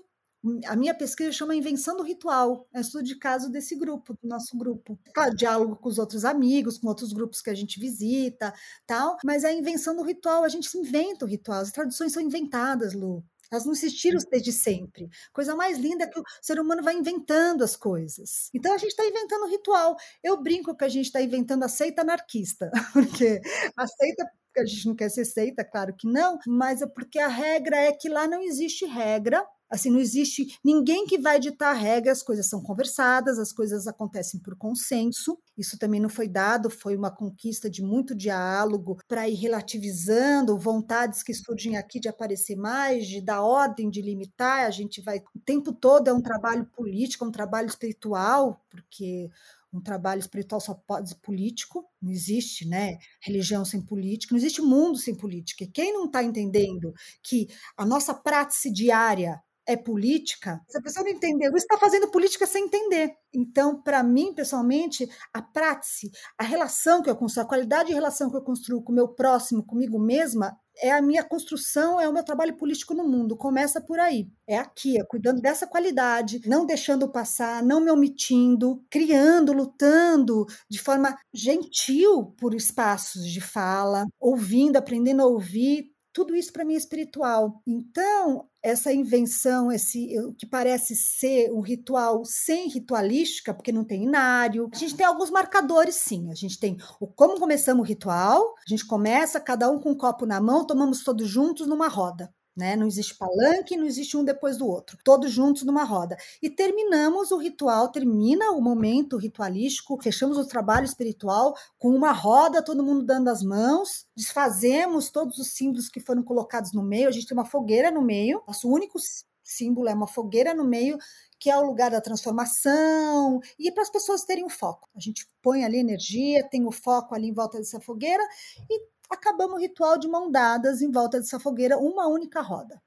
a 0.65 0.75
minha 0.75 0.93
pesquisa 0.93 1.31
chama 1.31 1.55
Invenção 1.55 1.97
do 1.97 2.03
Ritual, 2.03 2.67
é 2.73 2.77
um 2.77 2.81
estudo 2.81 3.03
de 3.03 3.15
caso 3.15 3.49
desse 3.49 3.75
grupo, 3.75 4.13
do 4.21 4.27
nosso 4.27 4.57
grupo. 4.57 4.97
Claro, 5.13 5.35
diálogo 5.35 5.75
com 5.75 5.89
os 5.89 5.99
outros 5.99 6.23
amigos, 6.23 6.77
com 6.77 6.87
outros 6.87 7.11
grupos 7.11 7.41
que 7.41 7.49
a 7.49 7.55
gente 7.55 7.79
visita, 7.79 8.53
tal, 8.87 9.17
mas 9.23 9.43
a 9.43 9.51
invenção 9.51 9.95
do 9.95 10.03
ritual, 10.03 10.43
a 10.43 10.49
gente 10.49 10.75
inventa 10.77 11.25
o 11.25 11.27
ritual, 11.27 11.59
as 11.61 11.71
traduções 11.71 12.13
são 12.13 12.23
inventadas, 12.23 12.93
Lu. 12.93 13.23
Elas 13.51 13.65
não 13.65 13.73
existiram 13.73 14.19
desde 14.29 14.53
sempre. 14.53 15.09
Coisa 15.33 15.55
mais 15.55 15.77
linda 15.79 16.03
é 16.03 16.07
que 16.07 16.19
o 16.19 16.23
ser 16.41 16.59
humano 16.59 16.83
vai 16.83 16.93
inventando 16.93 17.63
as 17.63 17.75
coisas. 17.75 18.49
Então 18.53 18.73
a 18.73 18.77
gente 18.77 18.91
está 18.91 19.03
inventando 19.03 19.49
ritual. 19.49 19.95
Eu 20.23 20.41
brinco 20.41 20.75
que 20.75 20.83
a 20.83 20.89
gente 20.89 21.07
está 21.07 21.19
inventando 21.19 21.63
a 21.63 21.67
seita 21.67 22.03
anarquista, 22.03 22.69
porque 22.93 23.41
a 23.75 23.87
seita 23.87 24.29
a 24.57 24.65
gente 24.65 24.87
não 24.87 24.95
quer 24.95 25.09
ser 25.09 25.23
seita, 25.23 25.63
claro 25.63 25.95
que 25.95 26.05
não, 26.05 26.37
mas 26.45 26.81
é 26.81 26.87
porque 26.87 27.17
a 27.17 27.29
regra 27.29 27.77
é 27.77 27.93
que 27.93 28.09
lá 28.09 28.27
não 28.27 28.41
existe 28.41 28.85
regra, 28.85 29.45
Assim, 29.69 29.89
não 29.91 29.99
existe 29.99 30.57
ninguém 30.63 31.05
que 31.05 31.17
vai 31.19 31.39
ditar 31.39 31.73
regras, 31.73 32.19
as 32.19 32.23
coisas 32.23 32.47
são 32.47 32.61
conversadas, 32.61 33.37
as 33.37 33.51
coisas 33.51 33.85
acontecem 33.87 34.39
por 34.39 34.55
consenso. 34.55 35.37
Isso 35.57 35.77
também 35.77 35.99
não 35.99 36.09
foi 36.09 36.27
dado, 36.27 36.69
foi 36.69 36.95
uma 36.95 37.11
conquista 37.11 37.69
de 37.69 37.83
muito 37.83 38.15
diálogo 38.15 38.97
para 39.07 39.29
ir 39.29 39.35
relativizando 39.35 40.57
vontades 40.57 41.21
que 41.21 41.33
surgem 41.33 41.77
aqui 41.77 41.99
de 41.99 42.09
aparecer 42.09 42.55
mais, 42.55 43.07
de 43.07 43.21
dar 43.21 43.43
ordem, 43.43 43.89
de 43.89 44.01
limitar. 44.01 44.65
A 44.65 44.71
gente 44.71 45.01
vai 45.01 45.19
o 45.35 45.39
tempo 45.39 45.71
todo 45.71 46.07
é 46.07 46.13
um 46.13 46.21
trabalho 46.21 46.65
político, 46.65 47.25
um 47.25 47.31
trabalho 47.31 47.67
espiritual, 47.67 48.65
porque 48.69 49.29
um 49.71 49.81
trabalho 49.81 50.19
espiritual 50.19 50.59
só 50.59 50.73
pode 50.73 51.09
ser 51.09 51.15
político, 51.15 51.85
não 52.01 52.11
existe, 52.11 52.67
né? 52.67 52.97
Religião 53.21 53.63
sem 53.63 53.81
política, 53.81 54.33
não 54.33 54.39
existe 54.39 54.61
mundo 54.61 54.97
sem 54.97 55.15
política. 55.15 55.63
E 55.63 55.67
quem 55.67 55.93
não 55.93 56.05
está 56.05 56.23
entendendo 56.23 56.93
que 57.21 57.47
a 57.77 57.85
nossa 57.85 58.13
prática 58.13 58.71
diária 58.71 59.41
é 59.69 59.77
política, 59.77 60.59
se 60.67 60.79
a 60.79 60.81
pessoa 60.81 61.03
não 61.03 61.11
entendeu, 61.11 61.55
está 61.55 61.77
fazendo 61.77 62.09
política 62.09 62.47
sem 62.47 62.65
entender. 62.65 63.13
Então, 63.31 63.79
para 63.79 64.01
mim, 64.01 64.33
pessoalmente, 64.33 65.07
a 65.31 65.43
prática, 65.43 66.09
a 66.39 66.43
relação 66.43 67.03
que 67.03 67.09
eu 67.09 67.15
construo, 67.15 67.45
a 67.45 67.47
qualidade 67.47 67.89
de 67.89 67.93
relação 67.93 68.31
que 68.31 68.35
eu 68.35 68.41
construo 68.41 68.81
com 68.81 68.91
o 68.91 68.95
meu 68.95 69.09
próximo, 69.09 69.63
comigo 69.63 69.99
mesma, 69.99 70.57
é 70.81 70.91
a 70.91 71.03
minha 71.03 71.23
construção, 71.23 72.01
é 72.01 72.09
o 72.09 72.13
meu 72.13 72.23
trabalho 72.23 72.57
político 72.57 72.95
no 72.95 73.07
mundo. 73.07 73.37
Começa 73.37 73.79
por 73.79 73.99
aí. 73.99 74.27
É 74.47 74.57
aqui, 74.57 74.99
é 74.99 75.03
cuidando 75.03 75.39
dessa 75.39 75.67
qualidade, 75.67 76.41
não 76.47 76.65
deixando 76.65 77.11
passar, 77.11 77.61
não 77.61 77.79
me 77.79 77.91
omitindo, 77.91 78.83
criando, 78.89 79.53
lutando 79.53 80.47
de 80.67 80.79
forma 80.79 81.15
gentil 81.31 82.33
por 82.39 82.55
espaços 82.55 83.23
de 83.23 83.39
fala, 83.39 84.07
ouvindo, 84.19 84.77
aprendendo 84.77 85.21
a 85.21 85.27
ouvir, 85.27 85.91
tudo 86.11 86.35
isso 86.35 86.51
para 86.51 86.65
mim 86.65 86.73
é 86.73 86.77
espiritual. 86.77 87.61
Então, 87.67 88.48
essa 88.61 88.93
invenção, 88.93 89.71
esse 89.71 90.17
o 90.19 90.33
que 90.33 90.45
parece 90.45 90.95
ser 90.95 91.51
um 91.51 91.61
ritual 91.61 92.23
sem 92.25 92.67
ritualística, 92.69 93.53
porque 93.53 93.71
não 93.71 93.83
tem 93.83 94.03
inário. 94.03 94.69
A 94.73 94.77
gente 94.77 94.95
tem 94.95 95.05
alguns 95.05 95.29
marcadores, 95.29 95.95
sim. 95.95 96.29
A 96.31 96.35
gente 96.35 96.59
tem 96.59 96.77
o 96.99 97.07
como 97.07 97.39
começamos 97.39 97.85
o 97.85 97.87
ritual. 97.87 98.53
A 98.57 98.69
gente 98.69 98.85
começa, 98.85 99.39
cada 99.39 99.69
um 99.69 99.79
com 99.79 99.91
um 99.91 99.97
copo 99.97 100.25
na 100.25 100.41
mão, 100.41 100.65
tomamos 100.65 101.03
todos 101.03 101.27
juntos 101.27 101.67
numa 101.67 101.87
roda. 101.87 102.33
Né? 102.59 102.75
Não 102.75 102.87
existe 102.87 103.15
palanque, 103.15 103.77
não 103.77 103.85
existe 103.85 104.17
um 104.17 104.23
depois 104.23 104.57
do 104.57 104.67
outro, 104.67 104.97
todos 105.01 105.31
juntos 105.31 105.63
numa 105.63 105.85
roda. 105.85 106.17
E 106.41 106.49
terminamos 106.49 107.31
o 107.31 107.37
ritual, 107.37 107.87
termina 107.87 108.51
o 108.51 108.59
momento 108.59 109.15
ritualístico, 109.15 109.97
fechamos 110.03 110.37
o 110.37 110.45
trabalho 110.45 110.83
espiritual 110.83 111.55
com 111.77 111.87
uma 111.89 112.11
roda, 112.11 112.61
todo 112.61 112.83
mundo 112.83 113.05
dando 113.05 113.29
as 113.29 113.41
mãos, 113.41 114.05
desfazemos 114.13 115.09
todos 115.09 115.37
os 115.37 115.51
símbolos 115.51 115.87
que 115.87 116.01
foram 116.01 116.21
colocados 116.21 116.73
no 116.73 116.83
meio, 116.83 117.07
a 117.07 117.11
gente 117.11 117.27
tem 117.27 117.37
uma 117.37 117.45
fogueira 117.45 117.89
no 117.89 118.01
meio, 118.01 118.43
nosso 118.45 118.69
único 118.69 118.99
símbolo 119.41 119.87
é 119.87 119.93
uma 119.93 120.05
fogueira 120.07 120.53
no 120.53 120.65
meio 120.65 120.97
que 121.39 121.49
é 121.49 121.57
o 121.57 121.65
lugar 121.65 121.89
da 121.89 122.01
transformação, 122.01 123.39
e 123.57 123.71
para 123.71 123.83
as 123.83 123.89
pessoas 123.89 124.25
terem 124.25 124.43
o 124.43 124.49
foco. 124.49 124.89
A 124.93 124.99
gente 124.99 125.25
põe 125.41 125.63
ali 125.63 125.77
energia, 125.77 126.43
tem 126.43 126.67
o 126.67 126.71
foco 126.71 127.15
ali 127.15 127.29
em 127.29 127.33
volta 127.33 127.57
dessa 127.57 127.79
fogueira 127.79 128.21
e 128.69 128.98
acabamos 129.09 129.55
o 129.55 129.59
ritual 129.59 129.97
de 129.97 130.07
mão 130.07 130.29
dadas 130.29 130.81
em 130.81 130.91
volta 130.91 131.19
dessa 131.19 131.39
fogueira, 131.39 131.77
uma 131.77 132.07
única 132.07 132.41
roda. 132.41 132.81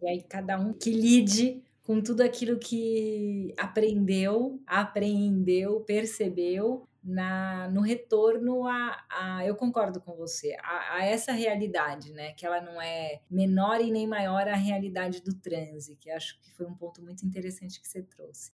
E 0.00 0.06
aí 0.06 0.22
cada 0.22 0.58
um 0.58 0.72
que 0.72 0.90
lide 0.90 1.62
com 1.82 2.00
tudo 2.00 2.22
aquilo 2.22 2.58
que 2.58 3.54
aprendeu, 3.58 4.60
apreendeu, 4.66 5.80
percebeu 5.80 6.86
na, 7.02 7.68
no 7.68 7.80
retorno 7.80 8.66
a, 8.66 9.04
a, 9.10 9.44
eu 9.44 9.56
concordo 9.56 10.00
com 10.00 10.14
você, 10.14 10.56
a, 10.62 10.96
a, 10.96 11.04
essa 11.04 11.32
realidade, 11.32 12.12
né? 12.12 12.32
Que 12.32 12.46
ela 12.46 12.60
não 12.60 12.80
é 12.80 13.20
menor 13.28 13.80
e 13.80 13.90
nem 13.90 14.06
maior 14.06 14.46
a 14.46 14.54
realidade 14.54 15.20
do 15.20 15.34
transe, 15.34 15.96
que 15.96 16.10
acho 16.10 16.40
que 16.40 16.52
foi 16.52 16.66
um 16.66 16.74
ponto 16.74 17.02
muito 17.02 17.26
interessante 17.26 17.80
que 17.80 17.88
você 17.88 18.02
trouxe. 18.02 18.52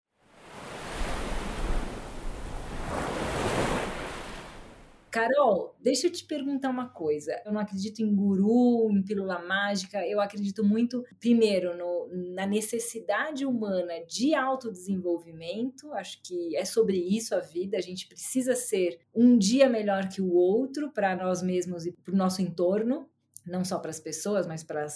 Carol, 5.15 5.73
deixa 5.79 6.07
eu 6.07 6.11
te 6.11 6.25
perguntar 6.25 6.69
uma 6.69 6.89
coisa. 6.89 7.41
Eu 7.45 7.53
não 7.53 7.61
acredito 7.61 8.01
em 8.01 8.13
guru, 8.13 8.91
em 8.91 9.01
pílula 9.01 9.39
mágica. 9.39 10.05
Eu 10.05 10.19
acredito 10.19 10.61
muito, 10.61 11.05
primeiro, 11.21 11.73
no, 11.77 12.09
na 12.33 12.45
necessidade 12.45 13.45
humana 13.45 13.93
de 14.05 14.35
autodesenvolvimento. 14.35 15.89
Acho 15.93 16.21
que 16.21 16.53
é 16.57 16.65
sobre 16.65 16.97
isso 16.97 17.33
a 17.33 17.39
vida. 17.39 17.77
A 17.77 17.81
gente 17.81 18.09
precisa 18.09 18.55
ser 18.55 18.99
um 19.15 19.37
dia 19.37 19.69
melhor 19.69 20.09
que 20.09 20.21
o 20.21 20.33
outro 20.33 20.91
para 20.91 21.15
nós 21.15 21.41
mesmos 21.41 21.85
e 21.85 21.93
para 21.93 22.13
o 22.13 22.17
nosso 22.17 22.41
entorno 22.41 23.09
não 23.45 23.63
só 23.63 23.79
para 23.79 23.91
as 23.91 23.99
pessoas, 23.99 24.47
mas 24.47 24.63
para 24.63 24.87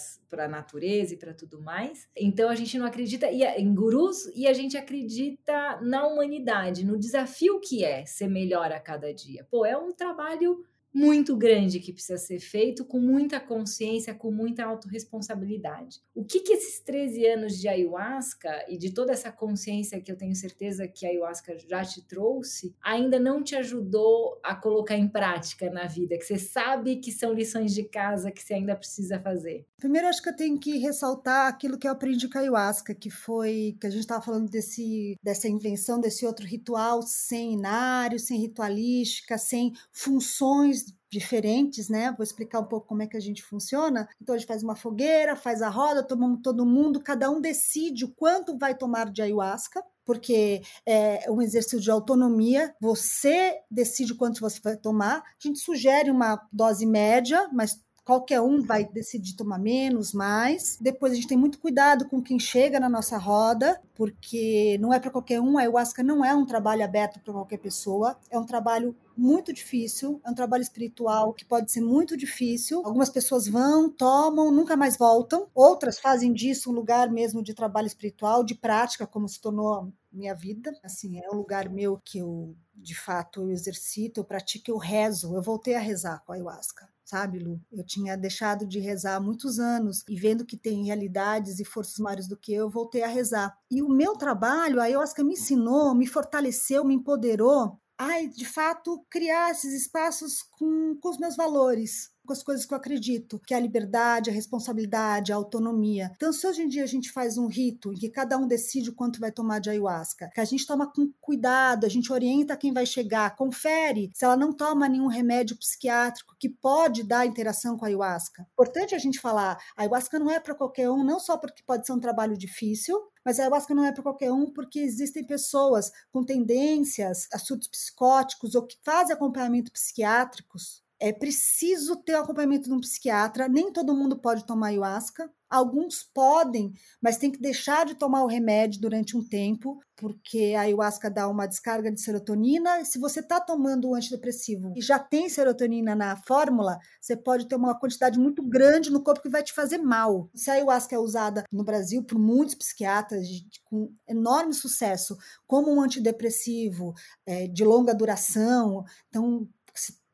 a 0.44 0.48
natureza 0.48 1.14
e 1.14 1.16
para 1.16 1.32
tudo 1.32 1.60
mais. 1.60 2.08
Então 2.16 2.48
a 2.48 2.54
gente 2.54 2.78
não 2.78 2.86
acredita 2.86 3.26
em 3.30 3.74
gurus 3.74 4.26
e 4.34 4.46
a 4.46 4.52
gente 4.52 4.76
acredita 4.76 5.80
na 5.82 6.06
humanidade, 6.06 6.84
no 6.84 6.98
desafio 6.98 7.60
que 7.60 7.84
é 7.84 8.04
ser 8.04 8.28
melhor 8.28 8.72
a 8.72 8.80
cada 8.80 9.12
dia. 9.14 9.46
Pô, 9.50 9.64
é 9.64 9.76
um 9.76 9.92
trabalho 9.92 10.64
muito 10.92 11.36
grande 11.36 11.80
que 11.80 11.92
precisa 11.92 12.18
ser 12.18 12.40
feito 12.40 12.84
com 12.84 12.98
muita 12.98 13.38
consciência, 13.38 14.14
com 14.14 14.30
muita 14.30 14.64
autorresponsabilidade. 14.64 16.00
O 16.14 16.24
que, 16.24 16.40
que 16.40 16.52
esses 16.52 16.80
13 16.80 17.26
anos 17.26 17.58
de 17.58 17.68
ayahuasca 17.68 18.64
e 18.68 18.76
de 18.76 18.92
toda 18.92 19.12
essa 19.12 19.30
consciência 19.30 20.00
que 20.00 20.10
eu 20.10 20.16
tenho 20.16 20.34
certeza 20.34 20.88
que 20.88 21.06
a 21.06 21.10
ayahuasca 21.10 21.56
já 21.58 21.84
te 21.84 22.06
trouxe, 22.06 22.74
ainda 22.82 23.18
não 23.18 23.42
te 23.42 23.54
ajudou 23.54 24.40
a 24.42 24.54
colocar 24.54 24.96
em 24.96 25.08
prática 25.08 25.70
na 25.70 25.86
vida, 25.86 26.18
que 26.18 26.24
você 26.24 26.38
sabe 26.38 26.96
que 26.96 27.12
são 27.12 27.32
lições 27.32 27.72
de 27.72 27.84
casa 27.84 28.30
que 28.30 28.42
você 28.42 28.54
ainda 28.54 28.74
precisa 28.74 29.20
fazer? 29.20 29.66
Primeiro, 29.78 30.08
acho 30.08 30.22
que 30.22 30.28
eu 30.28 30.36
tenho 30.36 30.58
que 30.58 30.76
ressaltar 30.78 31.48
aquilo 31.48 31.78
que 31.78 31.86
eu 31.86 31.92
aprendi 31.92 32.28
com 32.28 32.38
a 32.38 32.40
ayahuasca, 32.40 32.94
que 32.94 33.10
foi 33.10 33.76
que 33.80 33.86
a 33.86 33.90
gente 33.90 34.00
estava 34.00 34.22
falando 34.22 34.50
desse, 34.50 35.16
dessa 35.22 35.48
invenção, 35.48 36.00
desse 36.00 36.26
outro 36.26 36.46
ritual 36.46 37.02
sem 37.02 37.54
inário, 37.54 38.18
sem 38.18 38.38
ritualística, 38.38 39.38
sem 39.38 39.72
funções 39.92 40.79
diferentes, 41.10 41.88
né? 41.88 42.12
Vou 42.16 42.22
explicar 42.22 42.60
um 42.60 42.64
pouco 42.64 42.86
como 42.86 43.02
é 43.02 43.06
que 43.06 43.16
a 43.16 43.20
gente 43.20 43.42
funciona. 43.42 44.08
Então 44.20 44.34
a 44.34 44.38
gente 44.38 44.46
faz 44.46 44.62
uma 44.62 44.76
fogueira, 44.76 45.34
faz 45.34 45.60
a 45.60 45.68
roda, 45.68 46.02
tomamos 46.02 46.40
todo 46.42 46.64
mundo, 46.64 47.00
cada 47.00 47.30
um 47.30 47.40
decide 47.40 48.04
o 48.04 48.14
quanto 48.14 48.56
vai 48.56 48.76
tomar 48.76 49.10
de 49.10 49.20
ayahuasca, 49.20 49.82
porque 50.04 50.62
é 50.86 51.30
um 51.30 51.42
exercício 51.42 51.80
de 51.80 51.90
autonomia. 51.90 52.74
Você 52.80 53.60
decide 53.70 54.14
quanto 54.14 54.40
você 54.40 54.60
vai 54.62 54.76
tomar. 54.76 55.18
A 55.18 55.22
gente 55.38 55.58
sugere 55.58 56.10
uma 56.10 56.40
dose 56.52 56.86
média, 56.86 57.48
mas 57.52 57.80
qualquer 58.10 58.40
um 58.40 58.60
vai 58.60 58.84
decidir 58.84 59.36
tomar 59.36 59.56
menos, 59.56 60.12
mais. 60.12 60.76
Depois 60.80 61.12
a 61.12 61.14
gente 61.14 61.28
tem 61.28 61.38
muito 61.38 61.60
cuidado 61.60 62.08
com 62.08 62.20
quem 62.20 62.40
chega 62.40 62.80
na 62.80 62.88
nossa 62.88 63.16
roda, 63.16 63.80
porque 63.94 64.76
não 64.80 64.92
é 64.92 64.98
para 64.98 65.12
qualquer 65.12 65.40
um. 65.40 65.56
A 65.56 65.60
ayahuasca 65.60 66.02
não 66.02 66.24
é 66.24 66.34
um 66.34 66.44
trabalho 66.44 66.82
aberto 66.82 67.20
para 67.20 67.32
qualquer 67.32 67.58
pessoa, 67.58 68.18
é 68.28 68.36
um 68.36 68.44
trabalho 68.44 68.96
muito 69.16 69.52
difícil, 69.52 70.20
é 70.24 70.30
um 70.30 70.34
trabalho 70.34 70.62
espiritual 70.62 71.32
que 71.32 71.44
pode 71.44 71.70
ser 71.70 71.82
muito 71.82 72.16
difícil. 72.16 72.82
Algumas 72.84 73.10
pessoas 73.10 73.46
vão, 73.46 73.88
tomam, 73.88 74.50
nunca 74.50 74.76
mais 74.76 74.96
voltam. 74.96 75.46
Outras 75.54 76.00
fazem 76.00 76.32
disso 76.32 76.68
um 76.68 76.74
lugar 76.74 77.08
mesmo 77.12 77.40
de 77.44 77.54
trabalho 77.54 77.86
espiritual, 77.86 78.42
de 78.42 78.56
prática, 78.56 79.06
como 79.06 79.28
se 79.28 79.40
tornou 79.40 79.92
minha 80.10 80.34
vida. 80.34 80.76
Assim, 80.82 81.20
é 81.20 81.30
um 81.30 81.36
lugar 81.36 81.68
meu 81.68 81.96
que 82.04 82.18
eu, 82.18 82.56
de 82.74 82.96
fato, 82.96 83.42
eu 83.42 83.50
exercito, 83.52 84.18
eu 84.18 84.24
pratico, 84.24 84.68
eu 84.68 84.78
rezo. 84.78 85.32
Eu 85.32 85.42
voltei 85.42 85.76
a 85.76 85.80
rezar 85.80 86.24
com 86.26 86.32
a 86.32 86.34
ayahuasca 86.34 86.89
sabe, 87.10 87.38
Lu? 87.38 87.60
Eu 87.70 87.84
tinha 87.84 88.16
deixado 88.16 88.66
de 88.66 88.78
rezar 88.78 89.16
há 89.16 89.20
muitos 89.20 89.58
anos 89.58 90.04
e 90.08 90.16
vendo 90.16 90.46
que 90.46 90.56
tem 90.56 90.86
realidades 90.86 91.58
e 91.58 91.64
forças 91.64 91.98
maiores 91.98 92.28
do 92.28 92.36
que 92.36 92.52
eu, 92.52 92.70
voltei 92.70 93.02
a 93.02 93.08
rezar. 93.08 93.54
E 93.70 93.82
o 93.82 93.88
meu 93.88 94.14
trabalho, 94.14 94.80
a 94.80 94.84
ayahuasca 94.84 95.22
me 95.22 95.34
ensinou, 95.34 95.94
me 95.94 96.06
fortaleceu, 96.06 96.84
me 96.84 96.94
empoderou 96.94 97.78
a, 97.98 98.24
de 98.24 98.46
fato, 98.46 99.04
criar 99.10 99.50
esses 99.50 99.74
espaços 99.74 100.42
com, 100.42 100.96
com 100.98 101.10
os 101.10 101.18
meus 101.18 101.36
valores 101.36 102.10
com 102.26 102.32
as 102.32 102.42
coisas 102.42 102.64
que 102.64 102.72
eu 102.72 102.76
acredito, 102.78 103.40
que 103.46 103.54
é 103.54 103.56
a 103.56 103.60
liberdade, 103.60 104.30
a 104.30 104.32
responsabilidade, 104.32 105.32
a 105.32 105.36
autonomia. 105.36 106.10
Então, 106.14 106.32
se 106.32 106.46
hoje 106.46 106.62
em 106.62 106.68
dia 106.68 106.84
a 106.84 106.86
gente 106.86 107.10
faz 107.10 107.36
um 107.36 107.46
rito 107.46 107.92
em 107.92 107.96
que 107.96 108.08
cada 108.08 108.38
um 108.38 108.46
decide 108.46 108.90
o 108.90 108.94
quanto 108.94 109.20
vai 109.20 109.32
tomar 109.32 109.58
de 109.58 109.70
ayahuasca, 109.70 110.30
que 110.34 110.40
a 110.40 110.44
gente 110.44 110.66
toma 110.66 110.90
com 110.90 111.10
cuidado, 111.20 111.86
a 111.86 111.88
gente 111.88 112.12
orienta 112.12 112.56
quem 112.56 112.72
vai 112.72 112.86
chegar, 112.86 113.34
confere 113.36 114.10
se 114.14 114.24
ela 114.24 114.36
não 114.36 114.52
toma 114.52 114.88
nenhum 114.88 115.06
remédio 115.06 115.56
psiquiátrico 115.56 116.36
que 116.38 116.48
pode 116.48 117.02
dar 117.02 117.26
interação 117.26 117.76
com 117.76 117.84
a 117.84 117.88
ayahuasca. 117.88 118.46
Importante 118.52 118.94
a 118.94 118.98
gente 118.98 119.18
falar, 119.18 119.58
a 119.76 119.82
ayahuasca 119.82 120.18
não 120.18 120.30
é 120.30 120.38
para 120.38 120.54
qualquer 120.54 120.90
um, 120.90 121.02
não 121.02 121.18
só 121.18 121.36
porque 121.36 121.62
pode 121.66 121.86
ser 121.86 121.92
um 121.92 122.00
trabalho 122.00 122.36
difícil, 122.36 123.00
mas 123.24 123.38
a 123.38 123.42
ayahuasca 123.42 123.74
não 123.74 123.84
é 123.84 123.92
para 123.92 124.02
qualquer 124.02 124.32
um, 124.32 124.50
porque 124.52 124.78
existem 124.78 125.24
pessoas 125.24 125.90
com 126.12 126.24
tendências 126.24 127.28
a 127.32 127.38
surtos 127.38 127.68
psicóticos 127.68 128.54
ou 128.54 128.66
que 128.66 128.78
fazem 128.82 129.14
acompanhamento 129.14 129.72
psiquiátricos 129.72 130.82
É 131.00 131.12
preciso 131.12 131.96
ter 131.96 132.14
o 132.14 132.18
acompanhamento 132.20 132.68
de 132.68 132.74
um 132.74 132.80
psiquiatra. 132.80 133.48
Nem 133.48 133.72
todo 133.72 133.96
mundo 133.96 134.18
pode 134.18 134.44
tomar 134.44 134.68
ayahuasca. 134.68 135.30
Alguns 135.48 136.04
podem, 136.04 136.72
mas 137.02 137.16
tem 137.16 137.28
que 137.28 137.40
deixar 137.40 137.84
de 137.84 137.96
tomar 137.96 138.22
o 138.22 138.28
remédio 138.28 138.80
durante 138.80 139.16
um 139.16 139.26
tempo, 139.26 139.80
porque 139.96 140.54
a 140.56 140.60
ayahuasca 140.60 141.10
dá 141.10 141.26
uma 141.28 141.46
descarga 141.46 141.90
de 141.90 142.00
serotonina. 142.00 142.84
Se 142.84 143.00
você 143.00 143.18
está 143.18 143.40
tomando 143.40 143.88
um 143.88 143.94
antidepressivo 143.96 144.72
e 144.76 144.80
já 144.80 144.96
tem 144.96 145.28
serotonina 145.28 145.96
na 145.96 146.16
fórmula, 146.16 146.78
você 147.00 147.16
pode 147.16 147.48
ter 147.48 147.56
uma 147.56 147.76
quantidade 147.76 148.16
muito 148.16 148.44
grande 148.44 148.90
no 148.90 149.02
corpo 149.02 149.22
que 149.22 149.28
vai 149.28 149.42
te 149.42 149.52
fazer 149.52 149.78
mal. 149.78 150.30
Se 150.36 150.50
a 150.50 150.54
ayahuasca 150.54 150.94
é 150.94 150.98
usada 151.00 151.42
no 151.50 151.64
Brasil 151.64 152.04
por 152.04 152.16
muitos 152.16 152.54
psiquiatras 152.54 153.26
com 153.64 153.92
enorme 154.08 154.54
sucesso 154.54 155.16
como 155.48 155.74
um 155.74 155.80
antidepressivo 155.80 156.94
é, 157.26 157.48
de 157.48 157.64
longa 157.64 157.92
duração, 157.92 158.84
então 159.08 159.48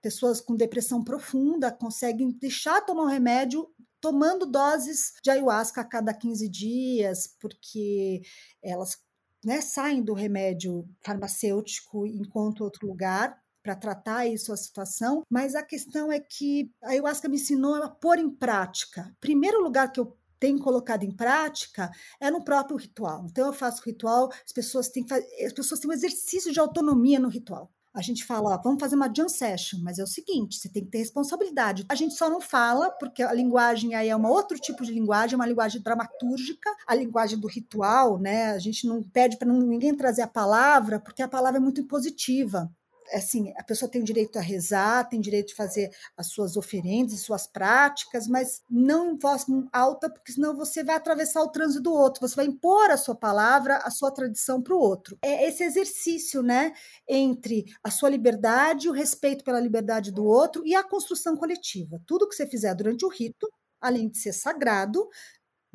pessoas 0.07 0.41
com 0.41 0.55
depressão 0.55 1.03
profunda 1.03 1.73
conseguem 1.73 2.31
deixar 2.31 2.81
tomar 2.83 3.03
o 3.03 3.09
remédio 3.09 3.69
tomando 4.01 4.47
doses 4.47 5.15
de 5.21 5.33
ayahuasca 5.33 5.81
a 5.81 5.85
cada 5.85 6.15
15 6.15 6.49
dias, 6.49 7.35
porque 7.41 8.23
elas 8.63 8.97
né, 9.45 9.61
saem 9.61 10.05
do 10.05 10.15
remédio 10.15 10.89
farmacêutico 11.05 12.07
e 12.07 12.19
encontram 12.19 12.67
outro 12.67 12.87
lugar 12.87 13.37
para 13.65 13.75
tratar 13.75 14.29
isso 14.29 14.53
a 14.53 14.57
situação, 14.57 15.25
mas 15.29 15.57
a 15.57 15.63
questão 15.65 16.13
é 16.13 16.21
que 16.21 16.71
a 16.85 16.91
ayahuasca 16.91 17.29
me 17.29 17.35
ensinou 17.35 17.75
a 17.75 17.89
pôr 17.89 18.21
em 18.21 18.31
prática. 18.31 19.13
Primeiro 19.19 19.61
lugar 19.61 19.91
que 19.91 19.99
eu 19.99 20.17
tenho 20.39 20.61
colocado 20.61 21.03
em 21.03 21.11
prática 21.11 21.91
é 22.21 22.31
no 22.31 22.45
próprio 22.45 22.77
ritual. 22.77 23.27
Então 23.29 23.49
eu 23.49 23.53
faço 23.53 23.83
ritual, 23.85 24.31
as 24.45 24.53
pessoas 24.53 24.89
têm 24.89 25.05
as 25.45 25.53
pessoas 25.53 25.81
têm 25.81 25.91
um 25.91 25.95
exercício 25.95 26.53
de 26.53 26.61
autonomia 26.61 27.19
no 27.19 27.29
ritual 27.29 27.73
a 27.97 28.03
gente 28.03 28.25
fala, 28.25 28.55
ó, 28.55 28.63
vamos 28.63 28.79
fazer 28.79 28.95
uma 28.95 29.11
jam 29.13 29.29
session, 29.29 29.81
mas 29.83 29.99
é 29.99 30.03
o 30.03 30.07
seguinte, 30.07 30.59
você 30.59 30.69
tem 30.69 30.85
que 30.85 30.91
ter 30.91 30.99
responsabilidade. 30.99 31.87
A 31.89 31.95
gente 31.95 32.15
só 32.15 32.29
não 32.29 32.43
fala, 32.43 32.91
porque 32.91 33.23
a 33.23 33.33
linguagem 33.33 33.95
aí 33.95 34.11
é 34.11 34.17
um 34.17 34.27
outro 34.27 34.59
tipo 34.59 34.85
de 34.85 34.93
linguagem, 34.93 35.35
uma 35.35 35.47
linguagem 35.47 35.81
dramatúrgica, 35.81 36.71
a 36.87 36.95
linguagem 36.95 37.39
do 37.39 37.49
ritual, 37.49 38.19
né? 38.19 38.51
A 38.51 38.59
gente 38.59 38.87
não 38.87 39.03
pede 39.03 39.39
para 39.39 39.51
ninguém 39.51 39.97
trazer 39.97 40.21
a 40.21 40.29
palavra, 40.29 41.01
porque 41.01 41.23
a 41.23 41.29
palavra 41.29 41.59
é 41.59 41.61
muito 41.61 41.81
impositiva 41.81 42.71
assim, 43.13 43.53
a 43.57 43.63
pessoa 43.63 43.91
tem 43.91 44.03
direito 44.03 44.39
a 44.39 44.43
rezar, 44.43 45.09
tem 45.09 45.21
direito 45.21 45.49
de 45.49 45.55
fazer 45.55 45.91
as 46.17 46.29
suas 46.29 46.57
oferendas, 46.57 47.15
as 47.15 47.21
suas 47.21 47.47
práticas, 47.47 48.27
mas 48.27 48.63
não 48.71 49.13
em 49.13 49.19
voz 49.19 49.47
alta, 49.73 50.11
porque 50.11 50.33
senão 50.33 50.57
você 50.57 50.83
vai 50.83 50.97
atravessar 50.97 51.43
o 51.43 51.51
trânsito 51.51 51.83
do 51.83 51.93
outro, 51.93 52.27
você 52.27 52.35
vai 52.35 52.47
impor 52.47 52.91
a 52.91 52.97
sua 52.97 53.15
palavra, 53.15 53.79
a 53.79 53.91
sua 53.91 54.11
tradição 54.11 54.63
para 54.63 54.75
o 54.75 54.79
outro. 54.79 55.19
É 55.23 55.49
esse 55.49 55.63
exercício, 55.63 56.43
né, 56.43 56.73
entre 57.09 57.65
a 57.83 57.91
sua 57.91 58.09
liberdade, 58.09 58.89
o 58.89 58.93
respeito 58.93 59.45
pela 59.45 59.61
liberdade 59.61 60.13
do 60.13 60.25
outro 60.25 60.63
e 60.67 60.75
a 60.75 60.83
construção 60.83 61.37
coletiva. 61.37 62.01
Tudo 62.07 62.29
que 62.29 62.35
você 62.35 62.47
fizer 62.47 62.75
durante 62.75 63.05
o 63.05 63.09
rito, 63.09 63.49
além 63.81 64.09
de 64.09 64.19
ser 64.19 64.33
sagrado, 64.33 65.09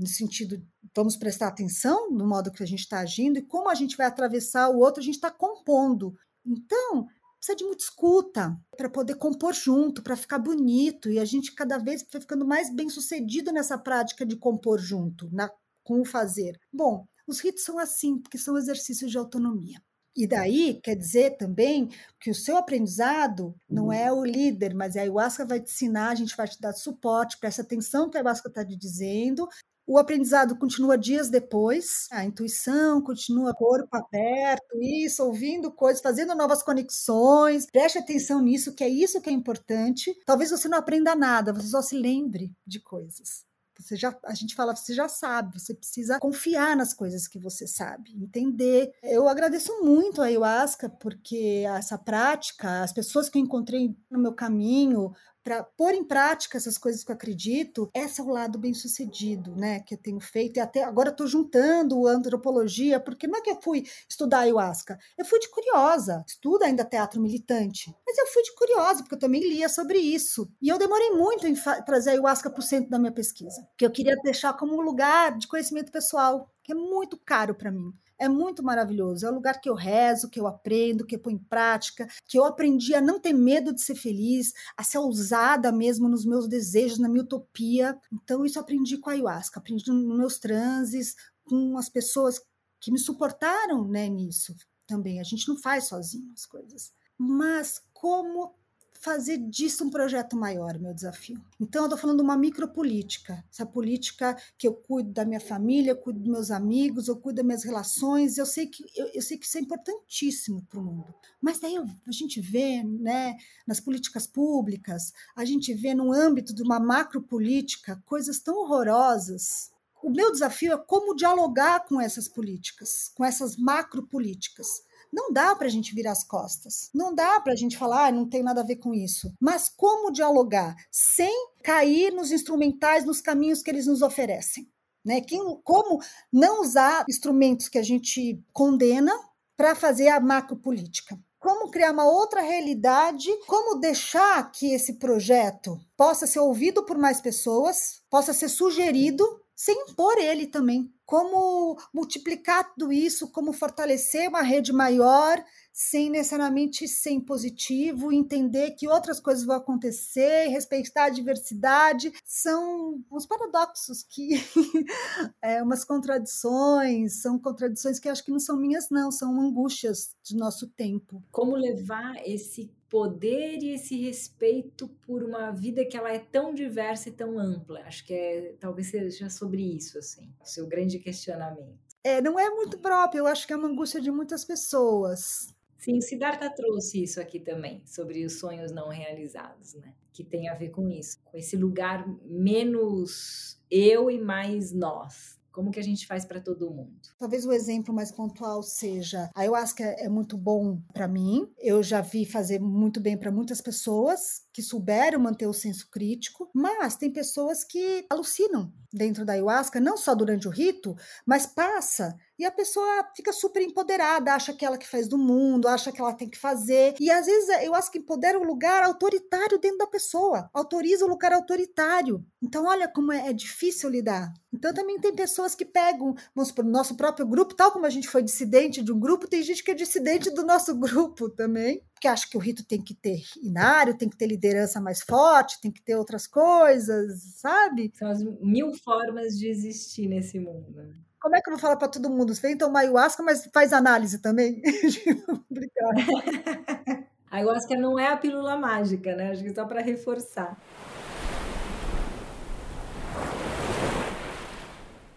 no 0.01 0.07
sentido, 0.07 0.59
vamos 0.95 1.15
prestar 1.15 1.47
atenção 1.47 2.09
no 2.09 2.27
modo 2.27 2.51
que 2.51 2.63
a 2.63 2.65
gente 2.65 2.79
está 2.79 2.99
agindo 2.99 3.37
e 3.37 3.45
como 3.45 3.69
a 3.69 3.75
gente 3.75 3.95
vai 3.95 4.07
atravessar 4.07 4.69
o 4.69 4.79
outro, 4.79 4.99
a 4.99 5.03
gente 5.03 5.15
está 5.15 5.29
compondo. 5.29 6.15
Então, 6.43 7.05
precisa 7.41 7.57
de 7.57 7.65
muita 7.65 7.83
escuta 7.83 8.55
para 8.77 8.87
poder 8.87 9.15
compor 9.15 9.53
junto, 9.53 10.03
para 10.03 10.15
ficar 10.15 10.37
bonito. 10.37 11.09
E 11.09 11.17
a 11.17 11.25
gente 11.25 11.53
cada 11.55 11.79
vez 11.79 12.05
vai 12.11 12.21
ficando 12.21 12.45
mais 12.45 12.73
bem 12.73 12.87
sucedido 12.87 13.51
nessa 13.51 13.77
prática 13.79 14.23
de 14.23 14.37
compor 14.37 14.79
junto, 14.79 15.27
na, 15.33 15.51
com 15.83 15.99
o 15.99 16.05
fazer. 16.05 16.59
Bom, 16.71 17.05
os 17.27 17.39
ritos 17.39 17.63
são 17.63 17.79
assim, 17.79 18.19
porque 18.19 18.37
são 18.37 18.55
exercícios 18.57 19.09
de 19.09 19.17
autonomia. 19.17 19.81
E 20.15 20.27
daí 20.27 20.79
quer 20.83 20.95
dizer 20.95 21.37
também 21.37 21.89
que 22.19 22.29
o 22.29 22.35
seu 22.35 22.57
aprendizado 22.57 23.55
não 23.67 23.91
é 23.91 24.11
o 24.11 24.25
líder, 24.25 24.75
mas 24.75 24.95
a 24.95 25.01
ayahuasca 25.01 25.45
vai 25.45 25.59
te 25.61 25.71
ensinar, 25.71 26.09
a 26.09 26.15
gente 26.15 26.35
vai 26.35 26.47
te 26.47 26.59
dar 26.59 26.73
suporte, 26.73 27.39
presta 27.39 27.61
atenção 27.61 28.05
no 28.05 28.11
que 28.11 28.17
a 28.17 28.19
ayahuasca 28.19 28.49
está 28.49 28.65
te 28.65 28.75
dizendo, 28.75 29.47
o 29.85 29.97
aprendizado 29.97 30.55
continua 30.57 30.97
dias 30.97 31.29
depois, 31.29 32.07
a 32.11 32.23
intuição 32.23 33.01
continua 33.01 33.53
corpo 33.53 33.95
aberto, 33.95 34.79
isso, 34.79 35.23
ouvindo 35.23 35.71
coisas, 35.71 36.01
fazendo 36.01 36.35
novas 36.35 36.63
conexões. 36.63 37.65
Preste 37.71 37.97
atenção 37.97 38.41
nisso, 38.41 38.73
que 38.73 38.83
é 38.83 38.89
isso 38.89 39.21
que 39.21 39.29
é 39.29 39.33
importante. 39.33 40.15
Talvez 40.25 40.51
você 40.51 40.67
não 40.67 40.77
aprenda 40.77 41.15
nada, 41.15 41.53
você 41.53 41.67
só 41.67 41.81
se 41.81 41.95
lembre 41.95 42.53
de 42.65 42.79
coisas. 42.79 43.43
Você 43.81 43.95
já, 43.95 44.15
a 44.25 44.33
gente 44.33 44.53
fala, 44.53 44.75
você 44.75 44.93
já 44.93 45.07
sabe, 45.07 45.59
você 45.59 45.73
precisa 45.73 46.19
confiar 46.19 46.75
nas 46.75 46.93
coisas 46.93 47.27
que 47.27 47.39
você 47.39 47.65
sabe, 47.65 48.11
entender. 48.15 48.91
Eu 49.01 49.27
agradeço 49.27 49.83
muito 49.83 50.21
a 50.21 50.25
ayahuasca, 50.25 50.89
porque 50.89 51.63
essa 51.65 51.97
prática, 51.97 52.83
as 52.83 52.93
pessoas 52.93 53.29
que 53.29 53.39
eu 53.39 53.43
encontrei 53.43 53.95
no 54.09 54.19
meu 54.19 54.33
caminho, 54.33 55.11
para 55.43 55.63
pôr 55.63 55.93
em 55.93 56.03
prática 56.03 56.57
essas 56.57 56.77
coisas 56.77 57.03
que 57.03 57.11
eu 57.11 57.15
acredito, 57.15 57.89
esse 57.93 58.21
é 58.21 58.23
o 58.23 58.29
lado 58.29 58.59
bem 58.59 58.73
sucedido, 58.73 59.55
né, 59.55 59.79
que 59.81 59.95
eu 59.95 59.97
tenho 59.97 60.19
feito, 60.19 60.57
e 60.57 60.59
até 60.59 60.83
agora 60.83 61.09
estou 61.09 61.27
juntando 61.27 62.07
antropologia, 62.07 62.99
porque 62.99 63.27
não 63.27 63.39
é 63.39 63.41
que 63.41 63.49
eu 63.49 63.61
fui 63.61 63.83
estudar 64.07 64.39
ayahuasca, 64.39 64.97
eu 65.17 65.25
fui 65.25 65.39
de 65.39 65.49
curiosa, 65.49 66.23
estudo 66.27 66.63
ainda 66.63 66.85
teatro 66.85 67.21
militante, 67.21 67.93
mas 68.05 68.17
eu 68.17 68.27
fui 68.27 68.43
de 68.43 68.55
curiosa, 68.55 69.03
porque 69.03 69.15
eu 69.15 69.19
também 69.19 69.41
lia 69.41 69.69
sobre 69.69 69.97
isso, 69.97 70.49
e 70.61 70.69
eu 70.69 70.77
demorei 70.77 71.11
muito 71.11 71.47
em 71.47 71.55
trazer 71.85 72.11
a 72.11 72.13
ayahuasca 72.13 72.49
para 72.49 72.59
o 72.59 72.63
centro 72.63 72.89
da 72.89 72.99
minha 72.99 73.11
pesquisa, 73.11 73.67
que 73.77 73.85
eu 73.85 73.91
queria 73.91 74.15
deixar 74.23 74.53
como 74.53 74.75
um 74.75 74.81
lugar 74.81 75.37
de 75.37 75.47
conhecimento 75.47 75.91
pessoal, 75.91 76.49
que 76.63 76.71
é 76.71 76.75
muito 76.75 77.17
caro 77.17 77.55
para 77.55 77.71
mim 77.71 77.91
é 78.21 78.29
muito 78.29 78.61
maravilhoso. 78.61 79.25
É 79.25 79.31
o 79.31 79.33
lugar 79.33 79.59
que 79.59 79.67
eu 79.67 79.73
rezo, 79.73 80.29
que 80.29 80.39
eu 80.39 80.45
aprendo, 80.45 81.05
que 81.07 81.15
eu 81.15 81.19
ponho 81.19 81.37
em 81.37 81.43
prática, 81.43 82.07
que 82.27 82.37
eu 82.37 82.45
aprendi 82.45 82.93
a 82.93 83.01
não 83.01 83.19
ter 83.19 83.33
medo 83.33 83.73
de 83.73 83.81
ser 83.81 83.95
feliz, 83.95 84.53
a 84.77 84.83
ser 84.83 84.99
ousada 84.99 85.71
mesmo 85.71 86.07
nos 86.07 86.23
meus 86.23 86.47
desejos, 86.47 86.99
na 86.99 87.09
minha 87.09 87.23
utopia. 87.23 87.99
Então, 88.13 88.45
isso 88.45 88.59
aprendi 88.59 88.99
com 88.99 89.09
a 89.09 89.13
ayahuasca, 89.13 89.59
aprendi 89.59 89.89
nos 89.91 90.15
meus 90.15 90.37
transes, 90.37 91.15
com 91.43 91.75
as 91.79 91.89
pessoas 91.89 92.39
que 92.79 92.91
me 92.91 92.99
suportaram 92.99 93.87
né, 93.87 94.07
nisso 94.07 94.55
também. 94.85 95.19
A 95.19 95.23
gente 95.23 95.47
não 95.47 95.57
faz 95.57 95.85
sozinho 95.85 96.31
as 96.31 96.45
coisas. 96.45 96.93
Mas 97.17 97.81
como 97.91 98.53
fazer 99.01 99.37
disso 99.37 99.83
um 99.83 99.89
projeto 99.89 100.37
maior, 100.37 100.77
meu 100.79 100.93
desafio. 100.93 101.41
Então, 101.59 101.81
eu 101.81 101.85
estou 101.87 101.97
falando 101.97 102.17
de 102.17 102.23
uma 102.23 102.37
micropolítica, 102.37 103.43
essa 103.51 103.65
política 103.65 104.37
que 104.57 104.67
eu 104.67 104.73
cuido 104.73 105.11
da 105.11 105.25
minha 105.25 105.39
família, 105.39 105.91
eu 105.91 105.97
cuido 105.97 106.19
dos 106.19 106.31
meus 106.31 106.51
amigos, 106.51 107.07
eu 107.07 107.17
cuido 107.17 107.37
das 107.37 107.45
minhas 107.45 107.63
relações, 107.63 108.37
eu 108.37 108.45
sei 108.45 108.67
que, 108.67 108.85
eu, 108.95 109.07
eu 109.13 109.21
sei 109.21 109.37
que 109.37 109.45
isso 109.45 109.57
é 109.57 109.61
importantíssimo 109.61 110.63
para 110.69 110.79
o 110.79 110.83
mundo. 110.83 111.13
Mas 111.41 111.59
daí 111.59 111.75
a 111.77 112.11
gente 112.11 112.39
vê, 112.39 112.83
né, 112.83 113.35
nas 113.65 113.79
políticas 113.79 114.27
públicas, 114.27 115.11
a 115.35 115.43
gente 115.43 115.73
vê 115.73 115.95
no 115.95 116.13
âmbito 116.13 116.53
de 116.53 116.61
uma 116.61 116.79
macropolítica 116.79 118.01
coisas 118.05 118.39
tão 118.39 118.55
horrorosas 118.55 119.71
o 120.03 120.09
meu 120.09 120.31
desafio 120.31 120.73
é 120.73 120.77
como 120.77 121.15
dialogar 121.15 121.85
com 121.85 122.01
essas 122.01 122.27
políticas, 122.27 123.11
com 123.13 123.23
essas 123.23 123.55
macropolíticas. 123.55 124.83
Não 125.11 125.31
dá 125.31 125.55
para 125.55 125.67
a 125.67 125.69
gente 125.69 125.93
virar 125.93 126.11
as 126.11 126.23
costas. 126.23 126.89
Não 126.93 127.13
dá 127.13 127.39
para 127.41 127.53
a 127.53 127.55
gente 127.55 127.77
falar, 127.77 128.07
ah, 128.07 128.11
não 128.11 128.27
tem 128.27 128.41
nada 128.41 128.61
a 128.61 128.65
ver 128.65 128.77
com 128.77 128.93
isso. 128.93 129.33
Mas 129.39 129.69
como 129.69 130.11
dialogar 130.11 130.75
sem 130.91 131.49
cair 131.63 132.13
nos 132.13 132.31
instrumentais, 132.31 133.05
nos 133.05 133.19
caminhos 133.21 133.61
que 133.61 133.69
eles 133.69 133.87
nos 133.87 134.01
oferecem? 134.01 134.69
Né? 135.03 135.21
Quem, 135.21 135.39
como 135.63 135.99
não 136.31 136.61
usar 136.61 137.05
instrumentos 137.09 137.67
que 137.67 137.77
a 137.77 137.83
gente 137.83 138.41
condena 138.53 139.11
para 139.57 139.75
fazer 139.75 140.07
a 140.07 140.19
macropolítica? 140.19 141.19
Como 141.39 141.71
criar 141.71 141.91
uma 141.91 142.05
outra 142.05 142.39
realidade? 142.39 143.27
Como 143.47 143.79
deixar 143.79 144.51
que 144.51 144.73
esse 144.73 144.93
projeto 144.99 145.79
possa 145.97 146.27
ser 146.27 146.39
ouvido 146.39 146.83
por 146.85 146.97
mais 146.99 147.19
pessoas, 147.19 148.01
possa 148.09 148.31
ser 148.31 148.47
sugerido 148.47 149.25
sem 149.55 149.75
impor 149.89 150.17
ele 150.17 150.47
também. 150.47 150.91
Como 151.11 151.77
multiplicar 151.93 152.73
tudo 152.73 152.89
isso, 152.89 153.29
como 153.33 153.51
fortalecer 153.51 154.29
uma 154.29 154.41
rede 154.41 154.71
maior, 154.71 155.43
sem 155.73 156.09
necessariamente 156.09 156.87
ser 156.87 157.11
impositivo, 157.11 158.13
entender 158.13 158.71
que 158.71 158.87
outras 158.87 159.19
coisas 159.19 159.43
vão 159.43 159.57
acontecer, 159.57 160.47
respeitar 160.47 161.07
a 161.07 161.09
diversidade, 161.09 162.13
são 162.23 163.03
uns 163.11 163.25
paradoxos 163.25 164.03
que 164.03 164.29
é 165.43 165.61
umas 165.61 165.83
contradições, 165.83 167.21
são 167.21 167.37
contradições 167.37 167.99
que 167.99 168.07
acho 168.07 168.23
que 168.23 168.31
não 168.31 168.39
são 168.39 168.55
minhas 168.55 168.89
não, 168.89 169.11
são 169.11 169.37
angústias 169.41 170.15
de 170.23 170.37
nosso 170.37 170.65
tempo. 170.69 171.21
Como 171.29 171.57
levar 171.57 172.25
esse 172.25 172.71
poder 172.91 173.63
e 173.63 173.73
esse 173.73 173.95
respeito 173.95 174.89
por 175.07 175.23
uma 175.23 175.49
vida 175.51 175.85
que 175.85 175.95
ela 175.95 176.11
é 176.11 176.19
tão 176.19 176.53
diversa 176.53 177.07
e 177.07 177.13
tão 177.13 177.39
ampla. 177.39 177.79
Acho 177.85 178.05
que 178.05 178.13
é, 178.13 178.53
talvez 178.59 178.87
seja 178.87 179.29
sobre 179.29 179.63
isso, 179.63 179.97
assim, 179.97 180.29
o 180.41 180.45
seu 180.45 180.67
grande 180.67 180.99
questionamento. 181.01 181.79
É, 182.03 182.21
não 182.21 182.39
é 182.39 182.49
muito 182.49 182.79
próprio, 182.79 183.19
eu 183.19 183.27
acho 183.27 183.45
que 183.45 183.53
é 183.53 183.55
uma 183.55 183.67
angústia 183.67 184.01
de 184.01 184.11
muitas 184.11 184.43
pessoas. 184.43 185.53
Sim, 185.77 185.97
o 185.97 186.01
Siddhartha 186.01 186.49
trouxe 186.49 187.03
isso 187.03 187.19
aqui 187.19 187.39
também, 187.39 187.81
sobre 187.85 188.23
os 188.25 188.39
sonhos 188.39 188.71
não 188.71 188.89
realizados, 188.89 189.73
né? 189.75 189.93
Que 190.13 190.23
tem 190.23 190.49
a 190.49 190.53
ver 190.53 190.69
com 190.69 190.89
isso, 190.89 191.19
com 191.23 191.37
esse 191.37 191.55
lugar 191.55 192.07
menos 192.23 193.59
eu 193.69 194.11
e 194.11 194.19
mais 194.19 194.71
nós, 194.71 195.39
como 195.51 195.69
que 195.69 195.79
a 195.79 195.83
gente 195.83 196.07
faz 196.07 196.23
para 196.23 196.39
todo 196.39 196.71
mundo? 196.71 196.93
Talvez 197.19 197.45
o 197.45 197.51
exemplo 197.51 197.93
mais 197.93 198.11
pontual 198.11 198.63
seja 198.63 199.29
a 199.35 199.41
ayahuasca 199.41 199.83
é 199.83 200.07
muito 200.07 200.37
bom 200.37 200.81
para 200.93 201.07
mim. 201.07 201.51
Eu 201.59 201.83
já 201.83 201.99
vi 201.99 202.25
fazer 202.25 202.59
muito 202.59 203.01
bem 203.01 203.17
para 203.17 203.31
muitas 203.31 203.59
pessoas 203.59 204.43
que 204.53 204.61
souberam 204.61 205.19
manter 205.19 205.47
o 205.47 205.53
senso 205.53 205.89
crítico, 205.89 206.49
mas 206.53 206.95
tem 206.95 207.11
pessoas 207.11 207.63
que 207.63 208.05
alucinam 208.09 208.71
dentro 208.93 209.25
da 209.25 209.33
ayahuasca, 209.33 209.79
não 209.79 209.95
só 209.95 210.13
durante 210.13 210.47
o 210.47 210.51
rito, 210.51 210.95
mas 211.25 211.45
passa 211.45 212.17
e 212.37 212.45
a 212.45 212.51
pessoa 212.51 213.07
fica 213.15 213.31
super 213.31 213.61
empoderada, 213.61 214.33
acha 214.33 214.51
que 214.51 214.65
ela 214.65 214.77
que 214.77 214.87
faz 214.87 215.07
do 215.07 215.15
mundo, 215.17 215.67
acha 215.67 215.91
que 215.91 216.01
ela 216.01 216.11
tem 216.11 216.27
que 216.27 216.39
fazer. 216.39 216.95
E 216.99 217.11
às 217.11 217.27
vezes 217.27 217.49
eu 217.63 217.75
acho 217.75 217.91
que 217.91 217.99
empodera 217.99 218.39
o 218.39 218.43
lugar 218.43 218.83
autoritário 218.83 219.59
dentro 219.59 219.77
da 219.77 219.85
pessoa, 219.85 220.49
autoriza 220.51 221.05
o 221.05 221.07
lugar 221.07 221.31
autoritário. 221.33 222.25
Então, 222.41 222.65
olha 222.65 222.87
como 222.87 223.11
é, 223.11 223.29
é 223.29 223.33
difícil 223.33 223.91
lidar. 223.91 224.33
Então, 224.51 224.73
também 224.73 224.99
tem 224.99 225.13
pessoas 225.13 225.53
que 225.53 225.63
pegam, 225.63 226.15
vamos 226.35 226.49
supor, 226.49 226.65
no 226.65 226.71
nosso 226.71 226.97
próprio 226.97 227.27
grupo, 227.27 227.53
tal 227.53 227.71
como 227.71 227.85
a 227.85 227.89
gente 227.91 228.07
foi 228.07 228.23
dissidente 228.23 228.81
de 228.81 228.91
um 228.91 228.99
grupo, 228.99 229.27
tem 229.27 229.43
gente 229.43 229.63
que 229.63 229.69
é 229.69 229.75
dissidente 229.75 230.31
do 230.31 230.43
nosso 230.43 230.73
grupo 230.81 231.29
também, 231.29 231.83
que 232.01 232.07
acha 232.07 232.27
que 232.27 232.35
o 232.35 232.39
rito 232.39 232.65
tem 232.65 232.81
que 232.81 232.95
ter 232.95 233.21
inário, 233.43 233.95
tem 233.95 234.09
que 234.09 234.17
ter 234.17 234.25
liderança 234.25 234.81
mais 234.81 235.01
forte, 235.01 235.61
tem 235.61 235.71
que 235.71 235.83
ter 235.83 235.95
outras 235.95 236.25
coisas, 236.25 237.21
sabe? 237.37 237.91
São 237.93 238.09
as 238.09 238.23
mil 238.41 238.73
formas 238.73 239.37
de 239.37 239.47
existir 239.47 240.07
nesse 240.07 240.39
mundo. 240.39 240.95
Como 241.21 241.35
é 241.35 241.41
que 241.41 241.47
eu 241.47 241.53
vou 241.53 241.61
falar 241.61 241.75
para 241.75 241.87
todo 241.87 242.09
mundo? 242.09 242.33
Você 242.33 242.41
vem 242.41 242.57
tomar 242.57 242.79
ayahuasca, 242.79 243.21
mas 243.21 243.47
faz 243.53 243.71
análise 243.71 244.19
também? 244.19 244.63
Obrigada. 245.47 246.01
a 247.29 247.37
ayahuasca 247.37 247.77
não 247.77 247.99
é 247.99 248.07
a 248.07 248.17
pílula 248.17 248.57
mágica, 248.57 249.15
né? 249.15 249.29
Acho 249.29 249.43
que 249.43 249.53
só 249.53 249.65
para 249.65 249.81
reforçar. 249.81 250.59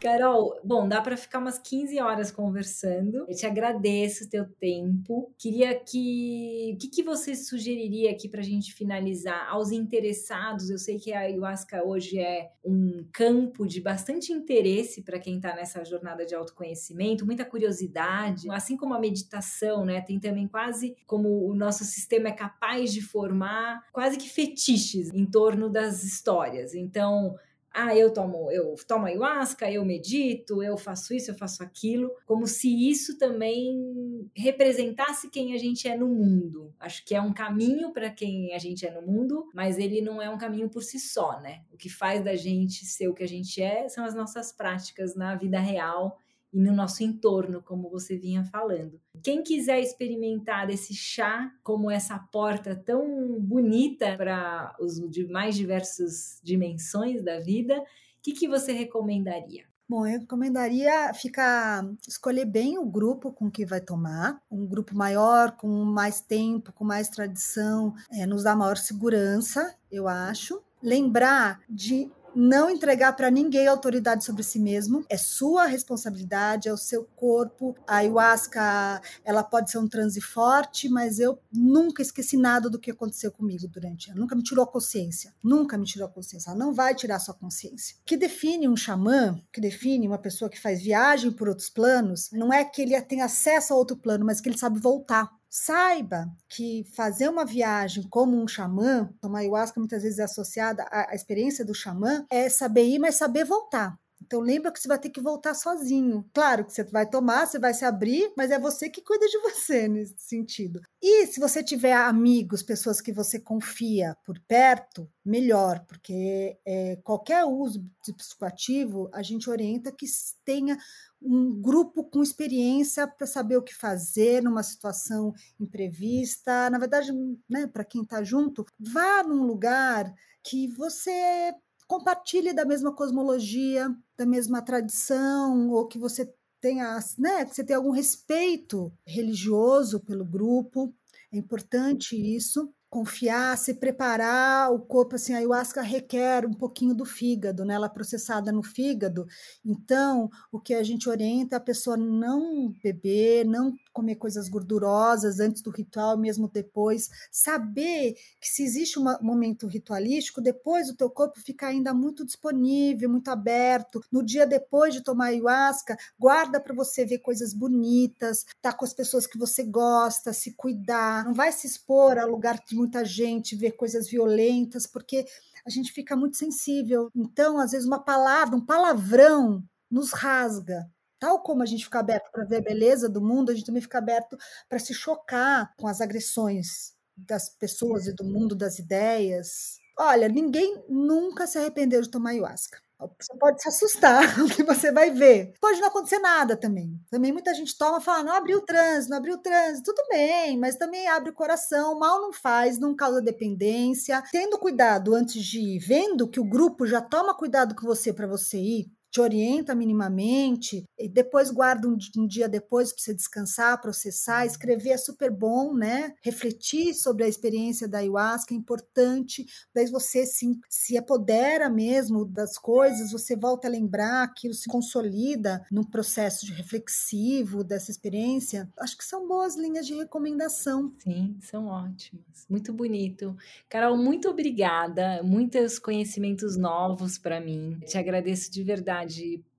Carol, 0.05 0.61
bom, 0.62 0.86
dá 0.86 1.00
para 1.00 1.16
ficar 1.16 1.38
umas 1.38 1.59
15 1.59 1.98
horas 1.98 2.30
conversando. 2.30 3.24
Eu 3.26 3.34
te 3.34 3.46
agradeço 3.46 4.24
o 4.24 4.28
teu 4.28 4.44
tempo. 4.44 5.34
Queria 5.38 5.74
que. 5.74 6.72
O 6.74 6.76
que, 6.76 6.88
que 6.88 7.02
você 7.02 7.34
sugeriria 7.34 8.11
aqui 8.11 8.28
para 8.28 8.40
a 8.40 8.44
gente 8.44 8.74
finalizar? 8.74 9.48
Aos 9.48 9.72
interessados, 9.72 10.68
eu 10.68 10.76
sei 10.76 10.98
que 10.98 11.11
a 11.11 11.20
ayahuasca 11.20 11.82
hoje 11.82 12.18
é 12.18 12.50
um 12.62 13.09
campo 13.14 13.66
de 13.66 13.80
bastante 13.80 14.30
interesse 14.30 15.00
para 15.00 15.18
quem 15.18 15.36
está 15.36 15.57
nessa 15.57 15.82
jornada 15.86 16.26
de 16.26 16.34
autoconhecimento, 16.34 17.24
muita 17.24 17.46
curiosidade. 17.46 18.50
Assim 18.50 18.76
como 18.76 18.92
a 18.92 19.00
meditação, 19.00 19.86
né? 19.86 20.02
Tem 20.02 20.20
também 20.20 20.46
quase 20.46 20.94
como 21.07 21.48
o 21.48 21.55
nosso 21.55 21.82
sistema 21.82 22.28
é 22.28 22.32
capaz 22.32 22.92
de 22.92 23.00
formar 23.00 23.82
quase 23.90 24.18
que 24.18 24.28
fetiches 24.28 25.09
em 25.14 25.24
torno 25.24 25.70
das 25.70 26.05
histórias. 26.05 26.74
Então, 26.74 27.34
ah, 27.75 27.95
eu 27.97 28.12
tomo, 28.12 28.53
eu 28.53 28.77
tomo 28.87 29.07
ayahuasca, 29.07 29.68
eu 29.70 29.85
medito, 29.85 30.62
eu 30.62 30.77
faço 30.77 31.12
isso, 31.12 31.33
eu 31.33 31.35
faço 31.35 31.61
aquilo, 31.61 32.09
como 32.25 32.47
se 32.47 32.89
isso 32.89 33.18
também 33.18 34.31
representasse 34.35 35.29
quem 35.29 35.53
a 35.55 35.59
gente 35.59 35.89
é 35.89 35.97
no 35.97 36.07
mundo. 36.07 36.72
Acho 36.79 37.05
que 37.05 37.16
é 37.16 37.20
um 37.20 37.33
caminho 37.35 37.93
para 37.93 38.11
quem 38.11 38.55
a 38.55 38.59
gente 38.59 38.87
é 38.87 38.91
no 38.93 39.03
mundo, 39.03 39.49
mas 39.53 39.77
ele 39.77 40.01
não 40.01 40.22
é 40.22 40.31
um 40.31 40.39
caminho 40.39 40.68
por 40.68 40.85
si 40.85 41.01
só, 41.01 41.41
né? 41.41 41.62
O 41.72 41.77
que 41.77 41.89
faz 41.89 42.22
da 42.22 42.37
gente 42.37 42.87
ser 42.87 43.09
o 43.09 43.14
que 43.14 43.25
a 43.25 43.29
gente 43.29 43.61
é 43.61 43.89
são 43.89 44.05
as 44.05 44.14
nossas 44.14 44.53
práticas 44.53 45.16
na 45.16 45.35
vida 45.35 45.59
real 45.59 46.20
e 46.55 46.61
no 46.61 46.72
nosso 46.72 47.02
entorno, 47.02 47.61
como 47.61 47.90
você 47.90 48.16
vinha 48.16 48.44
falando. 48.44 49.00
Quem 49.22 49.42
quiser 49.42 49.80
experimentar 49.80 50.70
esse 50.70 50.94
chá 50.94 51.52
como 51.64 51.90
essa 51.90 52.16
porta 52.16 52.76
tão 52.76 53.40
bonita 53.40 54.16
para 54.16 54.74
os 54.78 55.00
mais 55.28 55.57
diversas 55.57 56.40
dimensões 56.44 57.24
da 57.24 57.40
vida, 57.40 57.76
o 57.80 57.84
que, 58.22 58.32
que 58.32 58.46
você 58.46 58.72
recomendaria? 58.72 59.64
Bom, 59.86 60.07
eu 60.07 60.20
recomendaria 60.20 61.12
ficar 61.12 61.84
escolher 62.09 62.46
bem 62.46 62.78
o 62.78 62.86
grupo 62.86 63.32
com 63.32 63.50
que 63.50 63.66
vai 63.66 63.80
tomar, 63.80 64.40
um 64.50 64.66
grupo 64.66 64.96
maior, 64.96 65.52
com 65.52 65.68
mais 65.68 66.20
tempo, 66.22 66.72
com 66.72 66.84
mais 66.84 67.09
tradição, 67.09 67.94
é, 68.11 68.24
nos 68.24 68.44
dá 68.44 68.57
maior 68.57 68.78
segurança, 68.78 69.74
eu 69.90 70.09
acho. 70.09 70.62
Lembrar 70.82 71.61
de 71.68 72.11
não 72.35 72.68
entregar 72.68 73.12
para 73.14 73.30
ninguém 73.30 73.66
autoridade 73.66 74.24
sobre 74.24 74.43
si 74.43 74.59
mesmo. 74.59 75.05
É 75.09 75.16
sua 75.16 75.66
responsabilidade, 75.66 76.68
é 76.68 76.72
o 76.72 76.76
seu 76.76 77.05
corpo. 77.16 77.74
A 77.87 77.97
ayahuasca, 77.97 79.01
ela 79.24 79.43
pode 79.43 79.70
ser 79.70 79.78
um 79.78 79.89
transe 79.89 80.20
forte, 80.20 80.89
mas 80.89 81.18
eu 81.18 81.39
nunca 81.53 82.03
esqueci 82.03 82.37
nada 82.37 82.68
do 82.68 82.78
que 82.78 82.91
aconteceu 82.91 83.30
comigo 83.30 83.68
durante. 83.68 84.11
Ela 84.11 84.20
nunca 84.20 84.35
me 84.35 84.43
tirou 84.43 84.64
a 84.64 84.70
consciência. 84.70 85.35
Nunca 85.43 85.78
me 85.78 85.85
tirou 85.85 86.07
a 86.07 86.11
consciência. 86.11 86.51
Ela 86.51 86.59
não 86.59 86.72
vai 86.72 86.95
tirar 86.95 87.16
a 87.16 87.20
sua 87.20 87.35
consciência. 87.35 87.97
O 88.01 88.05
que 88.05 88.16
define 88.16 88.68
um 88.68 88.76
xamã, 88.76 89.41
que 89.53 89.61
define 89.61 90.07
uma 90.07 90.18
pessoa 90.18 90.51
que 90.51 90.61
faz 90.61 90.82
viagem 90.82 91.30
por 91.30 91.49
outros 91.49 91.68
planos, 91.68 92.30
não 92.32 92.53
é 92.53 92.64
que 92.64 92.82
ele 92.82 93.01
tem 93.03 93.22
acesso 93.22 93.72
a 93.72 93.76
outro 93.76 93.97
plano, 93.97 94.24
mas 94.24 94.41
que 94.41 94.49
ele 94.49 94.59
sabe 94.59 94.78
voltar. 94.78 95.30
Saiba 95.57 96.26
que 96.48 96.82
fazer 96.96 97.28
uma 97.28 97.44
viagem 97.46 98.02
como 98.11 98.36
um 98.36 98.48
xamã, 98.48 99.09
tomar 99.20 99.38
ayahuasca 99.38 99.78
muitas 99.78 100.02
vezes 100.02 100.18
é 100.18 100.24
associada 100.24 100.82
à, 100.90 101.12
à 101.12 101.14
experiência 101.14 101.64
do 101.64 101.72
xamã, 101.72 102.26
é 102.28 102.48
saber 102.48 102.82
ir, 102.88 102.98
mas 102.98 103.14
saber 103.14 103.44
voltar. 103.44 103.96
Então 104.27 104.41
lembra 104.41 104.72
que 104.72 104.81
você 104.81 104.89
vai 104.89 104.99
ter 104.99 105.11
que 105.11 105.20
voltar 105.20 105.55
sozinho. 105.55 106.25
Claro 106.33 106.64
que 106.64 106.72
você 106.72 106.83
vai 106.85 107.09
tomar, 107.09 107.47
você 107.47 107.59
vai 107.59 107.75
se 107.75 107.85
abrir, 107.85 108.33
mas 108.37 108.51
é 108.51 108.59
você 108.59 108.89
que 108.89 109.03
cuida 109.03 109.27
de 109.27 109.39
você 109.43 109.87
nesse 109.87 110.14
sentido. 110.18 110.81
E 111.03 111.27
se 111.27 111.39
você 111.39 111.62
tiver 111.62 111.93
amigos, 111.93 112.62
pessoas 112.62 113.01
que 113.01 113.12
você 113.12 113.39
confia 113.39 114.16
por 114.25 114.41
perto, 114.49 115.09
melhor, 115.25 115.85
porque 115.87 116.59
é, 116.66 116.97
qualquer 117.03 117.45
uso 117.45 117.85
de 118.05 118.14
psicoativo 118.14 119.11
a 119.12 119.22
gente 119.22 119.49
orienta 119.49 119.93
que 119.93 120.07
tenha 120.45 120.79
um 121.20 121.61
grupo 121.61 122.05
com 122.05 122.22
experiência 122.22 123.07
para 123.07 123.27
saber 123.27 123.57
o 123.57 123.62
que 123.62 123.75
fazer 123.75 124.43
numa 124.43 124.62
situação 124.62 125.33
imprevista. 125.59 126.68
Na 126.70 126.79
verdade, 126.79 127.11
né, 127.49 127.66
para 127.66 127.85
quem 127.85 128.03
está 128.03 128.22
junto, 128.22 128.64
vá 128.79 129.22
num 129.22 129.45
lugar 129.45 130.12
que 130.43 130.68
você 130.68 131.55
compartilhe 131.87 132.53
da 132.53 132.64
mesma 132.64 132.95
cosmologia, 132.95 133.95
da 134.16 134.26
mesma 134.26 134.62
tradição, 134.62 135.70
ou 135.70 135.87
que 135.87 135.99
você 135.99 136.32
tenha, 136.61 136.99
né, 137.18 137.45
que 137.45 137.55
você 137.55 137.64
tenha 137.64 137.78
algum 137.78 137.91
respeito 137.91 138.93
religioso 139.07 140.01
pelo 140.01 140.24
grupo. 140.24 140.95
É 141.32 141.37
importante 141.37 142.16
isso 142.16 142.72
confiar, 142.95 143.59
se 143.59 143.74
preparar, 143.74 144.72
o 144.72 144.78
corpo, 144.78 145.16
assim, 145.16 145.34
a 145.34 145.38
ayahuasca 145.38 145.82
requer 145.82 146.47
um 146.47 146.53
pouquinho 146.53 146.95
do 146.95 147.05
fígado, 147.05 147.64
né? 147.64 147.74
Ela 147.74 147.86
é 147.86 147.88
processada 147.88 148.53
no 148.53 148.62
fígado. 148.62 149.26
Então, 149.66 150.30
o 150.53 150.61
que 150.61 150.72
a 150.72 150.82
gente 150.84 151.09
orienta 151.09 151.57
é 151.57 151.59
a 151.59 151.61
pessoa 151.61 151.97
não 151.97 152.72
beber, 152.80 153.45
não 153.47 153.74
comer 153.92 154.14
coisas 154.14 154.49
gordurosas 154.49 155.40
antes 155.40 155.61
do 155.61 155.70
ritual, 155.70 156.16
mesmo 156.16 156.49
depois. 156.49 157.11
Saber 157.32 158.14
que 158.40 158.49
se 158.49 158.62
existe 158.62 158.97
um 159.01 159.05
momento 159.20 159.66
ritualístico, 159.66 160.40
depois 160.40 160.88
o 160.88 160.95
teu 160.95 161.11
corpo 161.11 161.40
fica 161.40 161.66
ainda 161.66 161.92
muito 161.92 162.24
disponível, 162.24 163.11
muito 163.11 163.28
aberto. 163.28 164.05
No 164.11 164.22
dia 164.22 164.47
depois 164.47 164.95
de 164.95 165.03
tomar 165.03 165.26
ayahuasca, 165.26 165.97
guarda 166.16 166.61
para 166.61 166.72
você 166.72 167.05
ver 167.05 167.18
coisas 167.18 167.53
bonitas, 167.53 168.47
tá 168.62 168.72
com 168.72 168.84
as 168.84 168.95
pessoas 168.95 169.26
que 169.26 169.36
você 169.36 169.64
gosta, 169.64 170.32
se 170.32 170.53
cuidar. 170.53 171.24
Não 171.24 171.34
vai 171.34 171.51
se 171.51 171.66
expor 171.66 172.18
a 172.18 172.24
lugar 172.24 172.62
de 172.64 172.84
muita 172.85 173.05
gente, 173.05 173.57
ver 173.57 173.72
coisas 173.72 174.09
violentas, 174.09 174.87
porque 174.87 175.24
a 175.66 175.70
gente 175.70 175.93
fica 175.93 176.14
muito 176.14 176.37
sensível. 176.37 177.11
Então, 177.14 177.59
às 177.59 177.72
vezes, 177.72 177.87
uma 177.87 178.03
palavra, 178.03 178.57
um 178.57 178.64
palavrão 178.64 179.64
nos 179.91 180.12
rasga. 180.12 180.89
Tal 181.18 181.43
como 181.43 181.62
a 181.62 181.66
gente 181.66 181.85
fica 181.85 182.01
aberto 182.01 182.30
para 182.30 182.45
ver 182.45 182.57
a 182.57 182.62
beleza 182.62 183.09
do 183.09 183.20
mundo, 183.20 183.51
a 183.51 183.55
gente 183.55 183.64
também 183.64 183.80
fica 183.80 183.99
aberto 183.99 184.37
para 184.68 184.78
se 184.78 184.93
chocar 184.93 185.72
com 185.76 185.89
as 185.89 186.01
agressões 186.01 186.95
das 187.16 187.49
pessoas 187.49 188.07
e 188.07 188.14
do 188.14 188.24
mundo 188.24 188.55
das 188.55 188.78
ideias. 188.78 189.76
Olha, 189.99 190.28
ninguém 190.28 190.85
nunca 190.89 191.47
se 191.47 191.57
arrependeu 191.57 192.03
de 192.03 192.11
tomar 192.11 192.30
ayahuasca. 192.30 192.78
Você 193.18 193.36
pode 193.38 193.62
se 193.62 193.68
assustar 193.68 194.22
o 194.40 194.48
que 194.48 194.62
você 194.62 194.92
vai 194.92 195.11
ver. 195.11 195.52
Pode 195.61 195.80
não 195.80 195.88
acontecer 195.88 196.18
nada 196.18 196.57
também. 196.57 197.00
Também 197.11 197.32
muita 197.32 197.55
gente 197.55 197.76
toma 197.76 197.98
e 197.98 198.02
fala: 198.02 198.22
não 198.22 198.34
abriu 198.34 198.59
o 198.59 198.64
trânsito, 198.64 199.11
não 199.11 199.18
abriu 199.18 199.34
o 199.34 199.42
trânsito. 199.42 199.92
Tudo 199.94 200.09
bem, 200.09 200.59
mas 200.59 200.76
também 200.76 201.07
abre 201.09 201.30
o 201.30 201.34
coração. 201.34 201.98
Mal 201.98 202.20
não 202.20 202.32
faz, 202.32 202.78
não 202.78 202.94
causa 202.94 203.20
dependência. 203.20 204.22
Tendo 204.30 204.59
cuidado 204.59 205.14
antes 205.14 205.42
de 205.42 205.61
ir, 205.61 205.78
vendo 205.78 206.28
que 206.28 206.40
o 206.40 206.48
grupo 206.48 206.86
já 206.86 207.00
toma 207.00 207.34
cuidado 207.34 207.74
com 207.74 207.86
você 207.86 208.12
para 208.12 208.26
você 208.26 208.59
ir, 208.59 208.86
te 209.15 209.21
orienta 209.21 209.77
minimamente, 209.77 210.85
e 210.99 211.09
depois 211.09 211.49
guarda 211.49 211.87
um, 211.87 211.97
um 212.19 212.27
dia 212.27 212.49
depois 212.49 212.93
para 212.93 213.01
você 213.01 213.15
descansar, 213.15 213.81
processar, 213.81 214.45
escrever 214.45 214.91
é 214.91 214.97
super 214.97 215.31
bom, 215.31 215.73
né? 215.73 216.12
Refletir 216.21 216.95
sobre 216.95 217.23
a 217.23 217.29
experiência 217.29 217.87
da 217.87 217.99
ayahuasca 217.99 218.53
é 218.53 218.57
importante, 218.57 219.47
daí 219.73 219.87
você 219.87 220.27
se, 220.27 220.59
se 220.69 220.99
apodera 220.99 221.71
mesmo 221.71 222.25
das 222.25 222.59
coisas, 222.59 223.12
você 223.12 223.37
volta 223.37 223.69
a 223.69 223.71
lembrar, 223.71 224.25
aquilo 224.25 224.53
se 224.53 224.69
consolida 224.69 225.65
num 225.71 225.85
processo 225.85 226.45
de 226.45 226.53
reflexivo 226.53 227.62
dessa 227.62 227.93
experiência. 227.93 228.69
Acho 228.77 228.99
que 228.99 229.05
são 229.05 229.29
boas 229.29 229.55
linhas 229.57 229.87
de 229.87 229.95
recomendação. 229.95 230.93
Sim, 230.99 231.37
são 231.41 231.67
ótimas. 231.67 232.47
Muito 232.51 232.73
bonito. 232.73 233.37
Carol, 233.69 233.97
muito 233.97 234.29
obrigada. 234.29 235.23
Muitos 235.23 235.79
conhecimentos 235.79 236.57
novos 236.57 237.17
para 237.17 237.41
mim. 237.41 237.79
Te 237.87 237.97
agradeço 237.97 238.51
de 238.51 238.65
verdade 238.65 239.03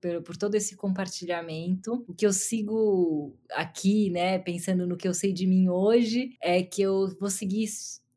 por, 0.00 0.22
por, 0.22 0.36
todo 0.36 0.54
esse 0.54 0.76
compartilhamento. 0.76 2.04
O 2.08 2.14
que 2.14 2.26
eu 2.26 2.32
sigo 2.32 3.34
aqui, 3.50 4.10
né, 4.10 4.38
pensando 4.38 4.86
no 4.86 4.96
que 4.96 5.08
eu 5.08 5.14
sei 5.14 5.32
de 5.32 5.46
mim 5.46 5.68
hoje, 5.68 6.36
é 6.40 6.62
que 6.62 6.82
eu 6.82 7.08
vou 7.20 7.30
seguir 7.30 7.68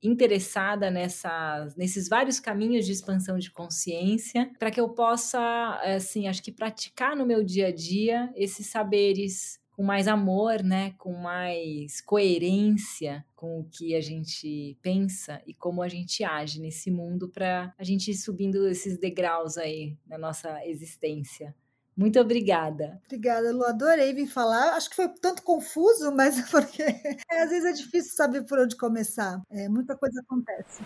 interessada 0.02 0.90
nessas, 0.90 1.76
nesses 1.76 2.08
vários 2.08 2.40
caminhos 2.40 2.86
de 2.86 2.92
expansão 2.94 3.38
de 3.38 3.52
consciência, 3.52 4.50
para 4.58 4.72
que 4.72 4.80
eu 4.80 4.90
possa, 4.90 5.40
assim, 5.84 6.28
acho 6.28 6.42
que 6.42 6.52
praticar 6.52 7.16
no 7.16 7.26
meu 7.26 7.44
dia 7.44 7.68
a 7.68 7.72
dia 7.72 8.32
esses 8.36 8.68
saberes 8.68 9.60
com 9.80 9.84
mais 9.86 10.10
amor, 10.10 10.62
né, 10.62 10.94
com 10.98 11.14
mais 11.14 12.02
coerência 12.02 13.26
com 13.34 13.62
o 13.62 13.64
que 13.64 13.96
a 13.96 14.02
gente 14.02 14.78
pensa 14.82 15.42
e 15.48 15.54
como 15.54 15.82
a 15.82 15.88
gente 15.88 16.22
age 16.22 16.60
nesse 16.60 16.92
mundo 16.92 17.30
para 17.30 17.74
a 17.78 17.84
gente 17.86 18.12
ir 18.12 18.16
subindo 18.16 18.68
esses 18.68 18.98
degraus 18.98 19.58
aí 19.58 19.98
na 20.06 20.18
nossa 20.18 20.68
existência. 20.68 21.56
Muito 21.96 22.20
obrigada. 22.20 23.02
Obrigada, 23.06 23.54
Lu. 23.54 23.64
Adorei 23.64 24.14
vir 24.14 24.28
falar. 24.28 24.74
Acho 24.74 24.90
que 24.90 24.98
foi 24.98 25.08
tanto 25.08 25.44
confuso, 25.44 26.12
mas 26.14 26.36
porque 26.52 26.84
às 27.32 27.50
vezes 27.50 27.64
é 27.64 27.72
difícil 27.72 28.14
saber 28.18 28.44
por 28.44 28.60
onde 28.60 28.76
começar. 28.76 29.42
É, 29.50 29.70
muita 29.70 29.96
coisa 29.96 30.20
acontece. 30.20 30.84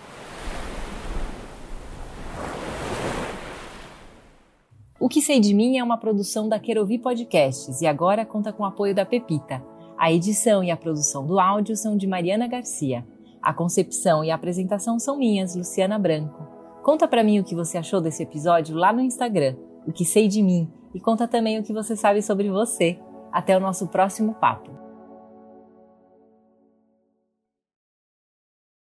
O 5.03 5.09
que 5.09 5.21
sei 5.21 5.41
de 5.41 5.53
mim 5.53 5.77
é 5.77 5.83
uma 5.83 5.97
produção 5.97 6.47
da 6.47 6.57
Querovi 6.57 6.97
Podcasts 6.97 7.81
e 7.81 7.85
agora 7.85 8.25
conta 8.25 8.53
com 8.53 8.63
o 8.63 8.65
apoio 8.65 8.95
da 8.95 9.05
Pepita. 9.05 9.61
A 9.97 10.09
edição 10.09 10.63
e 10.63 10.71
a 10.71 10.77
produção 10.77 11.27
do 11.27 11.41
áudio 11.41 11.75
são 11.75 11.97
de 11.97 12.07
Mariana 12.07 12.47
Garcia. 12.47 13.05
A 13.41 13.53
concepção 13.53 14.23
e 14.23 14.31
a 14.31 14.35
apresentação 14.35 14.97
são 14.97 15.17
minhas, 15.17 15.57
Luciana 15.57 15.99
Branco. 15.99 16.47
Conta 16.81 17.05
para 17.05 17.21
mim 17.21 17.37
o 17.37 17.43
que 17.43 17.53
você 17.53 17.77
achou 17.77 17.99
desse 17.99 18.23
episódio 18.23 18.77
lá 18.77 18.93
no 18.93 19.01
Instagram, 19.01 19.57
o 19.85 19.91
que 19.91 20.05
sei 20.05 20.29
de 20.29 20.41
mim 20.41 20.71
e 20.95 21.01
conta 21.01 21.27
também 21.27 21.59
o 21.59 21.63
que 21.63 21.73
você 21.73 21.97
sabe 21.97 22.21
sobre 22.21 22.49
você. 22.49 22.97
Até 23.29 23.57
o 23.57 23.59
nosso 23.59 23.87
próximo 23.87 24.35
papo. 24.35 24.82